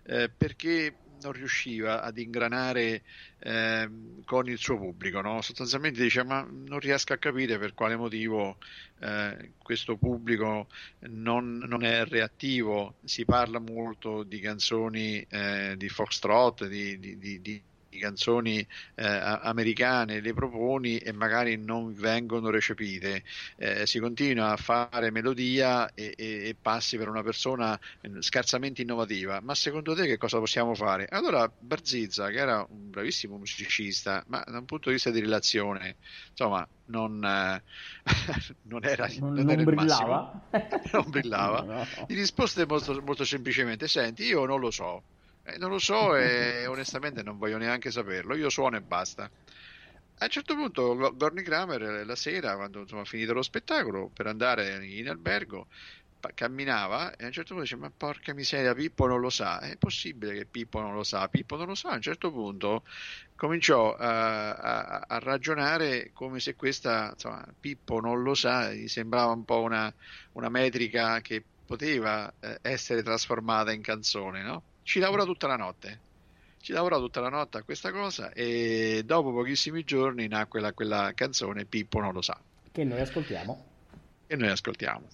eh, 0.04 0.28
perché 0.28 0.96
non 1.22 1.32
riusciva 1.32 2.02
ad 2.02 2.18
ingranare 2.18 3.02
ehm, 3.38 4.24
con 4.24 4.48
il 4.48 4.58
suo 4.58 4.76
pubblico, 4.76 5.20
no? 5.20 5.40
sostanzialmente 5.40 6.02
dice 6.02 6.24
ma 6.24 6.46
non 6.50 6.80
riesco 6.80 7.12
a 7.12 7.16
capire 7.16 7.58
per 7.58 7.74
quale 7.74 7.96
motivo 7.96 8.58
eh, 9.00 9.52
questo 9.58 9.96
pubblico 9.96 10.66
non, 11.00 11.58
non 11.58 11.84
è 11.84 12.04
reattivo, 12.04 12.96
si 13.04 13.24
parla 13.24 13.60
molto 13.60 14.24
di 14.24 14.40
canzoni 14.40 15.24
eh, 15.28 15.74
di 15.76 15.88
foxtrot, 15.88 16.66
di, 16.66 16.98
di, 16.98 17.18
di 17.18 17.40
di 17.40 17.62
canzoni 17.98 18.58
eh, 18.94 19.04
americane, 19.04 20.20
le 20.20 20.32
proponi 20.32 20.98
e 20.98 21.12
magari 21.12 21.56
non 21.56 21.92
vengono 21.94 22.50
recepite. 22.50 23.22
Eh, 23.56 23.86
si 23.86 23.98
continua 23.98 24.50
a 24.52 24.56
fare 24.56 25.10
melodia 25.10 25.92
e, 25.94 26.12
e- 26.16 26.48
e 26.48 26.56
passi 26.60 26.96
per 26.96 27.08
una 27.08 27.22
persona 27.22 27.78
eh, 28.00 28.10
scarsamente 28.22 28.82
innovativa. 28.82 29.40
Ma 29.40 29.54
secondo 29.54 29.94
te 29.94 30.06
che 30.06 30.16
cosa 30.18 30.38
possiamo 30.38 30.74
fare? 30.74 31.06
Allora 31.08 31.52
Barzizza, 31.58 32.28
che 32.28 32.38
era 32.38 32.64
un 32.68 32.90
bravissimo 32.90 33.36
musicista, 33.38 34.22
ma 34.28 34.42
da 34.46 34.58
un 34.58 34.64
punto 34.64 34.88
di 34.88 34.94
vista 34.94 35.10
di 35.10 35.20
relazione, 35.20 35.96
insomma, 36.30 36.66
non, 36.86 37.22
eh, 37.24 37.62
non 38.62 38.84
era, 38.84 39.06
Non, 39.18 39.32
non 39.34 39.50
era 39.50 39.60
il 39.60 39.66
brillava. 39.66 40.48
non 40.92 41.04
brillava. 41.10 41.62
No. 41.72 41.86
Gli 42.06 42.14
risposte 42.14 42.66
molto, 42.66 43.00
molto 43.02 43.24
semplicemente: 43.24 43.88
Senti, 43.88 44.24
io 44.24 44.44
non 44.44 44.60
lo 44.60 44.70
so, 44.70 45.04
Eh, 45.44 45.58
non 45.58 45.70
lo 45.70 45.78
so 45.78 46.14
e 46.16 46.66
onestamente 46.66 47.22
non 47.22 47.36
voglio 47.38 47.58
neanche 47.58 47.90
saperlo. 47.90 48.34
Io 48.36 48.48
suono 48.48 48.76
e 48.76 48.82
basta. 48.82 49.24
A 50.18 50.24
un 50.24 50.30
certo 50.30 50.54
punto 50.54 50.94
Go- 50.94 51.16
Gorny 51.16 51.42
Kramer 51.42 51.82
eh, 51.82 52.04
la 52.04 52.14
sera, 52.16 52.54
quando 52.56 52.84
ha 52.88 53.04
finito 53.04 53.32
lo 53.32 53.42
spettacolo, 53.42 54.10
per 54.10 54.26
andare 54.28 54.84
in 54.86 55.08
albergo, 55.08 55.68
camminava 56.34 57.14
e 57.16 57.24
a 57.24 57.26
un 57.26 57.32
certo 57.32 57.54
punto 57.54 57.62
dice: 57.64 57.76
Ma 57.76 57.90
porca 57.96 58.32
miseria, 58.34 58.72
Pippo 58.74 59.06
non 59.06 59.20
lo 59.20 59.30
sa. 59.30 59.58
È 59.60 59.76
possibile 59.76 60.32
che 60.34 60.46
Pippo 60.46 60.80
non 60.80 60.94
lo 60.94 61.02
sa? 61.02 61.26
Pippo 61.28 61.56
non 61.56 61.66
lo 61.66 61.74
sa. 61.74 61.90
A 61.90 61.94
un 61.96 62.02
certo 62.02 62.30
punto 62.30 62.84
cominciò 63.34 63.94
a, 63.96 64.52
a- 64.54 65.04
a 65.08 65.18
ragionare 65.18 66.12
come 66.12 66.38
se 66.40 66.54
questa 66.54 67.10
insomma, 67.12 67.44
Pippo 67.58 67.98
non 68.00 68.22
lo 68.22 68.34
sa, 68.34 68.72
gli 68.72 68.86
sembrava 68.88 69.32
un 69.32 69.44
po' 69.44 69.60
una, 69.62 69.92
una 70.32 70.48
metrica 70.48 71.20
che 71.20 71.44
poteva 71.64 72.32
eh, 72.38 72.58
essere 72.62 73.02
trasformata 73.02 73.72
in 73.72 73.82
canzone, 73.82 74.42
no? 74.42 74.64
Ci 74.82 74.98
lavorò 74.98 75.24
tutta 75.24 75.46
la 75.46 75.56
notte. 75.56 76.00
Ci 76.60 76.72
lavorò 76.72 76.98
tutta 76.98 77.20
la 77.20 77.28
notte 77.28 77.58
a 77.58 77.62
questa 77.64 77.90
cosa 77.90 78.30
e 78.32 79.02
dopo 79.04 79.32
pochissimi 79.32 79.82
giorni 79.84 80.28
nacque 80.28 80.60
la- 80.60 80.72
quella 80.72 81.12
canzone 81.14 81.64
Pippo 81.64 81.98
non 82.00 82.12
lo 82.12 82.22
sa 82.22 82.40
Che 82.70 82.84
noi 82.84 83.00
ascoltiamo. 83.00 83.66
e 84.26 84.36
noi 84.36 84.48
ascoltiamo. 84.50 85.08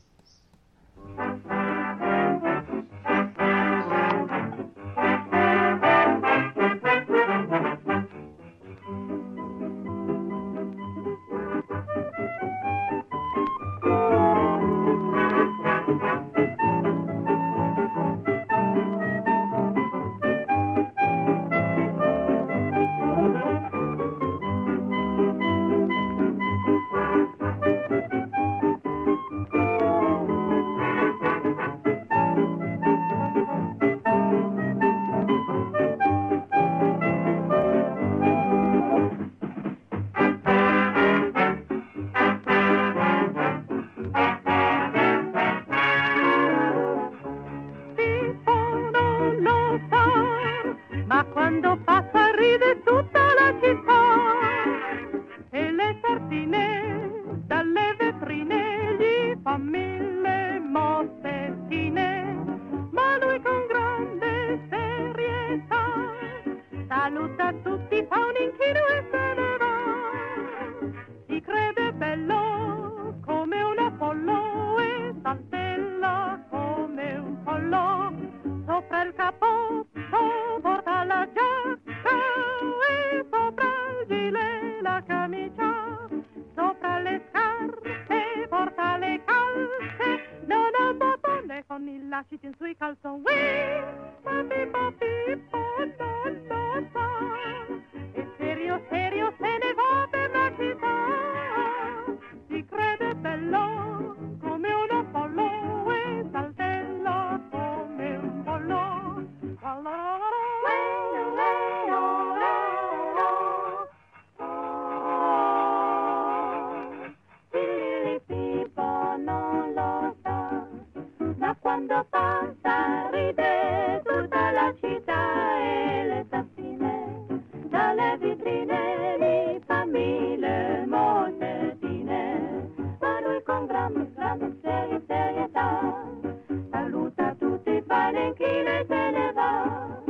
E 138.17 138.85
se 138.89 139.11
ne 139.11 139.33
va. 139.33 140.01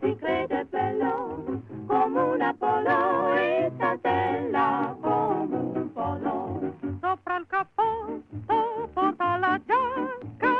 Si 0.00 0.16
crede 0.16 0.64
bello 0.66 1.62
come 1.86 2.20
un 2.20 2.40
Apollo 2.40 3.34
e 3.34 3.72
saltella 3.78 4.96
come 5.00 5.56
un 5.56 5.92
polo. 5.92 6.74
Sopra 7.00 7.36
il 7.36 7.46
cappotto 7.48 8.88
porta 8.92 9.36
la 9.38 9.60
giacca 9.66 10.54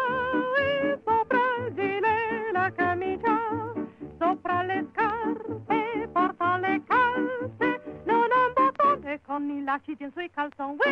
e 0.58 0.98
sopra 1.04 1.38
il 1.58 1.74
gilet 1.74 2.52
la 2.52 2.72
camicia. 2.72 3.38
Sopra 4.18 4.62
le 4.62 4.86
scarpe 4.92 6.08
porta 6.12 6.58
le 6.58 6.82
calze, 6.86 8.02
non 8.04 8.26
ha 8.30 8.46
un 8.46 8.52
bottone 8.54 9.20
con 9.24 9.48
i 9.48 9.62
lacci 9.62 9.94
dei 9.96 10.10
suoi 10.10 10.30
calzoni. 10.30 10.89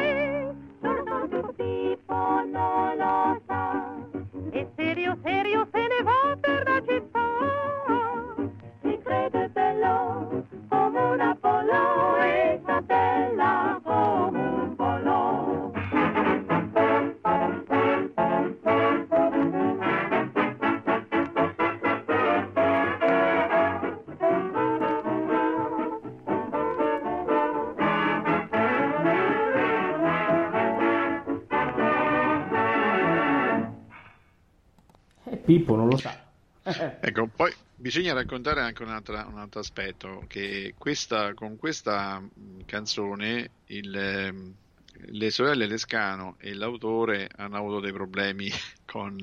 Bisogna 37.78 38.12
raccontare 38.12 38.60
anche 38.60 38.82
un 38.82 38.88
altro 38.90 39.60
aspetto, 39.60 40.24
che 40.26 40.74
questa, 40.76 41.34
con 41.34 41.56
questa 41.56 42.22
canzone 42.64 43.54
il, 43.66 43.94
ehm, 43.94 44.56
le 45.10 45.30
sorelle 45.30 45.66
Lescano 45.66 46.36
e 46.38 46.54
l'autore 46.54 47.28
hanno 47.36 47.56
avuto 47.56 47.80
dei 47.80 47.92
problemi 47.92 48.48
con, 48.84 49.18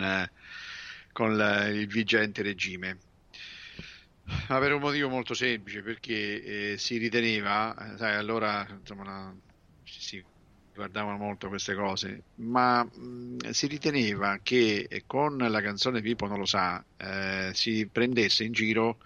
con 1.12 1.36
la- 1.38 1.68
il 1.68 1.88
vigente 1.88 2.42
regime. 2.42 3.00
Ma 4.50 4.60
per 4.60 4.74
un 4.74 4.80
motivo 4.82 5.08
molto 5.10 5.34
semplice, 5.36 5.82
perché 5.84 6.72
eh, 6.74 6.78
si 6.78 6.98
riteneva, 6.98 7.94
eh, 7.94 7.98
sai, 7.98 8.16
allora 8.16 8.66
insomma, 8.70 9.04
la- 9.04 9.38
si 9.84 10.26
guardavano 10.76 11.18
molto 11.18 11.48
queste 11.50 11.74
cose, 11.76 12.26
ma 12.36 12.84
mh, 12.84 13.50
si 13.52 13.68
riteneva 13.68 14.40
che 14.44 14.86
eh, 14.90 15.04
con 15.06 15.38
la 15.38 15.62
canzone 15.62 16.02
Pippo 16.02 16.28
non 16.28 16.40
lo 16.40 16.46
sa, 16.46 16.86
eh, 16.98 17.52
si 17.54 17.90
prendesse 17.90 18.44
in 18.44 18.52
giro 18.52 19.00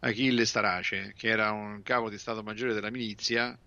Achille 0.00 0.44
Starace, 0.46 1.12
che 1.14 1.28
era 1.28 1.52
un 1.52 1.82
capo 1.82 2.10
di 2.10 2.18
Stato 2.18 2.42
Maggiore 2.42 2.74
della 2.74 2.90
milizia, 2.90 3.58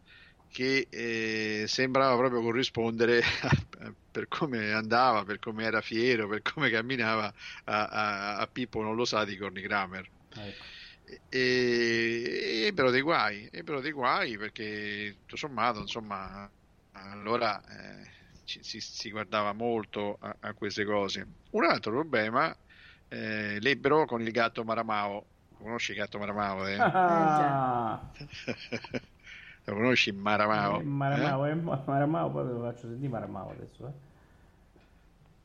che 0.48 0.88
eh, 0.90 1.66
sembrava 1.68 2.18
proprio 2.18 2.42
corrispondere 2.42 3.22
a- 3.80 3.96
per 4.12 4.28
come 4.28 4.72
andava, 4.74 5.24
per 5.24 5.40
come 5.40 5.64
era 5.66 5.82
fiero, 5.82 6.28
per 6.28 6.42
come 6.42 6.70
camminava 6.70 7.34
a, 7.66 7.86
a- 7.88 8.38
a 8.38 8.48
Pippo 8.48 8.82
non 8.82 8.96
lo 8.96 9.06
sa 9.06 9.26
di 9.26 9.38
Corny 9.38 9.62
Kramer. 9.62 10.10
Ecco. 10.38 10.66
E 11.30 12.64
ebbero 12.68 12.90
dei 12.90 13.02
guai, 13.02 13.48
ebbero 13.52 13.80
dei 13.82 13.92
guai 13.92 14.38
perché 14.38 15.18
tutto 15.20 15.36
sommato, 15.38 15.80
insomma, 15.80 16.52
allora 17.12 17.62
eh, 17.66 18.06
ci- 18.44 18.64
si, 18.64 18.80
si 18.80 19.10
guardava 19.12 19.54
molto 19.54 20.18
a, 20.20 20.36
a 20.40 20.54
queste 20.54 20.86
cose. 20.86 21.28
Un 21.52 21.64
altro 21.66 21.92
problema 21.92 22.56
eh, 23.08 23.60
l'ebbero 23.60 24.06
con 24.06 24.22
il 24.22 24.32
gatto 24.32 24.64
Maramao. 24.64 25.30
Conosci 25.52 25.92
il 25.92 25.98
gatto 25.98 26.18
Maramao? 26.20 26.66
Eh? 26.68 26.78
Ah, 26.78 28.02
Lo 29.66 29.74
conosci 29.74 30.12
Maramao? 30.12 30.80
eh, 30.80 30.84
Maramao, 30.84 31.46
eh, 31.48 31.56
Maramao, 31.56 32.32
poi 32.32 32.46
ve 32.46 32.52
lo 32.54 32.62
faccio 32.62 32.88
sentire 32.88 33.10
Maramao 33.10 33.52
adesso. 33.52 33.88
Eh. 33.88 33.92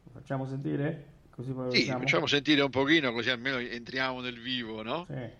Lo 0.05 0.11
facciamo 0.13 0.47
sentire? 0.47 1.05
Così 1.31 1.53
poi 1.53 1.67
lo 1.67 1.73
Sì, 1.73 1.81
diciamo? 1.81 2.01
facciamo 2.01 2.27
sentire 2.27 2.63
un 2.63 2.71
pochino 2.71 3.13
così 3.13 3.31
almeno 3.31 3.59
entriamo 3.59 4.21
nel 4.21 4.41
vivo, 4.41 4.83
no? 4.83 5.07
Sì. 5.07 5.31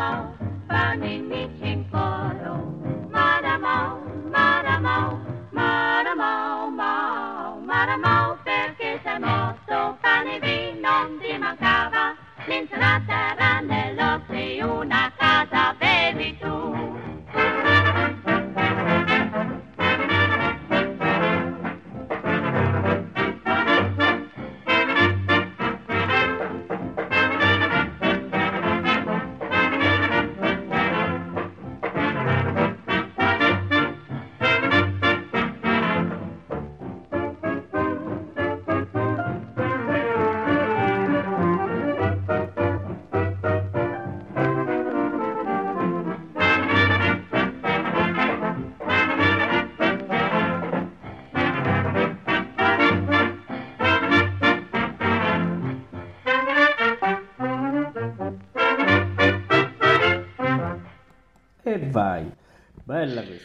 mouth. 0.00 0.39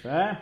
Eh? 0.05 0.37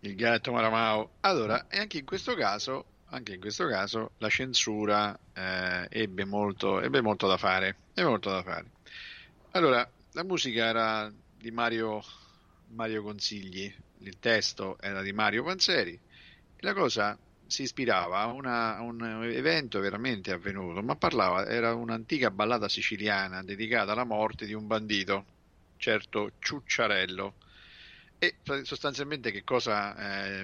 Il 0.00 0.14
gatto 0.14 0.52
Maramao. 0.52 1.12
Allora, 1.20 1.66
e 1.68 1.78
anche 1.78 1.98
in 1.98 2.04
questo 2.04 2.34
caso, 2.34 2.84
anche 3.06 3.34
in 3.34 3.40
questo 3.40 3.66
caso 3.66 4.12
la 4.18 4.28
censura 4.28 5.18
eh, 5.32 5.86
ebbe, 5.88 6.24
molto, 6.26 6.80
ebbe 6.80 7.00
molto 7.00 7.26
da 7.26 7.38
fare. 7.38 7.76
Ebbe 7.94 8.08
molto 8.08 8.30
da 8.30 8.42
fare. 8.42 8.66
Allora, 9.52 9.88
la 10.12 10.24
musica 10.24 10.66
era 10.66 11.10
di 11.36 11.50
Mario, 11.50 12.02
Mario 12.68 13.02
Consigli, 13.02 13.74
il 14.00 14.18
testo 14.18 14.76
era 14.80 15.00
di 15.00 15.12
Mario 15.12 15.44
Panzeri, 15.44 15.98
la 16.58 16.74
cosa 16.74 17.16
si 17.46 17.62
ispirava 17.62 18.20
a, 18.20 18.26
una- 18.26 18.76
a 18.76 18.82
un 18.82 19.24
evento 19.24 19.80
veramente 19.80 20.32
avvenuto, 20.32 20.82
ma 20.82 20.96
parlava, 20.96 21.46
era 21.46 21.74
un'antica 21.74 22.30
ballata 22.30 22.68
siciliana 22.68 23.42
dedicata 23.42 23.92
alla 23.92 24.04
morte 24.04 24.44
di 24.44 24.52
un 24.52 24.66
bandito, 24.66 25.24
certo 25.76 26.32
Ciucciarello. 26.38 27.34
E 28.24 28.38
sostanzialmente 28.62 29.30
che 29.30 29.44
cosa 29.44 29.94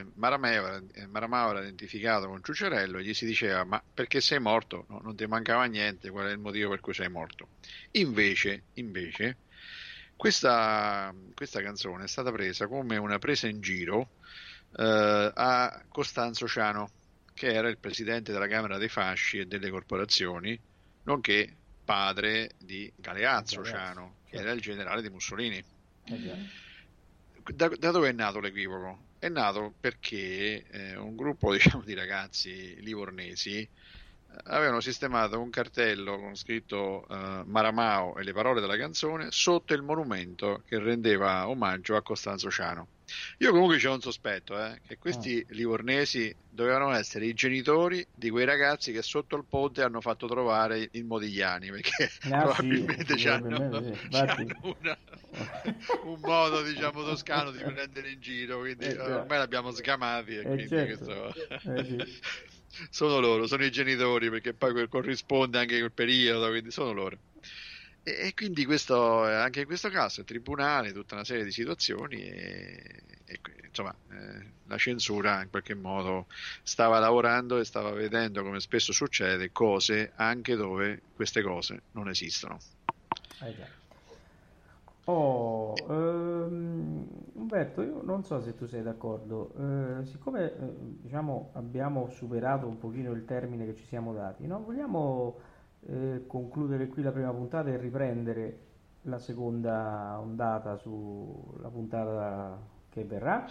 eh, 0.01 0.07
Marameo, 0.17 0.67
era- 0.67 0.83
eh, 0.93 1.07
Maramao 1.07 1.51
era 1.51 1.61
identificato 1.63 2.27
con 2.27 2.43
Ciucciarello 2.43 2.99
e 2.99 3.03
gli 3.05 3.15
si 3.15 3.25
diceva 3.25 3.65
ma 3.65 3.83
perché 3.93 4.21
sei 4.21 4.39
morto? 4.39 4.85
No, 4.89 4.99
non 5.03 5.17
ti 5.17 5.27
mancava 5.27 5.65
niente, 5.65 6.11
qual 6.11 6.27
è 6.27 6.33
il 6.33 6.39
motivo 6.39 6.71
per 6.71 6.81
cui 6.81 6.93
sei 6.93 7.09
morto? 7.09 7.49
Invece, 7.93 8.67
invece 8.75 9.39
questa, 10.15 11.15
questa 11.33 11.63
canzone 11.63 12.05
è 12.05 12.09
stata 12.09 12.31
presa 12.31 12.67
come 12.67 12.99
una 12.99 13.19
presa 13.19 13.47
in 13.49 13.61
giro 13.61 14.11
eh, 14.77 15.33
a 15.35 15.85
Costanzo 15.89 16.47
Ciano, 16.47 16.91
che 17.33 17.53
era 17.53 17.69
il 17.69 17.79
presidente 17.79 18.33
della 18.33 18.47
Camera 18.47 18.77
dei 18.77 18.91
Fasci 18.91 19.39
e 19.39 19.47
delle 19.47 19.71
Corporazioni, 19.71 20.61
nonché 21.05 21.57
padre 21.83 22.51
di 22.59 22.93
Galeazzo 22.95 23.63
Galeazzo, 23.63 23.65
Ciano, 23.65 24.17
che 24.25 24.37
certo. 24.37 24.45
era 24.47 24.55
il 24.55 24.61
generale 24.61 25.01
di 25.01 25.09
Mussolini. 25.09 25.65
Eh 26.05 26.21
già. 26.21 26.37
Da, 27.53 27.69
da 27.69 27.91
dove 27.91 28.09
è 28.09 28.13
nato 28.13 28.41
l'equivoco? 28.41 29.09
È 29.19 29.29
nato 29.29 29.75
perché 29.81 30.65
eh, 30.67 30.97
un 30.97 31.17
gruppo 31.17 31.53
diciamo, 31.53 31.83
di 31.83 31.95
ragazzi 31.95 32.81
livornesi 32.81 33.59
eh, 33.61 33.69
avevano 34.45 34.81
sistemato 34.81 35.41
un 35.41 35.51
cartello 35.51 36.19
con 36.19 36.35
scritto 36.37 37.07
eh, 37.09 37.43
Maramao 37.45 38.17
e 38.17 38.23
le 38.25 38.33
parole 38.33 38.61
della 38.61 38.77
canzone 38.77 39.31
sotto 39.31 39.75
il 39.75 39.83
monumento 39.83 40.63
che 40.67 40.79
rendeva 40.79 41.49
omaggio 41.49 41.97
a 41.97 42.03
Costanzo 42.03 42.51
Ciano. 42.51 42.89
Io 43.39 43.51
comunque 43.53 43.77
c'è 43.79 43.89
un 43.89 44.01
sospetto, 44.01 44.59
eh, 44.59 44.81
che 44.83 44.97
questi 44.99 45.45
livornesi 45.49 46.35
dovevano 46.47 46.93
essere 46.93 47.27
i 47.27 47.33
genitori 47.35 48.07
di 48.13 48.31
quei 48.31 48.45
ragazzi 48.45 48.93
che 48.93 49.03
sotto 49.03 49.37
il 49.37 49.47
ponte 49.49 49.83
hanno 49.83 50.01
fatto 50.01 50.27
trovare 50.27 50.89
il 50.93 51.05
Modigliani, 51.05 51.71
perché 51.71 52.09
Ah, 52.31 52.49
probabilmente 52.55 53.17
sì, 53.17 53.19
probabilmente 53.19 53.83
sì. 54.37 54.47
Una- 54.63 54.99
un 56.03 56.21
modo 56.23 56.63
diciamo 56.63 57.03
toscano 57.03 57.51
di 57.51 57.63
prendere 57.65 58.11
in 58.11 58.21
giro, 58.21 58.61
quindi 58.61 58.87
Eh, 58.87 58.97
ormai 58.97 59.39
l'abbiamo 59.39 59.71
sgamati 59.73 60.37
e 60.37 60.47
Eh, 60.47 60.49
quindi 60.49 60.97
certo. 60.97 61.33
Eh, 61.65 61.85
sì. 61.85 62.05
sono 62.91 63.19
loro, 63.21 63.47
sono 63.47 63.65
i 63.65 63.71
genitori 63.71 64.31
perché 64.31 64.55
poi 64.55 64.89
corrisponde 64.89 65.59
anche 65.59 65.79
quel 65.79 65.93
periodo, 65.93 66.49
quindi 66.49 66.71
sono 66.71 66.93
loro. 66.93 67.19
E, 68.03 68.33
quindi 68.35 68.65
questo, 68.65 69.25
anche 69.25 69.61
in 69.61 69.67
questo 69.67 69.91
caso 69.91 70.21
il 70.21 70.27
tribunale, 70.27 70.93
tutta 70.93 71.15
una 71.15 71.25
serie 71.25 71.45
di 71.45 71.53
situazioni 71.53 72.23
e, 72.23 73.03
e 73.27 73.41
insomma 73.67 73.95
eh, 74.11 74.53
la 74.67 74.79
censura 74.79 75.43
in 75.43 75.51
qualche 75.51 75.75
modo 75.75 76.27
stava 76.63 76.99
lavorando 76.99 77.59
e 77.59 77.65
stava 77.65 77.91
vedendo 77.91 78.43
come 78.43 78.61
spesso 78.61 78.93
succede 78.93 79.53
cose 79.53 80.13
anche 80.17 80.57
dove 80.57 81.03
queste 81.15 81.43
cose 81.43 81.83
non 81.93 82.09
esistono. 82.09 82.59
Eh. 83.43 83.79
Oh, 85.05 85.75
ehm, 85.89 87.09
Umberto, 87.35 87.83
io 87.83 88.03
non 88.03 88.23
so 88.25 88.41
se 88.41 88.55
tu 88.55 88.67
sei 88.67 88.83
d'accordo, 88.83 89.53
eh, 89.57 90.05
siccome 90.05 90.45
eh, 90.45 90.57
diciamo 91.01 91.51
abbiamo 91.55 92.09
superato 92.11 92.67
un 92.67 92.79
pochino 92.79 93.11
il 93.13 93.25
termine 93.25 93.67
che 93.67 93.75
ci 93.75 93.85
siamo 93.87 94.13
dati, 94.13 94.47
no? 94.47 94.63
Vogliamo 94.63 95.39
eh, 95.89 96.25
concludere 96.27 96.89
qui 96.89 97.03
la 97.03 97.13
prima 97.13 97.33
puntata 97.33 97.71
e 97.71 97.77
riprendere 97.77 98.59
la 99.03 99.19
seconda 99.19 100.19
ondata 100.21 100.77
sulla 100.77 101.69
puntata 101.69 102.61
che 102.91 103.05
verrà? 103.05 103.47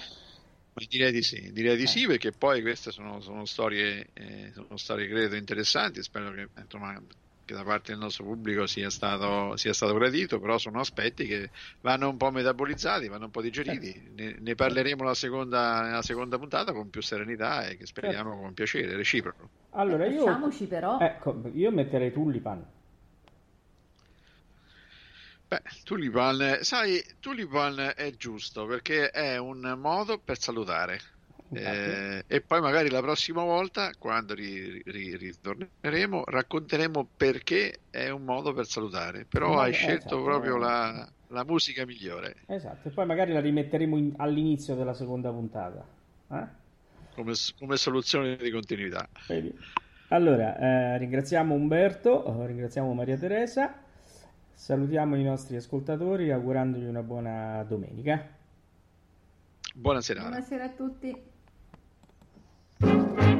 Direi 0.87 1.11
di 1.11 1.21
sì, 1.21 1.51
direi 1.51 1.75
di 1.75 1.87
sì 1.87 2.05
perché 2.05 2.31
poi 2.31 2.61
queste 2.61 2.91
sono, 2.91 3.19
sono 3.19 3.43
storie, 3.45 4.09
eh, 4.13 4.51
sono 4.53 4.77
storie 4.77 5.07
credo 5.09 5.35
interessanti, 5.35 6.01
spero 6.01 6.31
che, 6.31 6.43
eh, 6.43 6.61
insomma, 6.61 7.01
che 7.49 7.55
da 7.55 7.63
parte 7.63 7.91
del 7.91 7.99
nostro 7.99 8.25
pubblico 8.25 8.67
sia 8.67 8.91
stato, 8.91 9.57
sia 9.57 9.73
stato 9.73 9.95
gradito, 9.95 10.39
però 10.39 10.59
sono 10.59 10.79
aspetti 10.79 11.25
che 11.25 11.49
vanno 11.81 12.07
un 12.07 12.17
po' 12.17 12.29
metabolizzati, 12.29 13.07
vanno 13.07 13.25
un 13.25 13.31
po' 13.31 13.41
digeriti, 13.41 14.11
ne, 14.15 14.35
ne 14.39 14.53
parleremo 14.55 15.03
la 15.03 15.15
seconda, 15.15 15.81
nella 15.81 16.03
seconda 16.03 16.37
puntata 16.37 16.71
con 16.73 16.91
più 16.91 17.01
serenità 17.01 17.65
e 17.65 17.75
che 17.75 17.87
speriamo 17.87 18.37
con 18.37 18.53
piacere, 18.53 18.95
reciproco. 18.95 19.49
Allora 19.71 20.05
io, 20.05 20.25
Lasciamoci 20.25 20.65
però 20.67 20.99
ecco, 20.99 21.41
io 21.53 21.71
metterei 21.71 22.11
Tullipan. 22.11 22.65
Beh, 25.47 25.61
Tulipan, 25.83 26.59
sai, 26.61 27.03
Tulipan 27.19 27.93
è 27.95 28.11
giusto 28.11 28.67
perché 28.67 29.09
è 29.09 29.37
un 29.37 29.75
modo 29.79 30.19
per 30.19 30.37
salutare. 30.37 30.99
Eh, 31.51 32.23
e 32.27 32.41
poi 32.41 32.61
magari 32.61 32.89
la 32.89 33.01
prossima 33.01 33.43
volta, 33.43 33.91
quando 33.97 34.33
ri- 34.35 34.81
ri- 34.85 35.15
ritorneremo, 35.17 36.23
racconteremo 36.25 37.11
perché 37.15 37.81
è 37.89 38.09
un 38.09 38.23
modo 38.23 38.53
per 38.53 38.65
salutare. 38.67 39.25
Però 39.25 39.55
Ma- 39.55 39.61
hai 39.61 39.69
eh, 39.69 39.73
scelto 39.73 40.15
esatto. 40.15 40.23
proprio 40.23 40.57
la, 40.57 41.11
la 41.27 41.43
musica 41.45 41.85
migliore, 41.85 42.47
Esatto, 42.47 42.89
e 42.89 42.91
poi 42.91 43.05
magari 43.05 43.31
la 43.31 43.39
rimetteremo 43.39 43.95
in- 43.97 44.13
all'inizio 44.17 44.75
della 44.75 44.93
seconda 44.93 45.31
puntata. 45.31 45.85
eh? 46.31 46.47
come, 47.13 47.33
come 47.57 47.77
soluzione 47.77 48.35
di 48.37 48.49
continuità. 48.51 49.07
Vedi? 49.27 49.53
Allora, 50.09 50.57
eh, 50.57 50.97
ringraziamo 50.97 51.53
Umberto, 51.53 52.41
eh, 52.43 52.47
ringraziamo 52.47 52.93
Maria 52.93 53.17
Teresa, 53.17 53.75
salutiamo 54.53 55.15
i 55.15 55.23
nostri 55.23 55.55
ascoltatori 55.55 56.31
augurandogli 56.31 56.85
una 56.85 57.03
buona 57.03 57.63
domenica. 57.67 58.37
Buona 59.73 60.01
serata. 60.01 60.29
buonasera 60.29 60.63
a 60.65 60.69
tutti. 60.69 61.28
Thank 62.81 63.19
you. 63.21 63.38